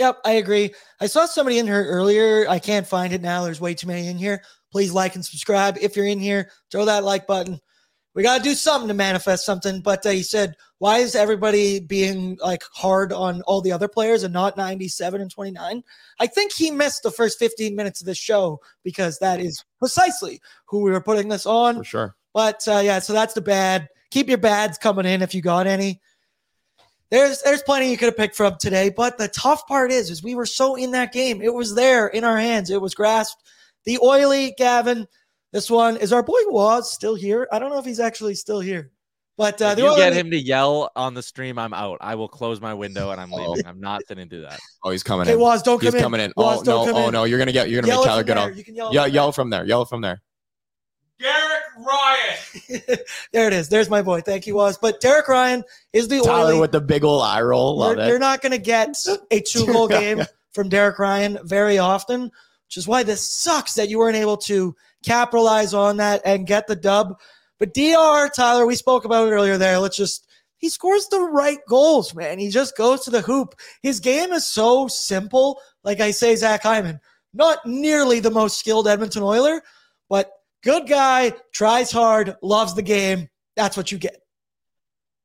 Yep, 0.00 0.20
I 0.24 0.32
agree. 0.32 0.72
I 0.98 1.06
saw 1.08 1.26
somebody 1.26 1.58
in 1.58 1.66
here 1.66 1.84
earlier. 1.84 2.48
I 2.48 2.58
can't 2.58 2.86
find 2.86 3.12
it 3.12 3.20
now. 3.20 3.44
There's 3.44 3.60
way 3.60 3.74
too 3.74 3.86
many 3.86 4.06
in 4.06 4.16
here. 4.16 4.42
Please 4.72 4.92
like 4.92 5.14
and 5.14 5.22
subscribe. 5.22 5.76
If 5.78 5.94
you're 5.94 6.06
in 6.06 6.18
here, 6.18 6.50
throw 6.72 6.86
that 6.86 7.04
like 7.04 7.26
button. 7.26 7.60
We 8.14 8.22
got 8.22 8.38
to 8.38 8.42
do 8.42 8.54
something 8.54 8.88
to 8.88 8.94
manifest 8.94 9.44
something. 9.44 9.82
But 9.82 10.06
uh, 10.06 10.10
he 10.12 10.22
said, 10.22 10.56
why 10.78 11.00
is 11.00 11.14
everybody 11.14 11.80
being 11.80 12.38
like 12.40 12.62
hard 12.72 13.12
on 13.12 13.42
all 13.42 13.60
the 13.60 13.72
other 13.72 13.88
players 13.88 14.22
and 14.22 14.32
not 14.32 14.56
97 14.56 15.20
and 15.20 15.30
29? 15.30 15.84
I 16.18 16.26
think 16.26 16.54
he 16.54 16.70
missed 16.70 17.02
the 17.02 17.10
first 17.10 17.38
15 17.38 17.76
minutes 17.76 18.00
of 18.00 18.06
this 18.06 18.16
show 18.16 18.58
because 18.82 19.18
that 19.18 19.38
is 19.38 19.62
precisely 19.78 20.40
who 20.64 20.80
we 20.80 20.92
were 20.92 21.02
putting 21.02 21.28
this 21.28 21.44
on. 21.44 21.76
For 21.76 21.84
sure. 21.84 22.16
But 22.32 22.66
uh, 22.66 22.80
yeah, 22.82 23.00
so 23.00 23.12
that's 23.12 23.34
the 23.34 23.42
bad. 23.42 23.86
Keep 24.10 24.30
your 24.30 24.38
bads 24.38 24.78
coming 24.78 25.04
in 25.04 25.20
if 25.20 25.34
you 25.34 25.42
got 25.42 25.66
any. 25.66 26.00
There's 27.10 27.42
there's 27.42 27.62
plenty 27.62 27.90
you 27.90 27.96
could 27.96 28.06
have 28.06 28.16
picked 28.16 28.36
from 28.36 28.56
today, 28.60 28.88
but 28.88 29.18
the 29.18 29.28
tough 29.28 29.66
part 29.66 29.90
is 29.90 30.10
is 30.10 30.22
we 30.22 30.34
were 30.34 30.46
so 30.46 30.76
in 30.76 30.92
that 30.92 31.12
game. 31.12 31.42
It 31.42 31.52
was 31.52 31.74
there 31.74 32.06
in 32.08 32.22
our 32.24 32.38
hands. 32.38 32.70
It 32.70 32.80
was 32.80 32.94
grasped. 32.94 33.42
The 33.84 33.98
oily 34.02 34.54
Gavin. 34.56 35.06
This 35.52 35.68
one 35.68 35.96
is 35.96 36.12
our 36.12 36.22
boy 36.22 36.38
was 36.46 36.92
still 36.92 37.16
here. 37.16 37.48
I 37.50 37.58
don't 37.58 37.70
know 37.70 37.78
if 37.78 37.84
he's 37.84 37.98
actually 37.98 38.36
still 38.36 38.60
here, 38.60 38.92
but 39.36 39.60
uh, 39.60 39.64
if 39.66 39.76
the 39.76 39.82
you 39.82 39.88
oily, 39.88 39.96
get 39.96 40.12
him 40.12 40.30
to 40.30 40.38
yell 40.38 40.92
on 40.94 41.14
the 41.14 41.22
stream, 41.24 41.58
I'm 41.58 41.74
out. 41.74 41.98
I 42.00 42.14
will 42.14 42.28
close 42.28 42.60
my 42.60 42.72
window 42.74 43.10
and 43.10 43.20
I'm 43.20 43.32
Oh. 43.34 43.50
leaving. 43.50 43.66
I'm 43.66 43.80
not 43.80 44.02
sitting 44.06 44.28
through 44.28 44.42
that. 44.42 44.60
Oh, 44.84 44.90
he's 44.90 45.02
coming 45.02 45.22
Okay, 45.26 45.32
in. 45.34 45.40
was 45.40 45.62
don't 45.62 45.82
He's 45.82 45.90
come 45.90 45.96
in. 45.96 45.98
He's 45.98 46.02
coming 46.04 46.20
in. 46.20 46.32
Was, 46.36 46.68
Oh 46.68 46.84
no! 46.86 46.94
Oh 46.94 47.06
in. 47.08 47.12
no! 47.12 47.24
You're 47.24 47.38
gonna 47.40 47.50
get. 47.52 47.68
You're 47.68 47.82
gonna 47.82 47.92
Yell 47.92 48.00
make 48.02 48.06
it 48.06 48.08
Tyler 48.10 48.22
get 48.22 48.34
there. 48.36 48.50
off. 48.52 48.56
You 48.56 48.64
can 48.64 48.74
yell. 48.76 48.94
Yeah, 48.94 49.02
from 49.06 49.12
yell 49.14 49.32
from 49.32 49.50
there. 49.50 49.64
Yell 49.66 49.84
from 49.84 50.00
there. 50.02 50.22
Derek 51.20 51.62
Ryan. 51.78 52.80
there 53.32 53.46
it 53.46 53.52
is. 53.52 53.68
There's 53.68 53.90
my 53.90 54.02
boy. 54.02 54.22
Thank 54.22 54.46
you, 54.46 54.54
was. 54.54 54.78
But 54.78 55.00
Derek 55.00 55.28
Ryan 55.28 55.64
is 55.92 56.08
the 56.08 56.20
Tyler 56.20 56.52
oily. 56.52 56.60
with 56.60 56.72
the 56.72 56.80
big 56.80 57.04
old 57.04 57.22
eye 57.22 57.42
roll. 57.42 57.78
Love 57.78 57.96
you're, 57.96 58.06
it. 58.06 58.08
you're 58.08 58.18
not 58.18 58.40
going 58.40 58.52
to 58.52 58.58
get 58.58 58.96
a 59.30 59.40
two 59.40 59.66
goal 59.66 59.86
game 59.86 60.22
from 60.52 60.68
Derek 60.68 60.98
Ryan 60.98 61.38
very 61.44 61.78
often, 61.78 62.22
which 62.22 62.76
is 62.76 62.88
why 62.88 63.02
this 63.02 63.20
sucks 63.20 63.74
that 63.74 63.88
you 63.88 63.98
weren't 63.98 64.16
able 64.16 64.38
to 64.38 64.74
capitalize 65.04 65.74
on 65.74 65.98
that 65.98 66.22
and 66.24 66.46
get 66.46 66.66
the 66.66 66.76
dub. 66.76 67.18
But 67.58 67.74
DR, 67.74 68.30
Tyler, 68.34 68.66
we 68.66 68.74
spoke 68.74 69.04
about 69.04 69.28
it 69.28 69.32
earlier 69.32 69.58
there. 69.58 69.78
Let's 69.78 69.96
just, 69.96 70.26
he 70.56 70.70
scores 70.70 71.06
the 71.08 71.20
right 71.20 71.58
goals, 71.68 72.14
man. 72.14 72.38
He 72.38 72.48
just 72.48 72.76
goes 72.76 73.04
to 73.04 73.10
the 73.10 73.20
hoop. 73.20 73.54
His 73.82 74.00
game 74.00 74.32
is 74.32 74.46
so 74.46 74.88
simple. 74.88 75.60
Like 75.84 76.00
I 76.00 76.12
say, 76.12 76.34
Zach 76.36 76.62
Hyman, 76.62 77.00
not 77.34 77.64
nearly 77.66 78.20
the 78.20 78.30
most 78.30 78.58
skilled 78.58 78.88
Edmonton 78.88 79.22
Oiler, 79.22 79.62
but 80.08 80.32
good 80.62 80.88
guy, 80.88 81.32
tries 81.52 81.90
hard, 81.90 82.36
loves 82.42 82.74
the 82.74 82.82
game. 82.82 83.28
That's 83.56 83.76
what 83.76 83.92
you 83.92 83.98
get. 83.98 84.16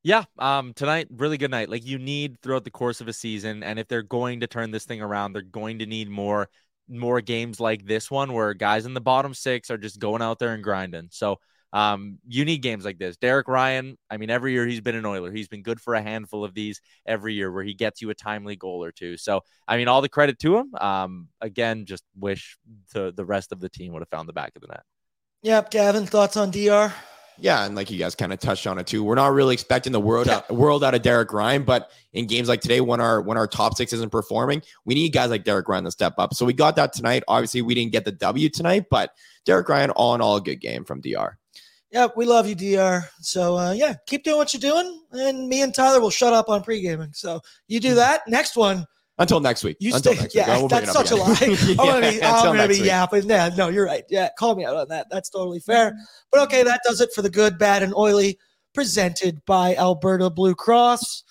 Yeah, 0.04 0.26
um, 0.38 0.74
tonight 0.74 1.08
really 1.10 1.38
good 1.38 1.50
night. 1.50 1.70
Like 1.70 1.84
you 1.84 1.98
need 1.98 2.40
throughout 2.42 2.64
the 2.64 2.72
course 2.72 3.02
of 3.02 3.08
a 3.08 3.14
season, 3.14 3.64
and 3.64 3.80
if 3.80 3.88
they're 3.88 4.04
going 4.04 4.42
to 4.42 4.48
turn 4.48 4.70
this 4.70 4.86
thing 4.86 5.02
around, 5.02 5.34
they're 5.34 5.42
going 5.42 5.80
to 5.80 5.86
need 5.86 6.10
more 6.10 6.48
more 6.88 7.22
games 7.22 7.60
like 7.60 7.86
this 7.86 8.12
one 8.12 8.32
where 8.32 8.54
guys 8.54 8.86
in 8.86 8.94
the 8.94 9.02
bottom 9.02 9.34
six 9.34 9.72
are 9.72 9.78
just 9.78 10.00
going 10.00 10.22
out 10.22 10.38
there 10.38 10.54
and 10.54 10.64
grinding. 10.64 11.08
So 11.12 11.40
um, 11.74 12.20
you 12.28 12.46
need 12.46 12.60
games 12.60 12.86
like 12.86 13.00
this. 13.00 13.18
Derek 13.18 13.48
Ryan, 13.48 13.98
I 14.10 14.18
mean, 14.18 14.30
every 14.30 14.54
year 14.54 14.66
he's 14.66 14.82
been 14.82 14.96
an 14.96 15.06
Oiler. 15.06 15.32
He's 15.32 15.48
been 15.48 15.64
good 15.64 15.82
for 15.82 15.96
a 15.96 16.02
handful 16.02 16.46
of 16.46 16.54
these 16.54 16.80
every 17.06 17.34
year 17.34 17.52
where 17.52 17.64
he 17.64 17.74
gets 17.74 18.02
you 18.02 18.10
a 18.12 18.16
timely 18.16 18.56
goal 18.56 18.84
or 18.84 18.92
two. 18.92 19.18
So, 19.18 19.42
I 19.68 19.76
mean, 19.76 19.88
all 19.88 20.02
the 20.02 20.08
credit 20.08 20.40
to 20.40 20.58
him. 20.58 20.74
Um, 20.76 21.28
again, 21.42 21.86
just 21.86 22.04
wish 22.16 22.58
the, 22.94 23.12
the 23.12 23.26
rest 23.26 23.52
of 23.52 23.60
the 23.60 23.70
team 23.70 23.92
would 23.94 24.02
have 24.02 24.10
found 24.10 24.30
the 24.30 24.34
back 24.34 24.52
of 24.56 24.62
the 24.62 24.68
net. 24.68 24.84
Yep. 25.46 25.70
Gavin, 25.70 26.08
thoughts 26.08 26.38
on 26.38 26.50
DR? 26.50 26.92
Yeah, 27.38 27.66
and 27.66 27.76
like 27.76 27.92
you 27.92 28.00
guys 28.00 28.16
kind 28.16 28.34
of 28.34 28.40
touched 28.40 28.66
on 28.66 28.80
it 28.80 28.88
too. 28.88 29.04
We're 29.04 29.14
not 29.14 29.32
really 29.32 29.54
expecting 29.54 29.94
the 29.94 30.00
world 30.00 30.26
yeah. 30.26 30.38
out, 30.38 30.52
world 30.52 30.84
out 30.84 30.96
of 30.96 31.04
Derek 31.04 31.32
Ryan, 31.32 31.62
but 31.62 31.92
in 32.14 32.26
games 32.26 32.48
like 32.48 32.62
today, 32.62 32.82
when 32.82 33.00
our 33.00 33.22
when 33.22 33.38
our 33.38 33.46
top 33.46 33.78
six 33.78 33.94
isn't 33.94 34.12
performing, 34.12 34.64
we 34.86 34.96
need 34.96 35.14
guys 35.14 35.30
like 35.30 35.44
Derek 35.44 35.68
Ryan 35.70 35.84
to 35.84 35.92
step 35.92 36.16
up. 36.18 36.34
So 36.34 36.48
we 36.48 36.54
got 36.54 36.76
that 36.78 36.94
tonight. 36.94 37.22
Obviously, 37.28 37.62
we 37.62 37.76
didn't 37.76 37.92
get 37.92 38.06
the 38.06 38.12
W 38.12 38.50
tonight, 38.50 38.86
but 38.90 39.12
Derek 39.46 39.70
Ryan, 39.70 39.92
all 39.92 40.16
in 40.16 40.22
all, 40.22 40.38
a 40.38 40.42
good 40.42 40.62
game 40.62 40.84
from 40.84 41.00
DR. 41.00 41.38
Yeah, 41.92 42.08
we 42.16 42.26
love 42.26 42.48
you, 42.48 42.56
DR. 42.56 43.08
So 43.20 43.56
uh, 43.56 43.74
yeah, 43.74 43.94
keep 44.08 44.24
doing 44.24 44.38
what 44.38 44.52
you're 44.52 44.62
doing, 44.62 45.00
and 45.12 45.48
me 45.48 45.62
and 45.62 45.76
Tyler 45.76 46.02
will 46.02 46.10
shut 46.10 46.34
up 46.34 46.50
on 46.50 46.64
pre 46.64 46.82
gaming. 46.82 47.12
So 47.14 47.40
you 47.68 47.80
do 47.80 47.94
that. 47.94 48.22
Next 48.28 48.58
one. 48.58 48.88
Until 49.18 49.40
next 49.40 49.64
week. 49.64 49.78
You 49.80 49.96
Until 49.96 50.14
stay. 50.14 50.22
Next 50.22 50.36
yeah, 50.36 50.58
we'll 50.58 50.68
that's 50.68 50.92
such 50.92 51.12
a 51.12 51.16
lie. 51.16 51.38
I'm 51.42 51.76
gonna 51.76 52.12
be, 52.12 52.22
I'm 52.22 52.44
gonna 52.44 52.68
be 52.68 52.80
yapping. 52.80 53.30
Yeah, 53.30 53.50
no, 53.58 53.70
you're 53.70 53.86
right. 53.86 54.04
Yeah, 54.10 54.30
call 54.38 54.56
me 54.56 54.66
out 54.66 54.76
on 54.76 54.90
that. 54.90 55.08
That's 55.10 55.30
totally 55.30 55.60
fair. 55.60 55.96
But 56.32 56.42
okay, 56.42 56.64
that 56.64 56.82
does 56.86 57.00
it 57.00 57.14
for 57.14 57.22
the 57.22 57.30
good, 57.30 57.58
bad, 57.58 57.82
and 57.82 57.94
oily, 57.96 58.38
presented 58.74 59.42
by 59.46 59.76
Alberta 59.76 60.30
Blue 60.30 60.54
Cross. 60.54 61.24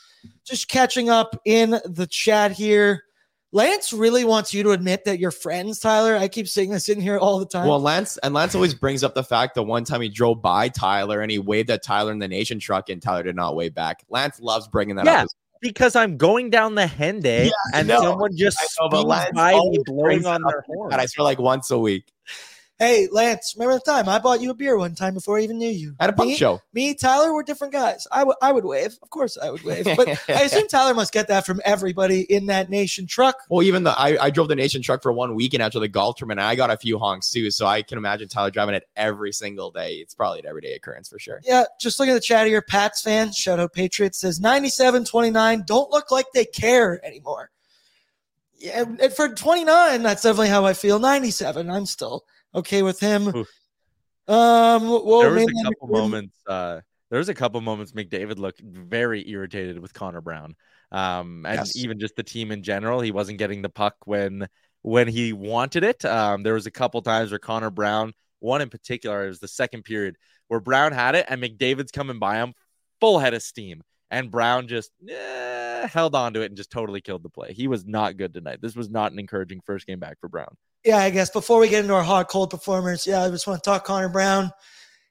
Just 0.45 0.69
catching 0.69 1.11
up 1.11 1.39
in 1.45 1.79
the 1.85 2.07
chat 2.07 2.53
here. 2.53 3.05
Lance 3.53 3.93
really 3.93 4.25
wants 4.25 4.53
you 4.53 4.65
to 4.65 4.73
admit 4.73 5.05
that 5.05 5.21
you're 5.21 5.31
friends, 5.31 5.79
Tyler. 5.79 6.17
I 6.17 6.27
keep 6.27 6.49
seeing 6.49 6.71
this 6.71 6.89
in 6.89 7.01
here 7.01 7.19
all 7.19 7.39
the 7.39 7.47
time. 7.47 7.69
Well, 7.69 7.79
Lance 7.79 8.17
and 8.19 8.35
Lance 8.35 8.57
always 8.57 8.75
brings 8.75 9.05
up 9.05 9.15
the 9.15 9.23
fact 9.23 9.55
that 9.55 9.63
one 9.63 9.85
time 9.85 10.01
he 10.01 10.09
drove 10.09 10.43
by 10.43 10.69
Tyler 10.71 11.21
and 11.21 11.31
he 11.31 11.39
waved 11.39 11.71
at 11.71 11.85
Tyler 11.85 12.11
in 12.11 12.19
the 12.19 12.27
nation 12.27 12.59
truck, 12.59 12.89
and 12.89 13.01
Tyler 13.01 13.23
did 13.23 13.37
not 13.37 13.55
wave 13.55 13.73
back. 13.73 14.05
Lance 14.09 14.41
loves 14.41 14.67
bringing 14.67 14.97
that 14.97 15.05
yeah, 15.05 15.23
up. 15.23 15.29
Because 15.61 15.97
I'm 15.97 16.17
going 16.17 16.51
down 16.51 16.75
the 16.75 16.85
Henday 16.85 17.47
yeah, 17.47 17.53
and 17.73 17.89
someone 17.89 18.37
just 18.37 18.59
know, 18.81 18.89
speeds 18.89 19.31
by 19.35 19.53
me 19.53 19.79
blowing 19.87 20.27
on 20.27 20.43
their 20.43 20.63
horn. 20.67 20.93
And 20.93 21.01
I 21.01 21.07
feel 21.07 21.25
like 21.25 21.39
once 21.39 21.71
a 21.71 21.79
week. 21.79 22.05
Hey, 22.81 23.07
Lance, 23.13 23.55
remember 23.57 23.75
the 23.75 23.89
time 23.89 24.09
I 24.09 24.19
bought 24.19 24.41
you 24.41 24.51
a 24.51 24.55
beer 24.55 24.77
one 24.77 24.97
time 24.97 25.15
before 25.15 25.39
I 25.39 25.43
even 25.43 25.59
knew 25.59 25.71
you? 25.71 25.95
At 26.01 26.11
a 26.11 26.13
punk 26.13 26.31
me, 26.31 26.37
show. 26.37 26.61
Me, 26.73 26.93
Tyler, 26.93 27.33
we're 27.33 27.45
different 27.45 27.73
guys. 27.73 28.05
I, 28.11 28.21
w- 28.21 28.35
I 28.43 28.51
would 28.51 28.65
wave. 28.65 28.99
Of 29.01 29.11
course 29.11 29.39
I 29.41 29.49
would 29.49 29.63
wave. 29.63 29.85
But 29.97 30.09
I 30.29 30.43
assume 30.43 30.67
Tyler 30.67 30.93
must 30.93 31.13
get 31.13 31.29
that 31.29 31.47
from 31.47 31.61
everybody 31.65 32.23
in 32.23 32.47
that 32.47 32.71
nation 32.71 33.07
truck. 33.07 33.37
Well, 33.49 33.63
even 33.63 33.85
the 33.85 33.97
I, 33.97 34.25
I 34.25 34.31
drove 34.31 34.49
the 34.49 34.57
nation 34.57 34.83
truck 34.83 35.03
for 35.03 35.13
one 35.13 35.37
weekend 35.37 35.63
after 35.63 35.79
the 35.79 35.87
golf 35.87 36.17
tournament, 36.17 36.41
and 36.41 36.49
I 36.49 36.57
got 36.57 36.71
a 36.71 36.77
few 36.77 36.99
honks 36.99 37.31
too. 37.31 37.49
So 37.53 37.65
I 37.65 37.83
can 37.83 37.97
imagine 37.97 38.27
Tyler 38.27 38.51
driving 38.51 38.75
it 38.75 38.89
every 38.97 39.33
single 39.33 39.71
day. 39.71 39.95
It's 39.95 40.15
probably 40.15 40.41
an 40.41 40.47
everyday 40.47 40.75
occurrence 40.75 41.09
for 41.09 41.21
sure. 41.21 41.41
Yeah, 41.45 41.65
just 41.81 42.01
look 42.01 42.09
at 42.09 42.15
the 42.15 42.21
chat 42.21 42.49
here. 42.49 42.61
Pats 42.61 43.03
fan, 43.03 43.31
shout 43.31 43.61
out 43.61 43.73
Patriots, 43.73 44.19
says 44.19 44.41
97 44.41 45.05
29 45.05 45.63
don't 45.65 45.93
look 45.93 46.11
like 46.11 46.27
they 46.35 46.45
care 46.45 47.05
anymore. 47.07 47.51
Yeah, 48.57 48.85
and 48.99 49.13
for 49.13 49.29
29, 49.29 50.03
that's 50.03 50.23
definitely 50.23 50.49
how 50.49 50.65
I 50.65 50.73
feel. 50.73 50.99
97, 50.99 51.71
I'm 51.71 51.87
still 51.87 52.25
okay 52.55 52.83
with 52.83 53.01
him. 53.01 53.29
Oof. 53.29 53.49
Um, 54.27 54.89
well, 54.89 55.21
there 55.21 55.33
was 55.33 55.45
a 55.45 55.65
couple 55.65 55.89
moments. 55.89 56.37
Uh, 56.47 56.81
there 57.11 57.19
was 57.19 57.29
a 57.29 57.35
couple 57.35 57.61
moments. 57.61 57.93
McDavid 57.93 58.39
looked 58.39 58.61
very 58.61 59.29
irritated 59.29 59.79
with 59.79 59.93
Connor 59.93 60.21
Brown. 60.21 60.57
Um, 60.91 61.45
and 61.47 61.59
yes. 61.59 61.77
even 61.77 61.99
just 61.99 62.17
the 62.17 62.23
team 62.23 62.51
in 62.51 62.63
general, 62.63 63.01
he 63.01 63.11
wasn't 63.11 63.39
getting 63.39 63.63
the 63.63 63.69
puck 63.69 63.97
when 64.05 64.47
when 64.83 65.09
he 65.09 65.33
wanted 65.33 65.83
it. 65.83 66.05
Um, 66.05 66.43
there 66.43 66.55
was 66.55 66.67
a 66.67 66.71
couple 66.71 67.03
times 67.03 67.31
where 67.31 67.39
Connor 67.39 67.71
Brown, 67.71 68.13
one 68.39 68.61
in 68.61 68.71
particular, 68.71 69.25
it 69.25 69.29
was 69.29 69.41
the 69.41 69.49
second 69.49 69.85
period 69.85 70.17
where 70.49 70.61
Brown 70.61 70.93
had 70.93 71.15
it 71.15 71.27
and 71.29 71.43
McDavid's 71.43 71.91
coming 71.91 72.19
by 72.19 72.37
him 72.37 72.55
full 73.01 73.19
head 73.19 73.35
of 73.35 73.43
steam, 73.43 73.83
and 74.11 74.31
Brown 74.31 74.69
just 74.69 74.91
eh, 75.09 75.87
held 75.87 76.15
on 76.15 76.35
to 76.35 76.43
it 76.43 76.47
and 76.47 76.57
just 76.57 76.71
totally 76.71 77.01
killed 77.01 77.23
the 77.23 77.31
play. 77.31 77.53
He 77.53 77.69
was 77.69 77.85
not 77.85 78.17
good 78.17 78.35
tonight. 78.35 78.61
This 78.61 78.77
was 78.77 78.91
not 78.91 79.13
an 79.13 79.19
encouraging 79.19 79.61
first 79.65 79.87
game 79.87 79.99
back 79.99 80.19
for 80.21 80.29
Brown 80.29 80.57
yeah, 80.85 80.99
I 80.99 81.11
guess 81.11 81.31
before 81.31 81.59
we 81.59 81.69
get 81.69 81.83
into 81.83 81.95
our 81.95 82.03
hot 82.03 82.29
cold 82.29 82.51
performers, 82.51 83.07
yeah, 83.07 83.25
I 83.25 83.31
just 83.31 83.47
want 83.47 83.63
to 83.63 83.69
talk 83.69 83.85
Connor 83.85 84.11
Brown. 84.11 84.51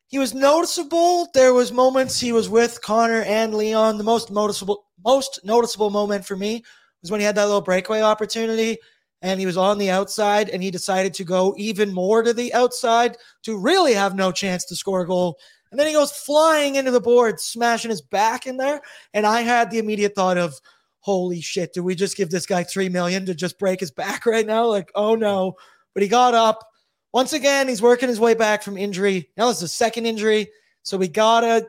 He 0.07 0.19
was 0.19 0.33
noticeable. 0.33 1.27
There 1.33 1.53
was 1.53 1.71
moments 1.71 2.19
he 2.19 2.31
was 2.31 2.47
with 2.47 2.79
Connor 2.83 3.23
and 3.23 3.55
Leon. 3.55 3.97
The 3.97 4.03
most 4.03 4.29
noticeable, 4.29 4.85
most 5.03 5.39
noticeable 5.43 5.89
moment 5.89 6.25
for 6.25 6.35
me 6.35 6.63
was 7.01 7.09
when 7.09 7.19
he 7.19 7.25
had 7.25 7.35
that 7.35 7.45
little 7.45 7.61
breakaway 7.61 8.01
opportunity 8.01 8.77
and 9.23 9.39
he 9.39 9.47
was 9.47 9.57
on 9.57 9.79
the 9.79 9.89
outside 9.89 10.49
and 10.49 10.61
he 10.61 10.69
decided 10.69 11.15
to 11.15 11.23
go 11.23 11.55
even 11.57 11.91
more 11.91 12.21
to 12.21 12.33
the 12.33 12.53
outside 12.53 13.17
to 13.41 13.57
really 13.57 13.93
have 13.93 14.13
no 14.13 14.31
chance 14.31 14.65
to 14.65 14.75
score 14.75 15.01
a 15.01 15.07
goal. 15.07 15.39
And 15.73 15.79
then 15.79 15.87
he 15.87 15.93
goes 15.93 16.11
flying 16.11 16.75
into 16.75 16.91
the 16.91 17.01
board, 17.01 17.39
smashing 17.39 17.89
his 17.89 17.99
back 17.99 18.45
in 18.45 18.57
there. 18.57 18.79
And 19.11 19.25
I 19.25 19.41
had 19.41 19.71
the 19.71 19.79
immediate 19.79 20.13
thought 20.13 20.37
of, 20.37 20.53
holy 20.99 21.41
shit, 21.41 21.73
do 21.73 21.81
we 21.81 21.95
just 21.95 22.15
give 22.15 22.29
this 22.29 22.45
guy 22.45 22.63
three 22.63 22.89
million 22.89 23.25
to 23.25 23.33
just 23.33 23.57
break 23.57 23.79
his 23.79 23.89
back 23.89 24.23
right 24.27 24.45
now? 24.45 24.67
Like, 24.67 24.91
oh 24.93 25.15
no. 25.15 25.55
But 25.95 26.03
he 26.03 26.09
got 26.09 26.35
up. 26.35 26.63
Once 27.11 27.33
again, 27.33 27.67
he's 27.67 27.81
working 27.81 28.07
his 28.07 28.19
way 28.19 28.35
back 28.35 28.61
from 28.61 28.77
injury. 28.77 29.31
Now 29.35 29.49
it's 29.49 29.63
a 29.63 29.67
second 29.67 30.05
injury. 30.05 30.47
So 30.83 30.95
we 30.95 31.07
gotta 31.07 31.65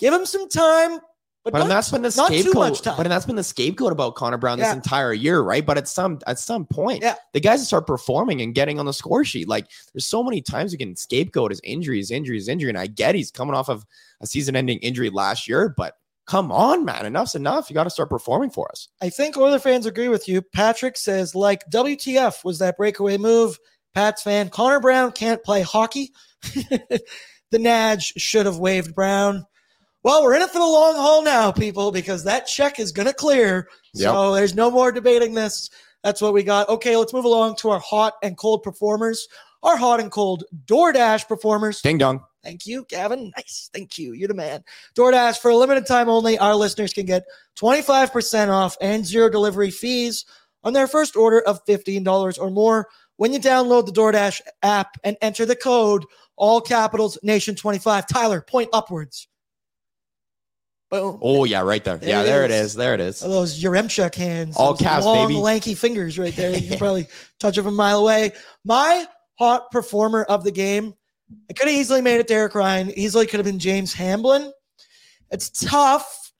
give 0.00 0.12
him 0.12 0.26
some 0.26 0.48
time. 0.48 0.98
But, 1.44 1.52
but 1.52 1.58
not, 1.60 1.68
that's 1.68 1.90
been 1.90 2.02
the 2.02 2.10
scapegoat. 2.10 2.82
But 2.84 3.08
that's 3.08 3.24
been 3.24 3.36
the 3.36 3.44
scapegoat 3.44 3.92
about 3.92 4.16
Connor 4.16 4.36
Brown 4.36 4.58
this 4.58 4.66
yeah. 4.66 4.74
entire 4.74 5.12
year, 5.12 5.40
right? 5.40 5.64
But 5.64 5.78
at 5.78 5.88
some 5.88 6.18
at 6.26 6.38
some 6.38 6.66
point, 6.66 7.02
yeah. 7.02 7.14
the 7.32 7.40
guys 7.40 7.66
start 7.66 7.86
performing 7.86 8.42
and 8.42 8.54
getting 8.54 8.78
on 8.78 8.86
the 8.86 8.92
score 8.92 9.24
sheet. 9.24 9.48
Like 9.48 9.66
there's 9.94 10.06
so 10.06 10.22
many 10.22 10.42
times 10.42 10.72
you 10.72 10.78
can 10.78 10.94
scapegoat 10.96 11.50
his 11.50 11.60
injuries, 11.64 12.10
injuries, 12.10 12.48
injury. 12.48 12.68
And 12.68 12.78
I 12.78 12.86
get 12.86 13.14
he's 13.14 13.30
coming 13.30 13.54
off 13.54 13.68
of 13.68 13.86
a 14.20 14.26
season-ending 14.26 14.78
injury 14.78 15.10
last 15.10 15.48
year, 15.48 15.72
but 15.76 15.94
come 16.28 16.52
on, 16.52 16.84
man, 16.84 17.06
enough's 17.06 17.34
enough. 17.34 17.70
You 17.70 17.74
got 17.74 17.84
to 17.84 17.90
start 17.90 18.10
performing 18.10 18.50
for 18.50 18.70
us. 18.70 18.88
I 19.00 19.08
think 19.08 19.36
Oiler 19.36 19.58
fans 19.58 19.86
agree 19.86 20.08
with 20.08 20.28
you. 20.28 20.42
Patrick 20.42 20.96
says, 20.96 21.34
like, 21.34 21.64
WTF 21.70 22.44
was 22.44 22.58
that 22.58 22.76
breakaway 22.76 23.16
move. 23.16 23.58
Pats 23.94 24.22
fan, 24.22 24.50
Connor 24.50 24.80
Brown 24.80 25.10
can't 25.12 25.42
play 25.42 25.62
hockey. 25.62 26.12
the 26.42 27.00
Naj 27.54 28.12
should 28.16 28.46
have 28.46 28.58
waved 28.58 28.94
Brown. 28.94 29.46
Well, 30.04 30.22
we're 30.22 30.34
in 30.34 30.42
it 30.42 30.50
for 30.50 30.58
the 30.58 30.64
long 30.64 30.94
haul 30.94 31.22
now, 31.22 31.50
people, 31.50 31.90
because 31.90 32.24
that 32.24 32.46
check 32.46 32.78
is 32.78 32.92
going 32.92 33.08
to 33.08 33.14
clear. 33.14 33.68
Yep. 33.94 34.04
So 34.04 34.34
there's 34.34 34.54
no 34.54 34.70
more 34.70 34.92
debating 34.92 35.34
this. 35.34 35.70
That's 36.04 36.20
what 36.20 36.32
we 36.32 36.42
got. 36.42 36.68
Okay, 36.68 36.96
let's 36.96 37.12
move 37.12 37.24
along 37.24 37.56
to 37.56 37.70
our 37.70 37.80
hot 37.80 38.14
and 38.22 38.36
cold 38.36 38.62
performers. 38.62 39.26
Our 39.62 39.76
hot 39.76 39.98
and 39.98 40.10
cold 40.10 40.44
DoorDash 40.66 41.26
performers. 41.26 41.82
Ding 41.82 41.98
dong. 41.98 42.22
Thank 42.44 42.66
you, 42.66 42.86
Gavin. 42.88 43.32
Nice. 43.36 43.68
Thank 43.74 43.98
you. 43.98 44.12
You're 44.12 44.28
the 44.28 44.34
man. 44.34 44.62
DoorDash, 44.96 45.38
for 45.38 45.50
a 45.50 45.56
limited 45.56 45.86
time 45.86 46.08
only, 46.08 46.38
our 46.38 46.54
listeners 46.54 46.92
can 46.92 47.04
get 47.04 47.24
25% 47.58 48.48
off 48.48 48.76
and 48.80 49.04
zero 49.04 49.28
delivery 49.28 49.72
fees 49.72 50.24
on 50.62 50.72
their 50.72 50.86
first 50.86 51.16
order 51.16 51.40
of 51.40 51.64
$15 51.66 52.38
or 52.40 52.50
more 52.50 52.88
when 53.16 53.32
you 53.32 53.40
download 53.40 53.86
the 53.86 53.92
DoorDash 53.92 54.40
app 54.62 54.96
and 55.02 55.16
enter 55.20 55.44
the 55.44 55.56
code, 55.56 56.04
all 56.36 56.60
capitals, 56.60 57.18
nation25. 57.24 58.06
Tyler, 58.06 58.40
point 58.40 58.70
upwards. 58.72 59.26
Boom. 60.90 61.18
Oh, 61.20 61.44
yeah, 61.44 61.60
right 61.60 61.84
there. 61.84 61.98
there 61.98 62.08
yeah, 62.08 62.22
there 62.22 62.44
is. 62.44 62.50
it 62.50 62.54
is. 62.54 62.74
There 62.74 62.94
it 62.94 63.00
is. 63.00 63.20
Those 63.20 63.62
Yaremchuk 63.62 64.14
hands. 64.14 64.56
All 64.56 64.74
caps, 64.74 65.04
long, 65.04 65.28
baby. 65.28 65.38
lanky 65.38 65.74
fingers 65.74 66.18
right 66.18 66.34
there. 66.34 66.56
You 66.56 66.66
can 66.68 66.78
probably 66.78 67.06
touch 67.38 67.58
it 67.58 67.62
from 67.62 67.74
a 67.74 67.76
mile 67.76 67.98
away. 68.00 68.32
My 68.64 69.06
hot 69.38 69.70
performer 69.70 70.24
of 70.24 70.44
the 70.44 70.50
game 70.50 70.94
I 71.50 71.52
could 71.52 71.68
have 71.68 71.76
easily 71.76 72.00
made 72.00 72.20
it 72.20 72.26
Derek 72.26 72.54
Ryan. 72.54 72.90
Easily 72.90 73.26
could 73.26 73.38
have 73.38 73.46
been 73.46 73.58
James 73.58 73.92
Hamblin. 73.92 74.52
It's 75.30 75.50
tough. 75.50 76.32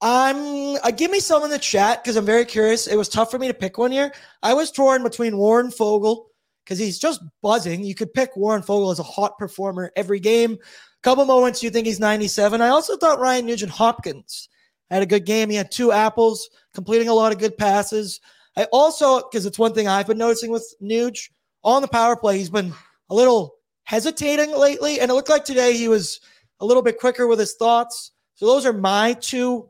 I'm 0.00 0.76
uh, 0.84 0.90
give 0.90 1.10
me 1.10 1.20
some 1.20 1.44
in 1.44 1.50
the 1.50 1.58
chat 1.58 2.02
because 2.02 2.16
I'm 2.16 2.26
very 2.26 2.44
curious. 2.44 2.86
It 2.86 2.96
was 2.96 3.08
tough 3.08 3.30
for 3.30 3.38
me 3.38 3.48
to 3.48 3.54
pick 3.54 3.78
one 3.78 3.90
here. 3.90 4.12
I 4.42 4.52
was 4.52 4.70
torn 4.70 5.02
between 5.02 5.38
Warren 5.38 5.68
Foegele 5.68 6.26
because 6.64 6.78
he's 6.78 6.98
just 6.98 7.22
buzzing. 7.42 7.84
You 7.84 7.94
could 7.94 8.12
pick 8.12 8.36
Warren 8.36 8.62
Foegele 8.62 8.92
as 8.92 8.98
a 8.98 9.04
hot 9.04 9.38
performer 9.38 9.92
every 9.96 10.20
game. 10.20 10.58
Couple 11.04 11.26
moments 11.26 11.62
you 11.62 11.68
think 11.68 11.86
he's 11.86 12.00
97. 12.00 12.62
I 12.62 12.68
also 12.68 12.96
thought 12.96 13.20
Ryan 13.20 13.44
Nugent 13.44 13.70
Hopkins 13.70 14.48
had 14.90 15.02
a 15.02 15.06
good 15.06 15.26
game. 15.26 15.50
He 15.50 15.56
had 15.56 15.70
two 15.70 15.92
apples, 15.92 16.48
completing 16.72 17.08
a 17.08 17.14
lot 17.14 17.30
of 17.30 17.38
good 17.38 17.58
passes. 17.58 18.20
I 18.56 18.64
also, 18.72 19.20
because 19.20 19.44
it's 19.44 19.58
one 19.58 19.74
thing 19.74 19.86
I've 19.86 20.06
been 20.06 20.16
noticing 20.16 20.50
with 20.50 20.74
Nuge 20.82 21.28
on 21.62 21.82
the 21.82 21.88
power 21.88 22.16
play, 22.16 22.38
he's 22.38 22.48
been 22.48 22.72
a 23.10 23.14
little 23.14 23.56
hesitating 23.82 24.56
lately. 24.56 24.98
And 24.98 25.10
it 25.10 25.14
looked 25.14 25.28
like 25.28 25.44
today 25.44 25.76
he 25.76 25.88
was 25.88 26.20
a 26.60 26.64
little 26.64 26.82
bit 26.82 26.98
quicker 26.98 27.26
with 27.26 27.38
his 27.38 27.52
thoughts. 27.52 28.12
So 28.36 28.46
those 28.46 28.64
are 28.64 28.72
my 28.72 29.12
two 29.12 29.68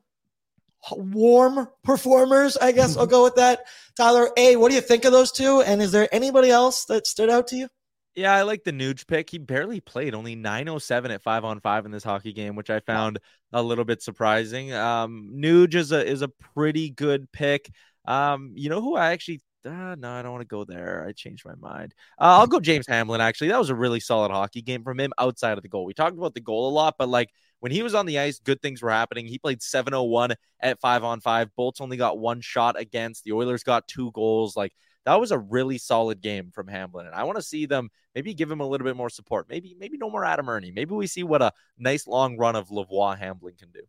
warm 0.92 1.66
performers. 1.82 2.56
I 2.56 2.70
guess 2.70 2.96
I'll 2.96 3.06
go 3.08 3.24
with 3.24 3.34
that. 3.34 3.64
Tyler, 3.96 4.30
A, 4.36 4.54
what 4.54 4.68
do 4.68 4.76
you 4.76 4.80
think 4.80 5.04
of 5.04 5.10
those 5.10 5.32
two? 5.32 5.62
And 5.62 5.82
is 5.82 5.90
there 5.90 6.08
anybody 6.12 6.50
else 6.50 6.84
that 6.84 7.08
stood 7.08 7.28
out 7.28 7.48
to 7.48 7.56
you? 7.56 7.68
Yeah, 8.14 8.32
I 8.32 8.42
like 8.42 8.62
the 8.62 8.72
Nuge 8.72 9.06
pick. 9.06 9.28
He 9.28 9.38
barely 9.38 9.80
played, 9.80 10.14
only 10.14 10.36
907 10.36 11.10
at 11.10 11.22
five 11.22 11.44
on 11.44 11.60
five 11.60 11.84
in 11.84 11.90
this 11.90 12.04
hockey 12.04 12.32
game, 12.32 12.54
which 12.54 12.70
I 12.70 12.78
found 12.80 13.18
a 13.52 13.62
little 13.62 13.84
bit 13.84 14.02
surprising. 14.02 14.72
Um, 14.72 15.32
Nuge 15.34 15.74
is 15.74 15.90
a 15.90 16.06
is 16.06 16.22
a 16.22 16.28
pretty 16.28 16.90
good 16.90 17.30
pick. 17.32 17.70
Um, 18.04 18.52
you 18.54 18.68
know 18.68 18.80
who 18.80 18.96
I 18.96 19.12
actually 19.12 19.40
uh, 19.66 19.96
no, 19.98 20.10
I 20.10 20.22
don't 20.22 20.32
want 20.32 20.42
to 20.42 20.46
go 20.46 20.64
there. 20.64 21.04
I 21.08 21.12
changed 21.12 21.44
my 21.46 21.54
mind. 21.54 21.94
Uh, 22.18 22.38
I'll 22.38 22.46
go 22.46 22.60
James 22.60 22.86
Hamblin. 22.86 23.20
Actually, 23.20 23.48
that 23.48 23.58
was 23.58 23.70
a 23.70 23.74
really 23.74 24.00
solid 24.00 24.30
hockey 24.30 24.62
game 24.62 24.84
from 24.84 25.00
him 25.00 25.12
outside 25.18 25.56
of 25.56 25.62
the 25.62 25.68
goal. 25.68 25.84
We 25.84 25.94
talked 25.94 26.16
about 26.16 26.34
the 26.34 26.40
goal 26.40 26.68
a 26.68 26.72
lot, 26.72 26.96
but 26.98 27.08
like 27.08 27.30
when 27.60 27.72
he 27.72 27.82
was 27.82 27.94
on 27.94 28.06
the 28.06 28.18
ice, 28.18 28.38
good 28.38 28.60
things 28.60 28.82
were 28.82 28.90
happening. 28.90 29.26
He 29.26 29.38
played 29.38 29.62
701 29.62 30.34
at 30.60 30.80
five 30.80 31.04
on 31.04 31.20
five. 31.20 31.54
Bolts 31.56 31.80
only 31.80 31.96
got 31.96 32.18
one 32.18 32.40
shot 32.40 32.78
against. 32.78 33.24
The 33.24 33.32
Oilers 33.32 33.62
got 33.62 33.88
two 33.88 34.12
goals. 34.12 34.56
Like 34.56 34.72
that 35.04 35.20
was 35.20 35.30
a 35.30 35.38
really 35.38 35.78
solid 35.78 36.20
game 36.20 36.50
from 36.52 36.68
Hamblin. 36.68 37.06
And 37.06 37.14
I 37.14 37.24
want 37.24 37.36
to 37.36 37.42
see 37.42 37.66
them 37.66 37.90
maybe 38.14 38.34
give 38.34 38.50
him 38.50 38.60
a 38.60 38.66
little 38.66 38.84
bit 38.84 38.96
more 38.96 39.10
support. 39.10 39.48
Maybe, 39.48 39.76
maybe 39.78 39.98
no 39.98 40.10
more 40.10 40.24
Adam 40.24 40.48
Erne. 40.48 40.72
Maybe 40.74 40.94
we 40.94 41.06
see 41.06 41.22
what 41.22 41.42
a 41.42 41.52
nice 41.78 42.06
long 42.06 42.36
run 42.36 42.56
of 42.56 42.68
Lavoie 42.68 43.18
Hamblin 43.18 43.54
can 43.58 43.70
do. 43.70 43.82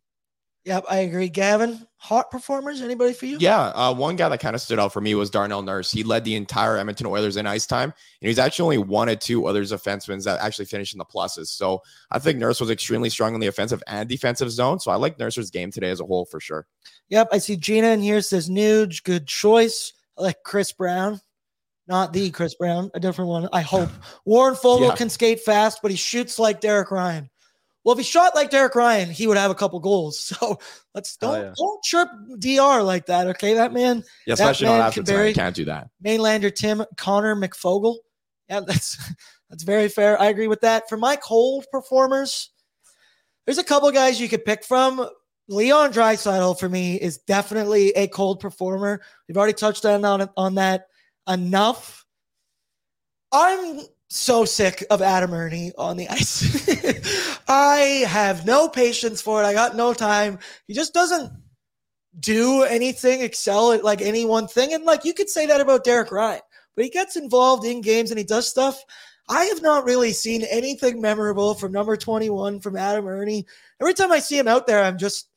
Yep, 0.66 0.84
I 0.90 0.96
agree. 0.96 1.28
Gavin, 1.28 1.86
hot 1.96 2.28
performers? 2.28 2.82
Anybody 2.82 3.12
for 3.12 3.26
you? 3.26 3.36
Yeah, 3.38 3.66
uh, 3.66 3.94
one 3.94 4.16
guy 4.16 4.28
that 4.28 4.40
kind 4.40 4.56
of 4.56 4.60
stood 4.60 4.80
out 4.80 4.92
for 4.92 5.00
me 5.00 5.14
was 5.14 5.30
Darnell 5.30 5.62
Nurse. 5.62 5.92
He 5.92 6.02
led 6.02 6.24
the 6.24 6.34
entire 6.34 6.76
Edmonton 6.76 7.06
Oilers 7.06 7.36
in 7.36 7.46
ice 7.46 7.66
time, 7.66 7.90
and 8.20 8.28
he's 8.28 8.40
actually 8.40 8.64
only 8.64 8.88
one 8.88 9.08
of 9.08 9.20
two 9.20 9.46
others 9.46 9.70
defensemen 9.70 10.24
that 10.24 10.40
actually 10.40 10.64
finished 10.64 10.92
in 10.92 10.98
the 10.98 11.04
pluses. 11.04 11.46
So 11.46 11.82
I 12.10 12.18
think 12.18 12.40
Nurse 12.40 12.60
was 12.60 12.70
extremely 12.70 13.10
strong 13.10 13.32
in 13.32 13.40
the 13.40 13.46
offensive 13.46 13.80
and 13.86 14.08
defensive 14.08 14.50
zone. 14.50 14.80
So 14.80 14.90
I 14.90 14.96
like 14.96 15.20
Nurse's 15.20 15.52
game 15.52 15.70
today 15.70 15.90
as 15.90 16.00
a 16.00 16.04
whole 16.04 16.24
for 16.24 16.40
sure. 16.40 16.66
Yep, 17.10 17.28
I 17.30 17.38
see 17.38 17.56
Gina 17.56 17.86
in 17.90 18.00
here 18.00 18.20
says 18.20 18.50
Nuge, 18.50 19.04
good 19.04 19.28
choice. 19.28 19.92
Like 20.18 20.42
Chris 20.44 20.72
Brown, 20.72 21.20
not 21.86 22.12
the 22.12 22.30
Chris 22.30 22.54
Brown, 22.54 22.90
a 22.94 23.00
different 23.00 23.28
one. 23.28 23.48
I 23.52 23.60
hope 23.60 23.90
Warren 24.24 24.54
Foegele 24.54 24.88
Yeah. 24.88 24.94
can 24.96 25.10
skate 25.10 25.40
fast, 25.40 25.80
but 25.82 25.90
he 25.90 25.96
shoots 25.96 26.38
like 26.38 26.60
Derek 26.60 26.90
Ryan. 26.90 27.30
Well, 27.84 27.92
if 27.92 27.98
he 27.98 28.04
shot 28.04 28.34
like 28.34 28.50
Derek 28.50 28.74
Ryan, 28.74 29.10
he 29.10 29.28
would 29.28 29.36
have 29.36 29.50
a 29.52 29.54
couple 29.54 29.78
goals. 29.80 30.18
So 30.40 30.58
let's 30.94 31.16
Oh, 31.22 31.32
don't 31.34 31.42
yeah. 31.44 31.52
don't 31.56 31.82
chirp 31.84 32.08
Dr 32.40 32.82
like 32.82 33.06
that. 33.06 33.26
Okay, 33.28 33.54
that 33.54 33.72
man, 33.72 34.02
Yeah, 34.26 34.34
that 34.34 34.42
especially 34.42 34.66
not 34.66 34.80
after 34.88 35.02
can 35.02 35.04
You 35.28 35.34
can't 35.34 35.54
do 35.54 35.66
that. 35.66 35.90
mainlander 36.04 36.52
Tim 36.52 36.82
Connor 36.96 37.36
McFogel. 37.36 37.96
Yeah, 38.48 38.60
that's 38.66 38.96
that's 39.50 39.62
very 39.62 39.88
fair. 39.88 40.20
I 40.20 40.26
agree 40.26 40.48
with 40.48 40.62
that. 40.62 40.88
For 40.88 40.96
my 40.96 41.14
cold 41.16 41.66
performers, 41.70 42.50
there's 43.44 43.58
a 43.58 43.64
couple 43.64 43.88
guys 43.92 44.20
you 44.20 44.28
could 44.28 44.44
pick 44.44 44.64
from. 44.64 45.08
Leon 45.48 45.92
Draisaitl 45.92 46.58
for 46.58 46.68
me 46.68 46.96
is 46.96 47.18
definitely 47.18 47.90
a 47.90 48.08
cold 48.08 48.40
performer. 48.40 49.00
We've 49.28 49.36
already 49.36 49.52
touched 49.52 49.84
on 49.84 50.04
on, 50.04 50.28
on 50.36 50.54
that 50.56 50.88
enough. 51.28 52.04
I'm 53.32 53.80
so 54.08 54.44
sick 54.44 54.84
of 54.90 55.02
Adam 55.02 55.32
Erne 55.32 55.72
on 55.78 55.96
the 55.96 56.08
ice. 56.08 57.42
I 57.48 58.04
have 58.08 58.46
no 58.46 58.68
patience 58.68 59.20
for 59.20 59.42
it. 59.42 59.46
I 59.46 59.52
got 59.52 59.76
no 59.76 59.92
time. 59.92 60.38
He 60.66 60.74
just 60.74 60.94
doesn't 60.94 61.32
do 62.18 62.62
anything, 62.62 63.20
excel 63.20 63.72
at 63.72 63.84
like 63.84 64.00
any 64.00 64.24
one 64.24 64.48
thing. 64.48 64.72
And 64.72 64.84
like 64.84 65.04
you 65.04 65.14
could 65.14 65.28
say 65.28 65.46
that 65.46 65.60
about 65.60 65.84
Derek 65.84 66.10
Ryan, 66.10 66.40
but 66.74 66.84
he 66.84 66.90
gets 66.90 67.16
involved 67.16 67.64
in 67.64 67.80
games 67.80 68.10
and 68.10 68.18
he 68.18 68.24
does 68.24 68.48
stuff. 68.48 68.82
I 69.28 69.44
have 69.46 69.60
not 69.60 69.84
really 69.84 70.12
seen 70.12 70.44
anything 70.44 71.00
memorable 71.00 71.54
from 71.54 71.72
number 71.72 71.96
21 71.96 72.60
from 72.60 72.76
Adam 72.76 73.06
Erne. 73.06 73.44
Every 73.80 73.94
time 73.94 74.12
I 74.12 74.20
see 74.20 74.38
him 74.38 74.46
out 74.46 74.66
there, 74.66 74.82
I'm 74.82 74.98
just 74.98 75.28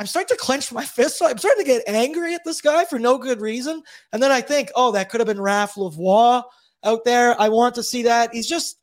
I'm 0.00 0.06
starting 0.06 0.34
to 0.34 0.42
clench 0.42 0.72
my 0.72 0.82
fists. 0.82 1.20
I'm 1.20 1.36
starting 1.36 1.62
to 1.62 1.70
get 1.70 1.82
angry 1.86 2.34
at 2.34 2.42
this 2.42 2.62
guy 2.62 2.86
for 2.86 2.98
no 2.98 3.18
good 3.18 3.42
reason. 3.42 3.82
And 4.14 4.22
then 4.22 4.32
I 4.32 4.40
think, 4.40 4.70
oh, 4.74 4.92
that 4.92 5.10
could 5.10 5.20
have 5.20 5.26
been 5.26 5.36
Raph 5.36 5.74
Lavoie 5.74 6.42
out 6.84 7.04
there. 7.04 7.38
I 7.38 7.50
want 7.50 7.74
to 7.74 7.82
see 7.82 8.04
that. 8.04 8.30
He's 8.32 8.48
just 8.48 8.78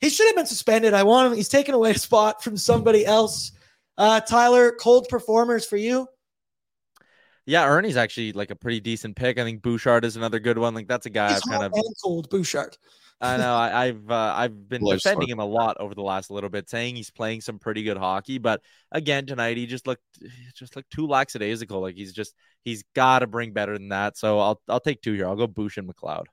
he 0.00 0.08
should 0.08 0.26
have 0.26 0.36
been 0.36 0.46
suspended. 0.46 0.94
I 0.94 1.02
want 1.02 1.30
him. 1.30 1.36
He's 1.36 1.50
taken 1.50 1.74
away 1.74 1.90
a 1.90 1.98
spot 1.98 2.42
from 2.42 2.56
somebody 2.56 3.04
else. 3.04 3.52
Uh, 3.98 4.20
Tyler, 4.20 4.72
cold 4.72 5.06
performers 5.10 5.66
for 5.66 5.76
you. 5.76 6.08
Yeah, 7.46 7.66
Erne's 7.66 7.96
actually 7.96 8.32
like 8.32 8.50
a 8.50 8.56
pretty 8.56 8.80
decent 8.80 9.16
pick. 9.16 9.38
I 9.38 9.44
think 9.44 9.62
Bouchard 9.62 10.04
is 10.04 10.16
another 10.16 10.38
good 10.38 10.58
one. 10.58 10.74
Like 10.74 10.88
that's 10.88 11.06
a 11.06 11.10
guy 11.10 11.28
He's 11.34 11.42
I've 11.44 11.50
kind 11.50 11.62
of 11.64 11.72
and 11.74 11.94
cold, 12.02 12.30
Bouchard. 12.30 12.76
I 13.20 13.36
know 13.36 13.54
I, 13.54 13.86
I've 13.86 14.10
uh, 14.10 14.34
I've 14.36 14.68
been 14.68 14.80
Blood 14.80 14.96
defending 14.96 15.28
sport. 15.28 15.32
him 15.32 15.38
a 15.40 15.44
lot 15.44 15.76
over 15.78 15.94
the 15.94 16.02
last 16.02 16.30
little 16.30 16.50
bit, 16.50 16.68
saying 16.68 16.96
he's 16.96 17.10
playing 17.10 17.42
some 17.42 17.58
pretty 17.58 17.82
good 17.82 17.96
hockey. 17.96 18.38
But 18.38 18.62
again, 18.92 19.26
tonight 19.26 19.56
he 19.56 19.66
just 19.66 19.86
looked 19.86 20.02
just 20.54 20.74
looked 20.74 20.90
too 20.90 21.06
lackadaisical. 21.06 21.80
Like 21.80 21.96
he's 21.96 22.12
just 22.12 22.34
he's 22.64 22.82
got 22.94 23.20
to 23.20 23.26
bring 23.26 23.52
better 23.52 23.74
than 23.74 23.90
that. 23.90 24.16
So 24.16 24.38
I'll 24.40 24.60
I'll 24.68 24.80
take 24.80 25.02
two 25.02 25.12
here. 25.12 25.26
I'll 25.26 25.36
go 25.36 25.46
Bouch 25.46 25.76
and 25.76 25.88
McLeod. 25.88 26.24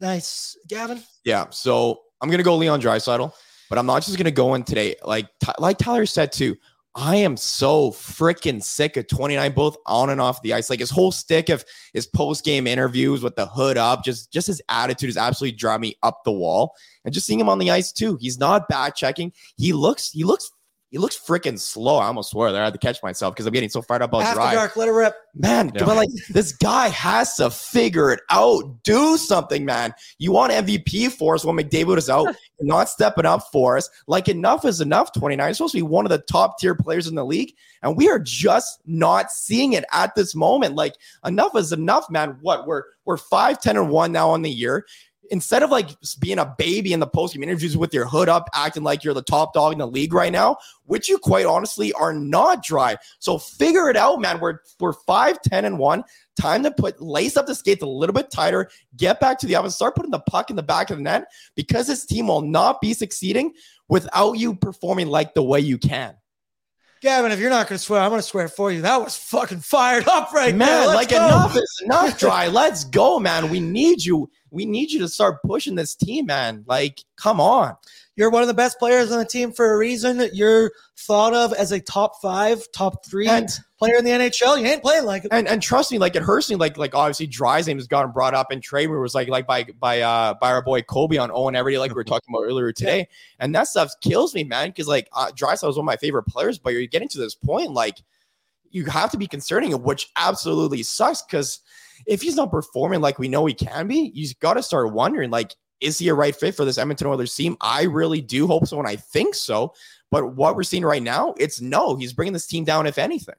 Nice, 0.00 0.56
Gavin. 0.68 1.02
Yeah. 1.24 1.46
So 1.50 2.00
I'm 2.20 2.30
gonna 2.30 2.42
go 2.42 2.56
Leon 2.56 2.80
Draisaitl, 2.80 3.32
but 3.68 3.78
I'm 3.78 3.86
not 3.86 4.02
just 4.02 4.16
gonna 4.18 4.30
go 4.30 4.54
in 4.54 4.62
today. 4.62 4.96
Like 5.04 5.28
like 5.58 5.78
Tyler 5.78 6.06
said 6.06 6.32
too. 6.32 6.56
I 6.96 7.16
am 7.16 7.36
so 7.36 7.90
freaking 7.90 8.62
sick 8.62 8.96
of 8.96 9.08
29, 9.08 9.52
both 9.52 9.76
on 9.84 10.10
and 10.10 10.20
off 10.20 10.42
the 10.42 10.52
ice. 10.52 10.70
Like 10.70 10.78
his 10.78 10.90
whole 10.90 11.10
stick 11.10 11.48
of 11.48 11.64
his 11.92 12.06
post 12.06 12.44
game 12.44 12.68
interviews 12.68 13.20
with 13.20 13.34
the 13.34 13.46
hood 13.46 13.76
up, 13.76 14.04
just 14.04 14.32
just 14.32 14.46
his 14.46 14.62
attitude 14.68 15.10
is 15.10 15.16
absolutely 15.16 15.56
driving 15.56 15.82
me 15.82 15.96
up 16.04 16.22
the 16.22 16.32
wall. 16.32 16.74
And 17.04 17.12
just 17.12 17.26
seeing 17.26 17.40
him 17.40 17.48
on 17.48 17.58
the 17.58 17.70
ice 17.70 17.90
too, 17.90 18.16
he's 18.20 18.38
not 18.38 18.68
back 18.68 18.94
checking. 18.94 19.32
He 19.56 19.72
looks 19.72 20.10
he 20.10 20.22
looks 20.22 20.52
he 20.94 20.98
looks 20.98 21.18
freaking 21.18 21.58
slow. 21.58 21.96
I 21.96 22.06
almost 22.06 22.30
swear 22.30 22.52
there. 22.52 22.62
I 22.62 22.66
had 22.66 22.72
to 22.72 22.78
catch 22.78 23.02
myself 23.02 23.34
because 23.34 23.46
I'm 23.46 23.52
getting 23.52 23.68
so 23.68 23.82
fired 23.82 24.02
up 24.02 24.10
about 24.10 24.22
After 24.22 24.34
drive. 24.36 24.54
dark, 24.54 24.76
let 24.76 24.86
it 24.86 24.92
rip. 24.92 25.16
Man, 25.34 25.72
Yeah. 25.74 25.86
but 25.86 25.96
like 25.96 26.08
this 26.30 26.52
guy 26.52 26.86
has 26.90 27.34
to 27.38 27.50
figure 27.50 28.12
it 28.12 28.20
out. 28.30 28.62
Do 28.84 29.16
something, 29.16 29.64
man. 29.64 29.92
You 30.18 30.30
want 30.30 30.52
MVP 30.52 31.10
for 31.10 31.34
us 31.34 31.44
when 31.44 31.56
McDavid 31.56 31.98
is 31.98 32.08
out. 32.08 32.26
You're 32.60 32.68
not 32.68 32.88
stepping 32.88 33.26
up 33.26 33.48
for 33.50 33.76
us. 33.76 33.90
Like 34.06 34.28
enough 34.28 34.64
is 34.64 34.80
enough. 34.80 35.12
29 35.14 35.50
is 35.50 35.56
supposed 35.56 35.72
to 35.72 35.78
be 35.78 35.82
one 35.82 36.06
of 36.06 36.10
the 36.10 36.18
top 36.18 36.60
tier 36.60 36.76
players 36.76 37.08
in 37.08 37.16
the 37.16 37.24
league, 37.26 37.54
and 37.82 37.96
we 37.96 38.08
are 38.08 38.20
just 38.20 38.80
not 38.86 39.32
seeing 39.32 39.72
it 39.72 39.84
at 39.90 40.14
this 40.14 40.36
moment. 40.36 40.76
Like 40.76 40.94
enough 41.26 41.56
is 41.56 41.72
enough, 41.72 42.08
man. 42.08 42.38
What 42.40 42.68
we're 42.68 42.84
we're 43.04 43.16
five, 43.16 43.60
10, 43.60 43.76
and 43.76 43.90
one 43.90 44.12
now 44.12 44.30
on 44.30 44.42
the 44.42 44.50
year. 44.50 44.86
Instead 45.30 45.62
of 45.62 45.70
like 45.70 45.90
being 46.20 46.38
a 46.38 46.54
baby 46.58 46.92
in 46.92 47.00
the 47.00 47.06
postgame 47.06 47.42
interviews 47.42 47.76
with 47.76 47.94
your 47.94 48.06
hood 48.06 48.28
up, 48.28 48.48
acting 48.54 48.82
like 48.82 49.02
you're 49.02 49.14
the 49.14 49.22
top 49.22 49.54
dog 49.54 49.72
in 49.72 49.78
the 49.78 49.86
league 49.86 50.12
right 50.12 50.32
now, 50.32 50.56
which 50.84 51.08
you 51.08 51.18
quite 51.18 51.46
honestly 51.46 51.92
are 51.94 52.12
not 52.12 52.62
dry. 52.62 52.96
So 53.18 53.38
figure 53.38 53.88
it 53.88 53.96
out, 53.96 54.20
man. 54.20 54.40
We're 54.40 54.58
we're 54.80 54.92
five, 54.92 55.40
10, 55.42 55.64
and 55.64 55.78
one. 55.78 56.04
Time 56.40 56.62
to 56.64 56.70
put 56.70 57.00
lace 57.00 57.36
up 57.36 57.46
the 57.46 57.54
skates 57.54 57.82
a 57.82 57.86
little 57.86 58.14
bit 58.14 58.30
tighter, 58.30 58.68
get 58.96 59.20
back 59.20 59.38
to 59.38 59.46
the 59.46 59.54
offense, 59.54 59.76
start 59.76 59.94
putting 59.94 60.10
the 60.10 60.18
puck 60.20 60.50
in 60.50 60.56
the 60.56 60.62
back 60.62 60.90
of 60.90 60.98
the 60.98 61.02
net 61.02 61.26
because 61.54 61.86
this 61.86 62.04
team 62.04 62.26
will 62.26 62.42
not 62.42 62.80
be 62.80 62.92
succeeding 62.92 63.52
without 63.88 64.32
you 64.32 64.54
performing 64.54 65.06
like 65.06 65.34
the 65.34 65.42
way 65.42 65.60
you 65.60 65.78
can. 65.78 66.16
Gavin, 67.04 67.32
if 67.32 67.38
you're 67.38 67.50
not 67.50 67.68
going 67.68 67.76
to 67.76 67.84
swear, 67.84 68.00
I'm 68.00 68.08
going 68.08 68.20
to 68.20 68.26
swear 68.26 68.48
for 68.48 68.72
you. 68.72 68.80
That 68.80 68.96
was 68.96 69.14
fucking 69.14 69.60
fired 69.60 70.08
up 70.08 70.32
right 70.32 70.54
man, 70.54 70.68
there. 70.68 70.86
Let's 70.86 70.96
like 70.96 71.08
go. 71.10 71.26
enough 71.26 71.54
is 71.54 71.82
enough, 71.84 72.18
dry. 72.18 72.48
Let's 72.48 72.84
go, 72.84 73.18
man. 73.18 73.50
We 73.50 73.60
need 73.60 74.02
you. 74.02 74.30
We 74.54 74.64
need 74.64 74.90
you 74.92 75.00
to 75.00 75.08
start 75.08 75.42
pushing 75.42 75.74
this 75.74 75.94
team, 75.94 76.26
man. 76.26 76.64
Like, 76.66 77.00
come 77.16 77.40
on. 77.40 77.74
You're 78.16 78.30
one 78.30 78.42
of 78.42 78.48
the 78.48 78.54
best 78.54 78.78
players 78.78 79.10
on 79.10 79.18
the 79.18 79.24
team 79.24 79.50
for 79.50 79.74
a 79.74 79.76
reason. 79.76 80.30
You're 80.32 80.70
thought 80.96 81.34
of 81.34 81.52
as 81.52 81.72
a 81.72 81.80
top 81.80 82.20
five, 82.22 82.64
top 82.72 83.04
three 83.04 83.26
And- 83.26 83.50
player 83.76 83.96
in 83.96 84.04
the 84.04 84.12
NHL. 84.12 84.56
You 84.60 84.66
ain't 84.66 84.82
playing 84.82 85.04
like 85.04 85.24
it. 85.24 85.32
And 85.32 85.48
and 85.48 85.60
trust 85.60 85.90
me, 85.90 85.98
like 85.98 86.14
it 86.14 86.22
hurts 86.22 86.48
me. 86.48 86.54
Like 86.54 86.78
like 86.78 86.94
obviously, 86.94 87.26
Dry's 87.26 87.66
name 87.66 87.76
has 87.76 87.88
gotten 87.88 88.12
brought 88.12 88.32
up, 88.32 88.52
and 88.52 88.62
trade 88.62 88.86
was 88.86 89.16
like 89.16 89.26
like 89.28 89.48
by 89.48 89.64
by 89.80 90.00
uh 90.00 90.34
by 90.34 90.52
our 90.52 90.62
boy 90.62 90.82
Colby 90.82 91.18
on 91.18 91.32
Owen 91.32 91.56
Every, 91.56 91.76
like 91.76 91.90
we 91.90 91.96
were 91.96 92.04
talking 92.04 92.32
about 92.32 92.44
earlier 92.44 92.70
today. 92.70 93.08
And 93.40 93.52
that 93.56 93.66
stuff 93.66 93.90
kills 94.00 94.32
me, 94.34 94.44
man. 94.44 94.68
Because 94.68 94.86
like 94.86 95.08
uh, 95.12 95.32
Drysdale 95.34 95.68
was 95.68 95.76
one 95.76 95.82
of 95.82 95.86
my 95.86 95.96
favorite 95.96 96.24
players, 96.24 96.58
but 96.58 96.72
you're 96.72 96.86
getting 96.86 97.08
to 97.08 97.18
this 97.18 97.34
point, 97.34 97.72
like 97.72 98.00
you 98.70 98.84
have 98.84 99.10
to 99.10 99.18
be 99.18 99.26
concerning 99.26 99.72
which 99.82 100.10
absolutely 100.14 100.84
sucks. 100.84 101.22
Because 101.22 101.58
if 102.06 102.22
he's 102.22 102.36
not 102.36 102.50
performing 102.50 103.00
like 103.00 103.18
we 103.18 103.28
know 103.28 103.46
he 103.46 103.54
can 103.54 103.86
be, 103.86 104.10
you've 104.14 104.38
got 104.40 104.54
to 104.54 104.62
start 104.62 104.92
wondering, 104.92 105.30
like, 105.30 105.54
is 105.80 105.98
he 105.98 106.08
a 106.08 106.14
right 106.14 106.34
fit 106.34 106.54
for 106.54 106.64
this 106.64 106.78
Edmonton 106.78 107.08
Oilers 107.08 107.34
team? 107.34 107.56
I 107.60 107.82
really 107.84 108.20
do 108.20 108.46
hope 108.46 108.66
so, 108.66 108.78
and 108.78 108.88
I 108.88 108.96
think 108.96 109.34
so. 109.34 109.74
But 110.10 110.34
what 110.36 110.56
we're 110.56 110.62
seeing 110.62 110.84
right 110.84 111.02
now, 111.02 111.34
it's 111.38 111.60
no. 111.60 111.96
He's 111.96 112.12
bringing 112.12 112.32
this 112.32 112.46
team 112.46 112.64
down, 112.64 112.86
if 112.86 112.98
anything. 112.98 113.34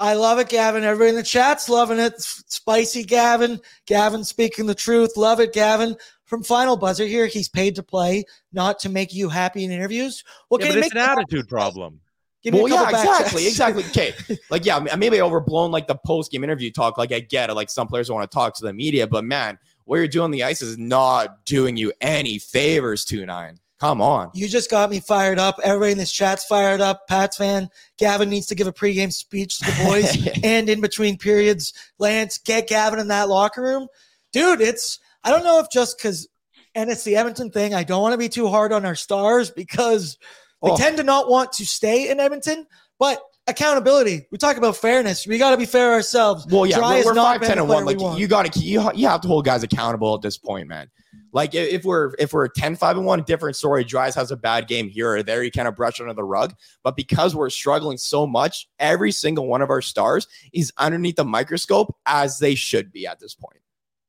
I 0.00 0.14
love 0.14 0.38
it, 0.38 0.48
Gavin. 0.48 0.84
Everybody 0.84 1.10
in 1.10 1.16
the 1.16 1.22
chat's 1.24 1.68
loving 1.68 1.98
it. 1.98 2.20
Spicy 2.20 3.04
Gavin. 3.04 3.60
Gavin 3.86 4.22
speaking 4.24 4.66
the 4.66 4.74
truth. 4.74 5.16
Love 5.16 5.40
it, 5.40 5.52
Gavin. 5.52 5.96
From 6.24 6.42
Final 6.42 6.76
Buzzer 6.76 7.04
here, 7.06 7.26
he's 7.26 7.48
paid 7.48 7.74
to 7.74 7.82
play, 7.82 8.24
not 8.52 8.78
to 8.80 8.88
make 8.88 9.12
you 9.12 9.28
happy 9.28 9.64
in 9.64 9.70
interviews. 9.72 10.22
Well, 10.50 10.60
Yeah, 10.60 10.66
can 10.66 10.74
but 10.76 10.84
it's 10.84 10.94
make 10.94 11.02
an 11.02 11.06
me- 11.06 11.12
attitude 11.22 11.48
problem. 11.48 12.00
Give 12.42 12.54
me 12.54 12.60
a 12.60 12.62
well, 12.62 12.72
yeah, 12.72 12.88
exactly, 12.88 13.46
exactly. 13.46 13.84
Okay, 13.86 14.14
like 14.48 14.64
yeah, 14.64 14.78
maybe 14.96 15.20
I 15.20 15.24
overblown 15.24 15.72
like 15.72 15.88
the 15.88 15.96
post 15.96 16.30
game 16.30 16.44
interview 16.44 16.70
talk. 16.70 16.96
Like 16.96 17.12
I 17.12 17.20
get 17.20 17.50
it. 17.50 17.54
Like 17.54 17.68
some 17.68 17.88
players 17.88 18.10
want 18.10 18.30
to 18.30 18.34
talk 18.34 18.54
to 18.54 18.64
the 18.64 18.72
media, 18.72 19.06
but 19.08 19.24
man, 19.24 19.58
what 19.84 19.96
you're 19.96 20.06
doing 20.06 20.24
on 20.24 20.30
the 20.30 20.44
ice 20.44 20.62
is 20.62 20.78
not 20.78 21.44
doing 21.44 21.76
you 21.76 21.92
any 22.00 22.38
favors. 22.38 23.04
Two 23.04 23.26
nine. 23.26 23.58
Come 23.80 24.02
on. 24.02 24.30
You 24.34 24.48
just 24.48 24.70
got 24.70 24.90
me 24.90 24.98
fired 24.98 25.38
up. 25.38 25.60
Everybody 25.62 25.92
in 25.92 25.98
this 25.98 26.10
chat's 26.10 26.44
fired 26.44 26.80
up. 26.80 27.06
Pat's 27.06 27.36
fan. 27.36 27.68
Gavin 27.96 28.28
needs 28.28 28.46
to 28.46 28.56
give 28.56 28.66
a 28.66 28.72
pregame 28.72 29.12
speech 29.12 29.58
to 29.58 29.66
the 29.66 29.84
boys 29.84 30.40
and 30.42 30.68
in 30.68 30.80
between 30.80 31.16
periods. 31.16 31.72
Lance, 31.98 32.38
get 32.38 32.66
Gavin 32.66 32.98
in 32.98 33.08
that 33.08 33.28
locker 33.28 33.62
room. 33.62 33.86
Dude, 34.32 34.60
it's, 34.60 34.98
I 35.22 35.30
don't 35.30 35.44
know 35.44 35.60
if 35.60 35.70
just 35.70 35.96
because, 35.96 36.28
and 36.74 36.90
it's 36.90 37.04
the 37.04 37.16
Edmonton 37.16 37.50
thing, 37.52 37.72
I 37.72 37.84
don't 37.84 38.02
want 38.02 38.14
to 38.14 38.18
be 38.18 38.28
too 38.28 38.48
hard 38.48 38.72
on 38.72 38.84
our 38.84 38.96
stars 38.96 39.50
because 39.50 40.18
they 40.62 40.70
Oh. 40.70 40.76
tend 40.76 40.96
to 40.96 41.02
not 41.02 41.28
want 41.28 41.52
to 41.54 41.66
stay 41.66 42.10
in 42.10 42.20
Edmonton, 42.20 42.66
but 42.98 43.20
accountability. 43.46 44.26
We 44.30 44.38
talk 44.38 44.56
about 44.56 44.76
fairness. 44.76 45.26
We 45.26 45.38
got 45.38 45.52
to 45.52 45.56
be 45.56 45.66
fair 45.66 45.92
ourselves. 45.92 46.46
Well, 46.50 46.66
yeah, 46.66 46.76
Dry 46.78 46.98
we're, 46.98 47.06
we're 47.06 47.14
not 47.14 47.40
five, 47.40 47.48
ten, 47.48 47.58
and 47.58 47.68
one. 47.68 47.84
Like 47.84 47.98
you 48.18 48.26
got 48.26 48.52
to 48.52 48.60
you, 48.60 48.90
you 48.94 49.08
have 49.08 49.20
to 49.22 49.28
hold 49.28 49.44
guys 49.44 49.62
accountable 49.62 50.14
at 50.14 50.22
this 50.22 50.36
point, 50.36 50.68
man. 50.68 50.88
Like 51.32 51.54
if 51.54 51.84
we're 51.84 52.12
if 52.18 52.32
we're 52.32 52.48
10 52.48 52.76
5 52.76 52.96
and 52.96 53.06
1 53.06 53.22
different 53.24 53.54
story 53.54 53.84
dries 53.84 54.14
has 54.14 54.30
a 54.30 54.36
bad 54.36 54.66
game 54.66 54.88
here 54.88 55.16
or 55.16 55.22
there 55.22 55.42
you 55.42 55.50
kind 55.50 55.68
of 55.68 55.76
brush 55.76 56.00
under 56.00 56.14
the 56.14 56.24
rug 56.24 56.54
but 56.82 56.96
because 56.96 57.34
we're 57.34 57.50
struggling 57.50 57.98
so 57.98 58.26
much 58.26 58.66
every 58.78 59.12
single 59.12 59.46
one 59.46 59.60
of 59.60 59.68
our 59.68 59.82
stars 59.82 60.26
is 60.54 60.72
underneath 60.78 61.16
the 61.16 61.24
microscope 61.24 61.94
as 62.06 62.38
they 62.38 62.54
should 62.54 62.90
be 62.92 63.06
at 63.06 63.20
this 63.20 63.34
point 63.34 63.60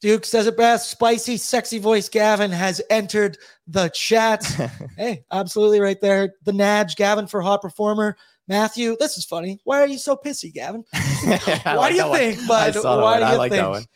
Duke 0.01 0.23
says 0.23 0.47
it 0.47 0.55
best. 0.55 0.89
Spicy, 0.89 1.37
sexy 1.37 1.77
voice 1.77 2.07
Gavin 2.07 2.51
has 2.51 2.81
entered 2.89 3.37
the 3.67 3.89
chat. 3.89 4.43
hey, 4.97 5.25
absolutely 5.31 5.81
right 5.81 5.99
there. 5.99 6.35
The 6.43 6.53
Nudge, 6.53 6.95
Gavin 6.95 7.27
for 7.27 7.41
hot 7.41 7.61
performer. 7.61 8.15
Matthew, 8.47 8.95
this 8.99 9.17
is 9.17 9.25
funny. 9.25 9.59
Why 9.63 9.81
are 9.81 9.87
you 9.87 9.97
so 9.97 10.15
pissy, 10.15 10.53
Gavin? 10.53 10.83
Why 10.93 11.75
like 11.75 11.91
do 11.91 11.97
you 11.97 12.13
think, 12.13 12.47
bud? 12.47 12.75
Why 12.83 13.19
do 13.19 13.31
you 13.31 13.37
like 13.37 13.51
think? 13.51 13.87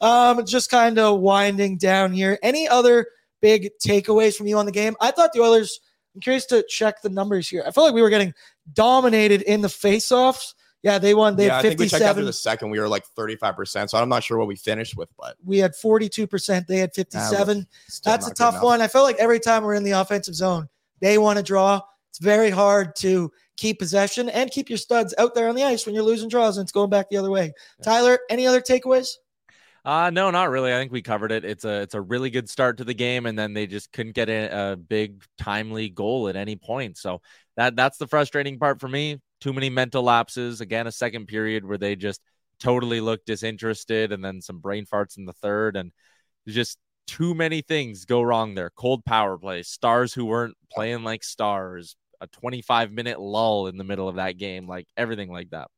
Um, 0.00 0.46
just 0.46 0.70
kind 0.70 0.98
of 0.98 1.20
winding 1.20 1.76
down 1.76 2.12
here. 2.12 2.38
Any 2.42 2.68
other 2.68 3.08
big 3.42 3.70
takeaways 3.84 4.36
from 4.36 4.46
you 4.46 4.56
on 4.58 4.66
the 4.66 4.72
game? 4.72 4.96
I 5.00 5.10
thought 5.10 5.32
the 5.32 5.42
Oilers. 5.42 5.80
I'm 6.14 6.20
curious 6.20 6.46
to 6.46 6.64
check 6.68 7.02
the 7.02 7.10
numbers 7.10 7.48
here. 7.48 7.62
I 7.66 7.70
felt 7.70 7.86
like 7.86 7.94
we 7.94 8.02
were 8.02 8.10
getting 8.10 8.32
dominated 8.72 9.42
in 9.42 9.60
the 9.60 9.68
faceoffs. 9.68 10.54
Yeah, 10.82 10.98
they 10.98 11.14
won. 11.14 11.34
They 11.36 11.46
yeah, 11.46 11.54
I 11.54 11.56
had 11.56 11.62
think 11.62 11.80
we 11.80 11.88
checked 11.88 12.04
after 12.04 12.24
the 12.24 12.32
second. 12.32 12.70
We 12.70 12.78
were 12.78 12.88
like 12.88 13.04
35%. 13.18 13.90
So 13.90 13.98
I'm 13.98 14.08
not 14.08 14.22
sure 14.22 14.38
what 14.38 14.46
we 14.46 14.56
finished 14.56 14.96
with, 14.96 15.08
but 15.18 15.36
We 15.44 15.58
had 15.58 15.72
42%. 15.72 16.66
They 16.66 16.78
had 16.78 16.94
57. 16.94 17.66
still 17.88 18.12
That's 18.12 18.28
a 18.28 18.34
tough 18.34 18.54
enough. 18.54 18.64
one. 18.64 18.80
I 18.80 18.88
felt 18.88 19.04
like 19.04 19.16
every 19.16 19.40
time 19.40 19.64
we're 19.64 19.74
in 19.74 19.82
the 19.82 19.92
offensive 19.92 20.34
zone, 20.34 20.68
they 21.00 21.18
want 21.18 21.38
to 21.38 21.42
draw. 21.42 21.80
It's 22.10 22.20
very 22.20 22.50
hard 22.50 22.94
to 22.96 23.32
keep 23.56 23.80
possession 23.80 24.28
and 24.28 24.50
keep 24.50 24.70
your 24.70 24.78
studs 24.78 25.14
out 25.18 25.34
there 25.34 25.48
on 25.48 25.56
the 25.56 25.64
ice 25.64 25.84
when 25.84 25.94
you're 25.94 26.04
losing 26.04 26.28
draws 26.28 26.56
and 26.56 26.64
it's 26.64 26.72
going 26.72 26.90
back 26.90 27.10
the 27.10 27.16
other 27.16 27.30
way. 27.30 27.52
Tyler, 27.82 28.20
any 28.30 28.46
other 28.46 28.60
takeaways? 28.60 29.16
Uh 29.84 30.10
no, 30.10 30.30
not 30.30 30.50
really. 30.50 30.72
I 30.72 30.76
think 30.78 30.92
we 30.92 31.02
covered 31.02 31.32
it. 31.32 31.44
It's 31.44 31.64
a 31.64 31.82
it's 31.82 31.94
a 31.94 32.00
really 32.00 32.30
good 32.30 32.48
start 32.48 32.78
to 32.78 32.84
the 32.84 32.94
game, 32.94 33.26
and 33.26 33.38
then 33.38 33.54
they 33.54 33.66
just 33.66 33.92
couldn't 33.92 34.14
get 34.14 34.28
a, 34.28 34.72
a 34.72 34.76
big 34.76 35.24
timely 35.38 35.88
goal 35.88 36.28
at 36.28 36.36
any 36.36 36.56
point. 36.56 36.98
So 36.98 37.22
that 37.56 37.74
that's 37.74 37.96
the 37.96 38.06
frustrating 38.06 38.58
part 38.58 38.80
for 38.80 38.88
me. 38.88 39.20
Too 39.40 39.52
many 39.52 39.70
mental 39.70 40.02
lapses. 40.02 40.60
Again, 40.60 40.86
a 40.86 40.92
second 40.92 41.26
period 41.26 41.64
where 41.64 41.78
they 41.78 41.96
just 41.96 42.20
totally 42.60 43.00
looked 43.00 43.26
disinterested, 43.26 44.12
and 44.12 44.24
then 44.24 44.40
some 44.40 44.58
brain 44.58 44.84
farts 44.84 45.16
in 45.16 45.24
the 45.24 45.32
third, 45.32 45.76
and 45.76 45.92
just 46.48 46.78
too 47.06 47.34
many 47.34 47.62
things 47.62 48.04
go 48.04 48.22
wrong 48.22 48.54
there. 48.54 48.70
Cold 48.70 49.04
power 49.04 49.38
play, 49.38 49.62
stars 49.62 50.12
who 50.12 50.24
weren't 50.24 50.56
playing 50.72 51.04
like 51.04 51.24
stars, 51.24 51.96
a 52.20 52.26
25 52.26 52.92
minute 52.92 53.20
lull 53.20 53.66
in 53.66 53.76
the 53.78 53.84
middle 53.84 54.08
of 54.08 54.16
that 54.16 54.38
game, 54.38 54.68
like 54.68 54.86
everything 54.96 55.32
like 55.32 55.50
that. 55.50 55.68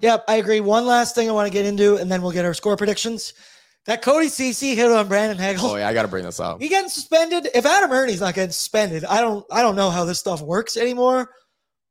Yep, 0.00 0.24
I 0.28 0.36
agree. 0.36 0.60
One 0.60 0.86
last 0.86 1.14
thing 1.14 1.28
I 1.28 1.32
want 1.32 1.46
to 1.46 1.52
get 1.52 1.66
into, 1.66 1.96
and 1.96 2.10
then 2.10 2.22
we'll 2.22 2.32
get 2.32 2.44
our 2.44 2.54
score 2.54 2.76
predictions. 2.76 3.32
That 3.86 4.00
Cody 4.00 4.28
Ceci 4.28 4.74
hit 4.74 4.90
on 4.90 5.08
Brandon 5.08 5.36
Hagel. 5.36 5.66
oh 5.66 5.76
yeah, 5.76 5.88
I 5.88 5.92
got 5.92 6.02
to 6.02 6.08
bring 6.08 6.24
this 6.24 6.40
up. 6.40 6.60
He 6.60 6.68
getting 6.68 6.88
suspended. 6.88 7.48
If 7.54 7.66
Adam 7.66 7.90
Erne's 7.92 8.20
not 8.20 8.34
getting 8.34 8.52
suspended, 8.52 9.04
I 9.04 9.20
don't 9.20 9.44
I 9.50 9.60
don't 9.62 9.76
know 9.76 9.90
how 9.90 10.04
this 10.04 10.18
stuff 10.18 10.40
works 10.40 10.76
anymore. 10.76 11.30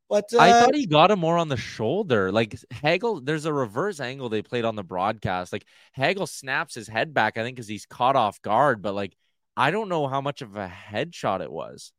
But 0.08 0.32
uh, 0.34 0.38
I 0.38 0.50
thought 0.52 0.74
he 0.74 0.86
got 0.86 1.10
him 1.10 1.18
more 1.18 1.38
on 1.38 1.48
the 1.48 1.56
shoulder. 1.56 2.30
Like 2.30 2.58
Hagel, 2.70 3.20
there's 3.20 3.46
a 3.46 3.52
reverse 3.52 4.00
angle 4.00 4.28
they 4.28 4.42
played 4.42 4.64
on 4.64 4.76
the 4.76 4.84
broadcast. 4.84 5.52
Like 5.52 5.64
Hagel 5.94 6.26
snaps 6.26 6.74
his 6.74 6.88
head 6.88 7.14
back, 7.14 7.38
I 7.38 7.42
think, 7.42 7.56
because 7.56 7.68
he's 7.68 7.86
caught 7.86 8.16
off 8.16 8.40
guard. 8.42 8.82
But 8.82 8.94
like, 8.94 9.16
I 9.56 9.70
don't 9.70 9.88
know 9.88 10.06
how 10.06 10.20
much 10.20 10.42
of 10.42 10.56
a 10.56 10.68
headshot 10.68 11.40
it 11.40 11.50
was. 11.50 11.92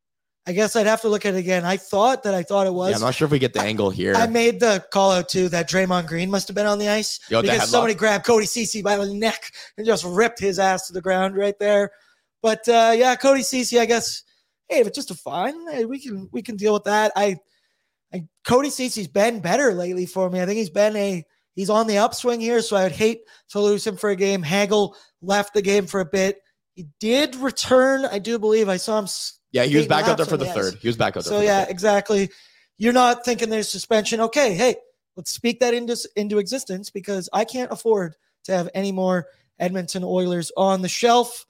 I 0.48 0.52
guess 0.52 0.76
I'd 0.76 0.86
have 0.86 1.02
to 1.02 1.10
look 1.10 1.26
at 1.26 1.34
it 1.34 1.38
again. 1.38 1.66
I 1.66 1.78
thought 1.78 2.22
that 2.24 2.36
I 2.36 2.44
thought 2.44 2.68
it 2.68 2.74
was. 2.74 2.92
Yeah, 2.92 2.98
I'm 2.98 3.02
not 3.02 3.16
sure 3.16 3.26
if 3.26 3.32
we 3.32 3.40
get 3.40 3.54
the 3.54 3.62
angle 3.62 3.90
here. 3.90 4.14
I 4.14 4.28
made 4.28 4.60
the 4.60 4.86
call 4.92 5.12
out 5.12 5.28
too 5.28 5.50
that 5.50 5.68
Draymond 5.68 6.06
Green 6.06 6.30
must 6.30 6.48
have 6.48 6.54
been 6.54 6.68
on 6.68 6.78
the 6.78 6.88
ice 6.88 7.20
Yo, 7.30 7.42
because 7.42 7.62
headlock. 7.62 7.66
somebody 7.66 7.96
grabbed 7.96 8.26
Cody 8.26 8.46
Ceci 8.46 8.84
by 8.84 8.96
the 8.96 9.12
neck 9.12 9.52
and 9.78 9.88
just 9.88 10.06
ripped 10.06 10.40
his 10.40 10.60
ass 10.60 10.86
to 10.88 10.94
the 10.94 11.02
ground 11.02 11.36
right 11.36 11.58
there. 11.58 11.92
But 12.44 12.68
uh, 12.70 12.94
yeah, 12.96 13.16
Cody 13.16 13.42
Ceci, 13.42 13.80
I 13.80 13.86
guess. 13.86 14.22
Hey, 14.70 14.80
if 14.80 14.88
it's 14.88 14.96
just 14.96 15.12
a 15.12 15.16
fine, 15.16 15.68
hey, 15.72 15.86
we 15.86 16.00
can 16.00 16.30
we 16.32 16.44
can 16.44 16.56
deal 16.56 16.74
with 16.74 16.84
that. 16.84 17.12
I, 17.16 17.38
I 18.16 18.28
Cody 18.46 18.70
Ceci's 18.70 19.08
been 19.08 19.42
better 19.42 19.74
lately 19.74 20.06
for 20.06 20.30
me. 20.30 20.42
I 20.42 20.46
think 20.46 20.58
he's 20.58 20.70
been 20.70 20.96
a 20.96 21.26
he's 21.56 21.70
on 21.70 21.88
the 21.88 21.98
upswing 21.98 22.40
here, 22.40 22.62
so 22.62 22.78
I 22.78 22.84
would 22.84 22.92
hate 22.92 23.22
to 23.50 23.60
lose 23.60 23.86
him 23.86 23.98
for 23.98 24.10
a 24.10 24.16
game. 24.16 24.42
Hagel 24.42 24.96
left 25.22 25.54
the 25.54 25.62
game 25.62 25.86
for 25.86 26.00
a 26.00 26.06
bit. 26.06 26.40
He 26.74 26.88
did 27.00 27.36
return, 27.36 28.06
I 28.06 28.20
do 28.20 28.40
believe. 28.40 28.70
I 28.70 28.78
saw 28.78 29.00
him. 29.00 29.08
yeah, 29.52 29.64
he 29.64 29.78
was 29.78 29.88
back 29.88 30.06
out 30.06 30.18
there 30.18 30.26
for 30.26 30.38
the 30.38 30.46
third. 30.46 30.76
He 30.76 30.88
was 30.88 30.98
back 30.98 31.18
out 31.18 31.24
there. 31.24 31.34
So 31.34 31.40
the 31.40 31.46
yeah, 31.46 31.66
exactly. 31.68 32.30
You're 32.78 32.94
not 32.94 33.24
thinking 33.24 33.50
there's 33.50 33.70
suspension. 33.70 34.20
Okay, 34.22 34.54
hey, 34.54 34.76
let's 35.16 35.32
speak 35.32 35.60
that 35.60 35.74
into 35.74 35.98
into 36.16 36.38
existence 36.38 36.90
because 36.90 37.30
I 37.34 37.46
can't 37.46 37.72
afford 37.72 38.16
to 38.46 38.52
have 38.54 38.70
any 38.74 38.92
more 38.92 39.28
Edmonton 39.60 40.04
Oilers 40.04 40.52
on 40.56 40.82
the 40.82 40.90
shelf. 40.90 41.46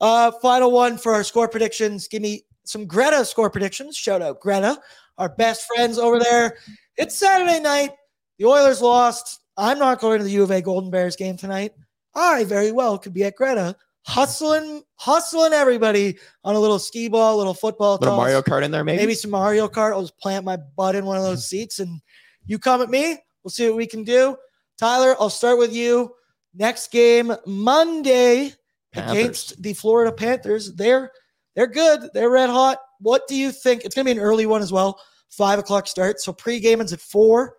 Uh, 0.00 0.32
final 0.42 0.72
one 0.72 0.96
for 0.96 1.12
our 1.12 1.24
score 1.24 1.48
predictions. 1.48 2.08
Give 2.08 2.22
me 2.22 2.44
some 2.64 2.86
Greta 2.86 3.24
score 3.24 3.50
predictions. 3.50 3.96
Shout 3.96 4.22
out 4.22 4.40
Greta, 4.40 4.78
our 5.20 5.28
best 5.28 5.66
friends 5.66 5.98
over 5.98 6.18
there. 6.18 6.56
It's 6.96 7.16
Saturday 7.16 7.60
night. 7.60 7.90
The 8.38 8.46
Oilers 8.46 8.80
lost. 8.80 9.40
I'm 9.56 9.78
not 9.78 10.00
going 10.00 10.18
to 10.18 10.24
the 10.24 10.30
U 10.30 10.42
of 10.42 10.50
A 10.50 10.62
Golden 10.62 10.90
Bears 10.90 11.14
game 11.14 11.36
tonight. 11.36 11.72
I 12.14 12.44
very 12.44 12.72
well 12.72 12.98
could 12.98 13.12
be 13.12 13.24
at 13.24 13.36
Greta, 13.36 13.76
hustling, 14.06 14.82
hustling 14.96 15.52
everybody 15.52 16.18
on 16.42 16.54
a 16.54 16.58
little 16.58 16.78
skee 16.78 17.08
ball, 17.08 17.36
little 17.36 17.54
football. 17.54 17.98
Little 18.00 18.16
toss. 18.16 18.18
Mario 18.18 18.40
Kart 18.40 18.62
in 18.64 18.70
there, 18.70 18.82
maybe. 18.82 18.96
Maybe 18.96 19.14
some 19.14 19.30
Mario 19.30 19.68
Kart. 19.68 19.92
I'll 19.92 20.00
just 20.00 20.18
plant 20.18 20.44
my 20.44 20.56
butt 20.56 20.96
in 20.96 21.04
one 21.04 21.18
of 21.18 21.22
those 21.22 21.46
seats 21.46 21.78
and 21.78 22.00
you 22.46 22.58
come 22.58 22.80
at 22.80 22.88
me. 22.88 23.18
We'll 23.44 23.50
see 23.50 23.68
what 23.68 23.76
we 23.76 23.86
can 23.86 24.02
do. 24.02 24.36
Tyler, 24.78 25.14
I'll 25.20 25.30
start 25.30 25.58
with 25.58 25.74
you. 25.74 26.14
Next 26.54 26.90
game, 26.90 27.32
Monday 27.46 28.54
Panthers. 28.92 29.18
against 29.18 29.62
the 29.62 29.74
Florida 29.74 30.10
Panthers. 30.10 30.74
They're 30.74 31.12
they're 31.54 31.66
good. 31.66 32.08
They're 32.14 32.30
red 32.30 32.48
hot. 32.48 32.78
What 33.00 33.28
do 33.28 33.36
you 33.36 33.52
think? 33.52 33.84
It's 33.84 33.94
gonna 33.94 34.06
be 34.06 34.12
an 34.12 34.18
early 34.18 34.46
one 34.46 34.62
as 34.62 34.72
well. 34.72 35.00
Five 35.30 35.58
o'clock 35.58 35.86
start. 35.86 36.20
So 36.20 36.32
pregame 36.32 36.82
is 36.82 36.92
at 36.92 37.00
four. 37.00 37.56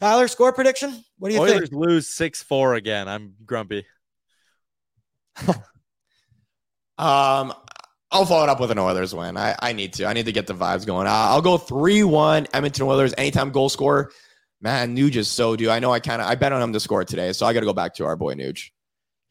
Tyler, 0.00 0.28
score 0.28 0.52
prediction? 0.52 1.04
What 1.18 1.28
do 1.28 1.34
you 1.34 1.40
Oilers 1.40 1.52
think? 1.52 1.72
Oilers 1.72 1.72
lose 1.72 2.08
six 2.08 2.42
four 2.42 2.74
again. 2.74 3.08
I'm 3.08 3.34
grumpy. 3.44 3.86
Um, 6.98 7.52
I'll 8.10 8.26
follow 8.26 8.44
it 8.44 8.48
up 8.48 8.60
with 8.60 8.70
an 8.70 8.78
Oilers 8.78 9.14
win. 9.14 9.36
I, 9.36 9.56
I 9.60 9.72
need 9.72 9.94
to. 9.94 10.06
I 10.06 10.12
need 10.12 10.26
to 10.26 10.32
get 10.32 10.46
the 10.46 10.54
vibes 10.54 10.86
going. 10.86 11.06
Uh, 11.06 11.10
I'll 11.10 11.42
go 11.42 11.58
three 11.58 12.04
one 12.04 12.46
Edmonton 12.54 12.86
Oilers. 12.86 13.12
Anytime 13.18 13.50
goal 13.50 13.68
scorer. 13.68 14.12
Man, 14.60 14.96
Nuge 14.96 15.16
is 15.16 15.28
so 15.28 15.56
due. 15.56 15.70
I 15.70 15.78
know 15.80 15.92
I 15.92 16.00
kind 16.00 16.22
of 16.22 16.28
I 16.28 16.36
bet 16.36 16.52
on 16.52 16.62
him 16.62 16.72
to 16.72 16.80
score 16.80 17.04
today, 17.04 17.32
so 17.32 17.44
I 17.44 17.52
got 17.52 17.60
to 17.60 17.66
go 17.66 17.72
back 17.72 17.94
to 17.96 18.04
our 18.04 18.16
boy 18.16 18.34
Nuge. 18.34 18.70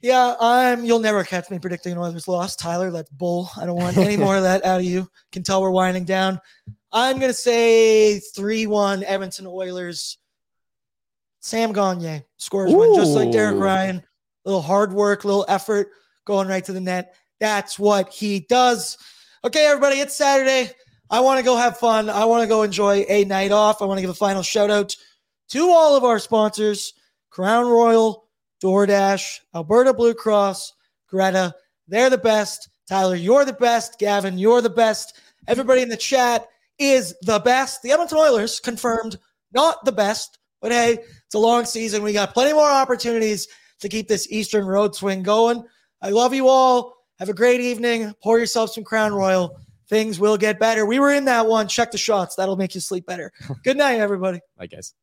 Yeah, 0.01 0.35
I'm. 0.39 0.83
You'll 0.83 0.99
never 0.99 1.23
catch 1.23 1.49
me 1.49 1.59
predicting 1.59 1.93
an 1.93 1.97
Oilers 1.97 2.27
loss, 2.27 2.57
Tyler. 2.57 2.91
That's 2.91 3.09
bull. 3.09 3.49
I 3.57 3.65
don't 3.65 3.77
want 3.77 3.97
any 3.97 4.17
more 4.17 4.35
of 4.35 4.43
that 4.43 4.65
out 4.65 4.81
of 4.81 4.85
you. 4.85 5.09
Can 5.31 5.43
tell 5.43 5.61
we're 5.61 5.71
winding 5.71 6.03
down. 6.03 6.41
I'm 6.93 7.19
gonna 7.19 7.33
say 7.33 8.19
three-one 8.19 9.03
Edmonton 9.03 9.47
Oilers. 9.47 10.19
Sam 11.39 11.73
Gagne 11.73 12.23
scores 12.37 12.71
one, 12.71 12.95
just 12.95 13.11
like 13.13 13.31
Derek 13.31 13.55
Ooh. 13.55 13.63
Ryan. 13.63 14.03
little 14.45 14.61
hard 14.61 14.93
work, 14.93 15.25
little 15.25 15.45
effort, 15.49 15.89
going 16.23 16.47
right 16.47 16.63
to 16.63 16.71
the 16.71 16.79
net. 16.79 17.15
That's 17.39 17.77
what 17.77 18.09
he 18.09 18.41
does. 18.41 18.97
Okay, 19.43 19.65
everybody, 19.65 19.99
it's 19.99 20.15
Saturday. 20.15 20.71
I 21.09 21.19
want 21.19 21.39
to 21.39 21.43
go 21.43 21.57
have 21.57 21.77
fun. 21.77 22.09
I 22.09 22.25
want 22.25 22.43
to 22.43 22.47
go 22.47 22.63
enjoy 22.63 23.05
a 23.09 23.25
night 23.25 23.51
off. 23.51 23.81
I 23.81 23.85
want 23.85 23.97
to 23.97 24.01
give 24.01 24.09
a 24.09 24.15
final 24.15 24.41
shout 24.41 24.69
out 24.69 24.95
to 25.49 25.69
all 25.69 25.95
of 25.97 26.03
our 26.03 26.19
sponsors 26.19 26.93
Crown 27.29 27.65
Royal, 27.67 28.27
DoorDash, 28.63 29.39
Alberta 29.53 29.93
Blue 29.93 30.13
Cross, 30.13 30.73
Greta. 31.07 31.53
They're 31.87 32.09
the 32.09 32.17
best. 32.17 32.69
Tyler, 32.87 33.15
you're 33.15 33.45
the 33.45 33.53
best. 33.53 33.99
Gavin, 33.99 34.37
you're 34.37 34.61
the 34.61 34.69
best. 34.69 35.19
Everybody 35.47 35.81
in 35.81 35.89
the 35.89 35.97
chat 35.97 36.47
is 36.79 37.15
the 37.21 37.39
best. 37.39 37.81
The 37.81 37.91
Edmonton 37.91 38.17
Oilers 38.17 38.59
confirmed 38.59 39.17
not 39.53 39.83
the 39.85 39.91
best, 39.91 40.39
but 40.61 40.71
hey, 40.71 40.93
it's 40.93 41.35
a 41.35 41.39
long 41.39 41.65
season. 41.65 42.03
We 42.03 42.13
got 42.13 42.33
plenty 42.33 42.53
more 42.53 42.69
opportunities 42.69 43.47
to 43.79 43.89
keep 43.89 44.07
this 44.07 44.27
Eastern 44.31 44.65
road 44.65 44.95
swing 44.95 45.23
going. 45.23 45.63
I 46.01 46.09
love 46.09 46.33
you 46.33 46.47
all. 46.47 46.95
Have 47.19 47.29
a 47.29 47.33
great 47.33 47.61
evening. 47.61 48.13
Pour 48.23 48.39
yourself 48.39 48.71
some 48.71 48.83
Crown 48.83 49.13
Royal. 49.13 49.57
Things 49.89 50.19
will 50.19 50.37
get 50.37 50.59
better. 50.59 50.85
We 50.85 50.99
were 50.99 51.13
in 51.13 51.25
that 51.25 51.45
one. 51.45 51.67
Check 51.67 51.91
the 51.91 51.97
shots. 51.97 52.35
That'll 52.35 52.55
make 52.55 52.73
you 52.73 52.81
sleep 52.81 53.05
better. 53.05 53.31
Good 53.63 53.77
night, 53.77 53.99
everybody. 53.99 54.39
Bye, 54.57 54.67
guys. 54.67 54.93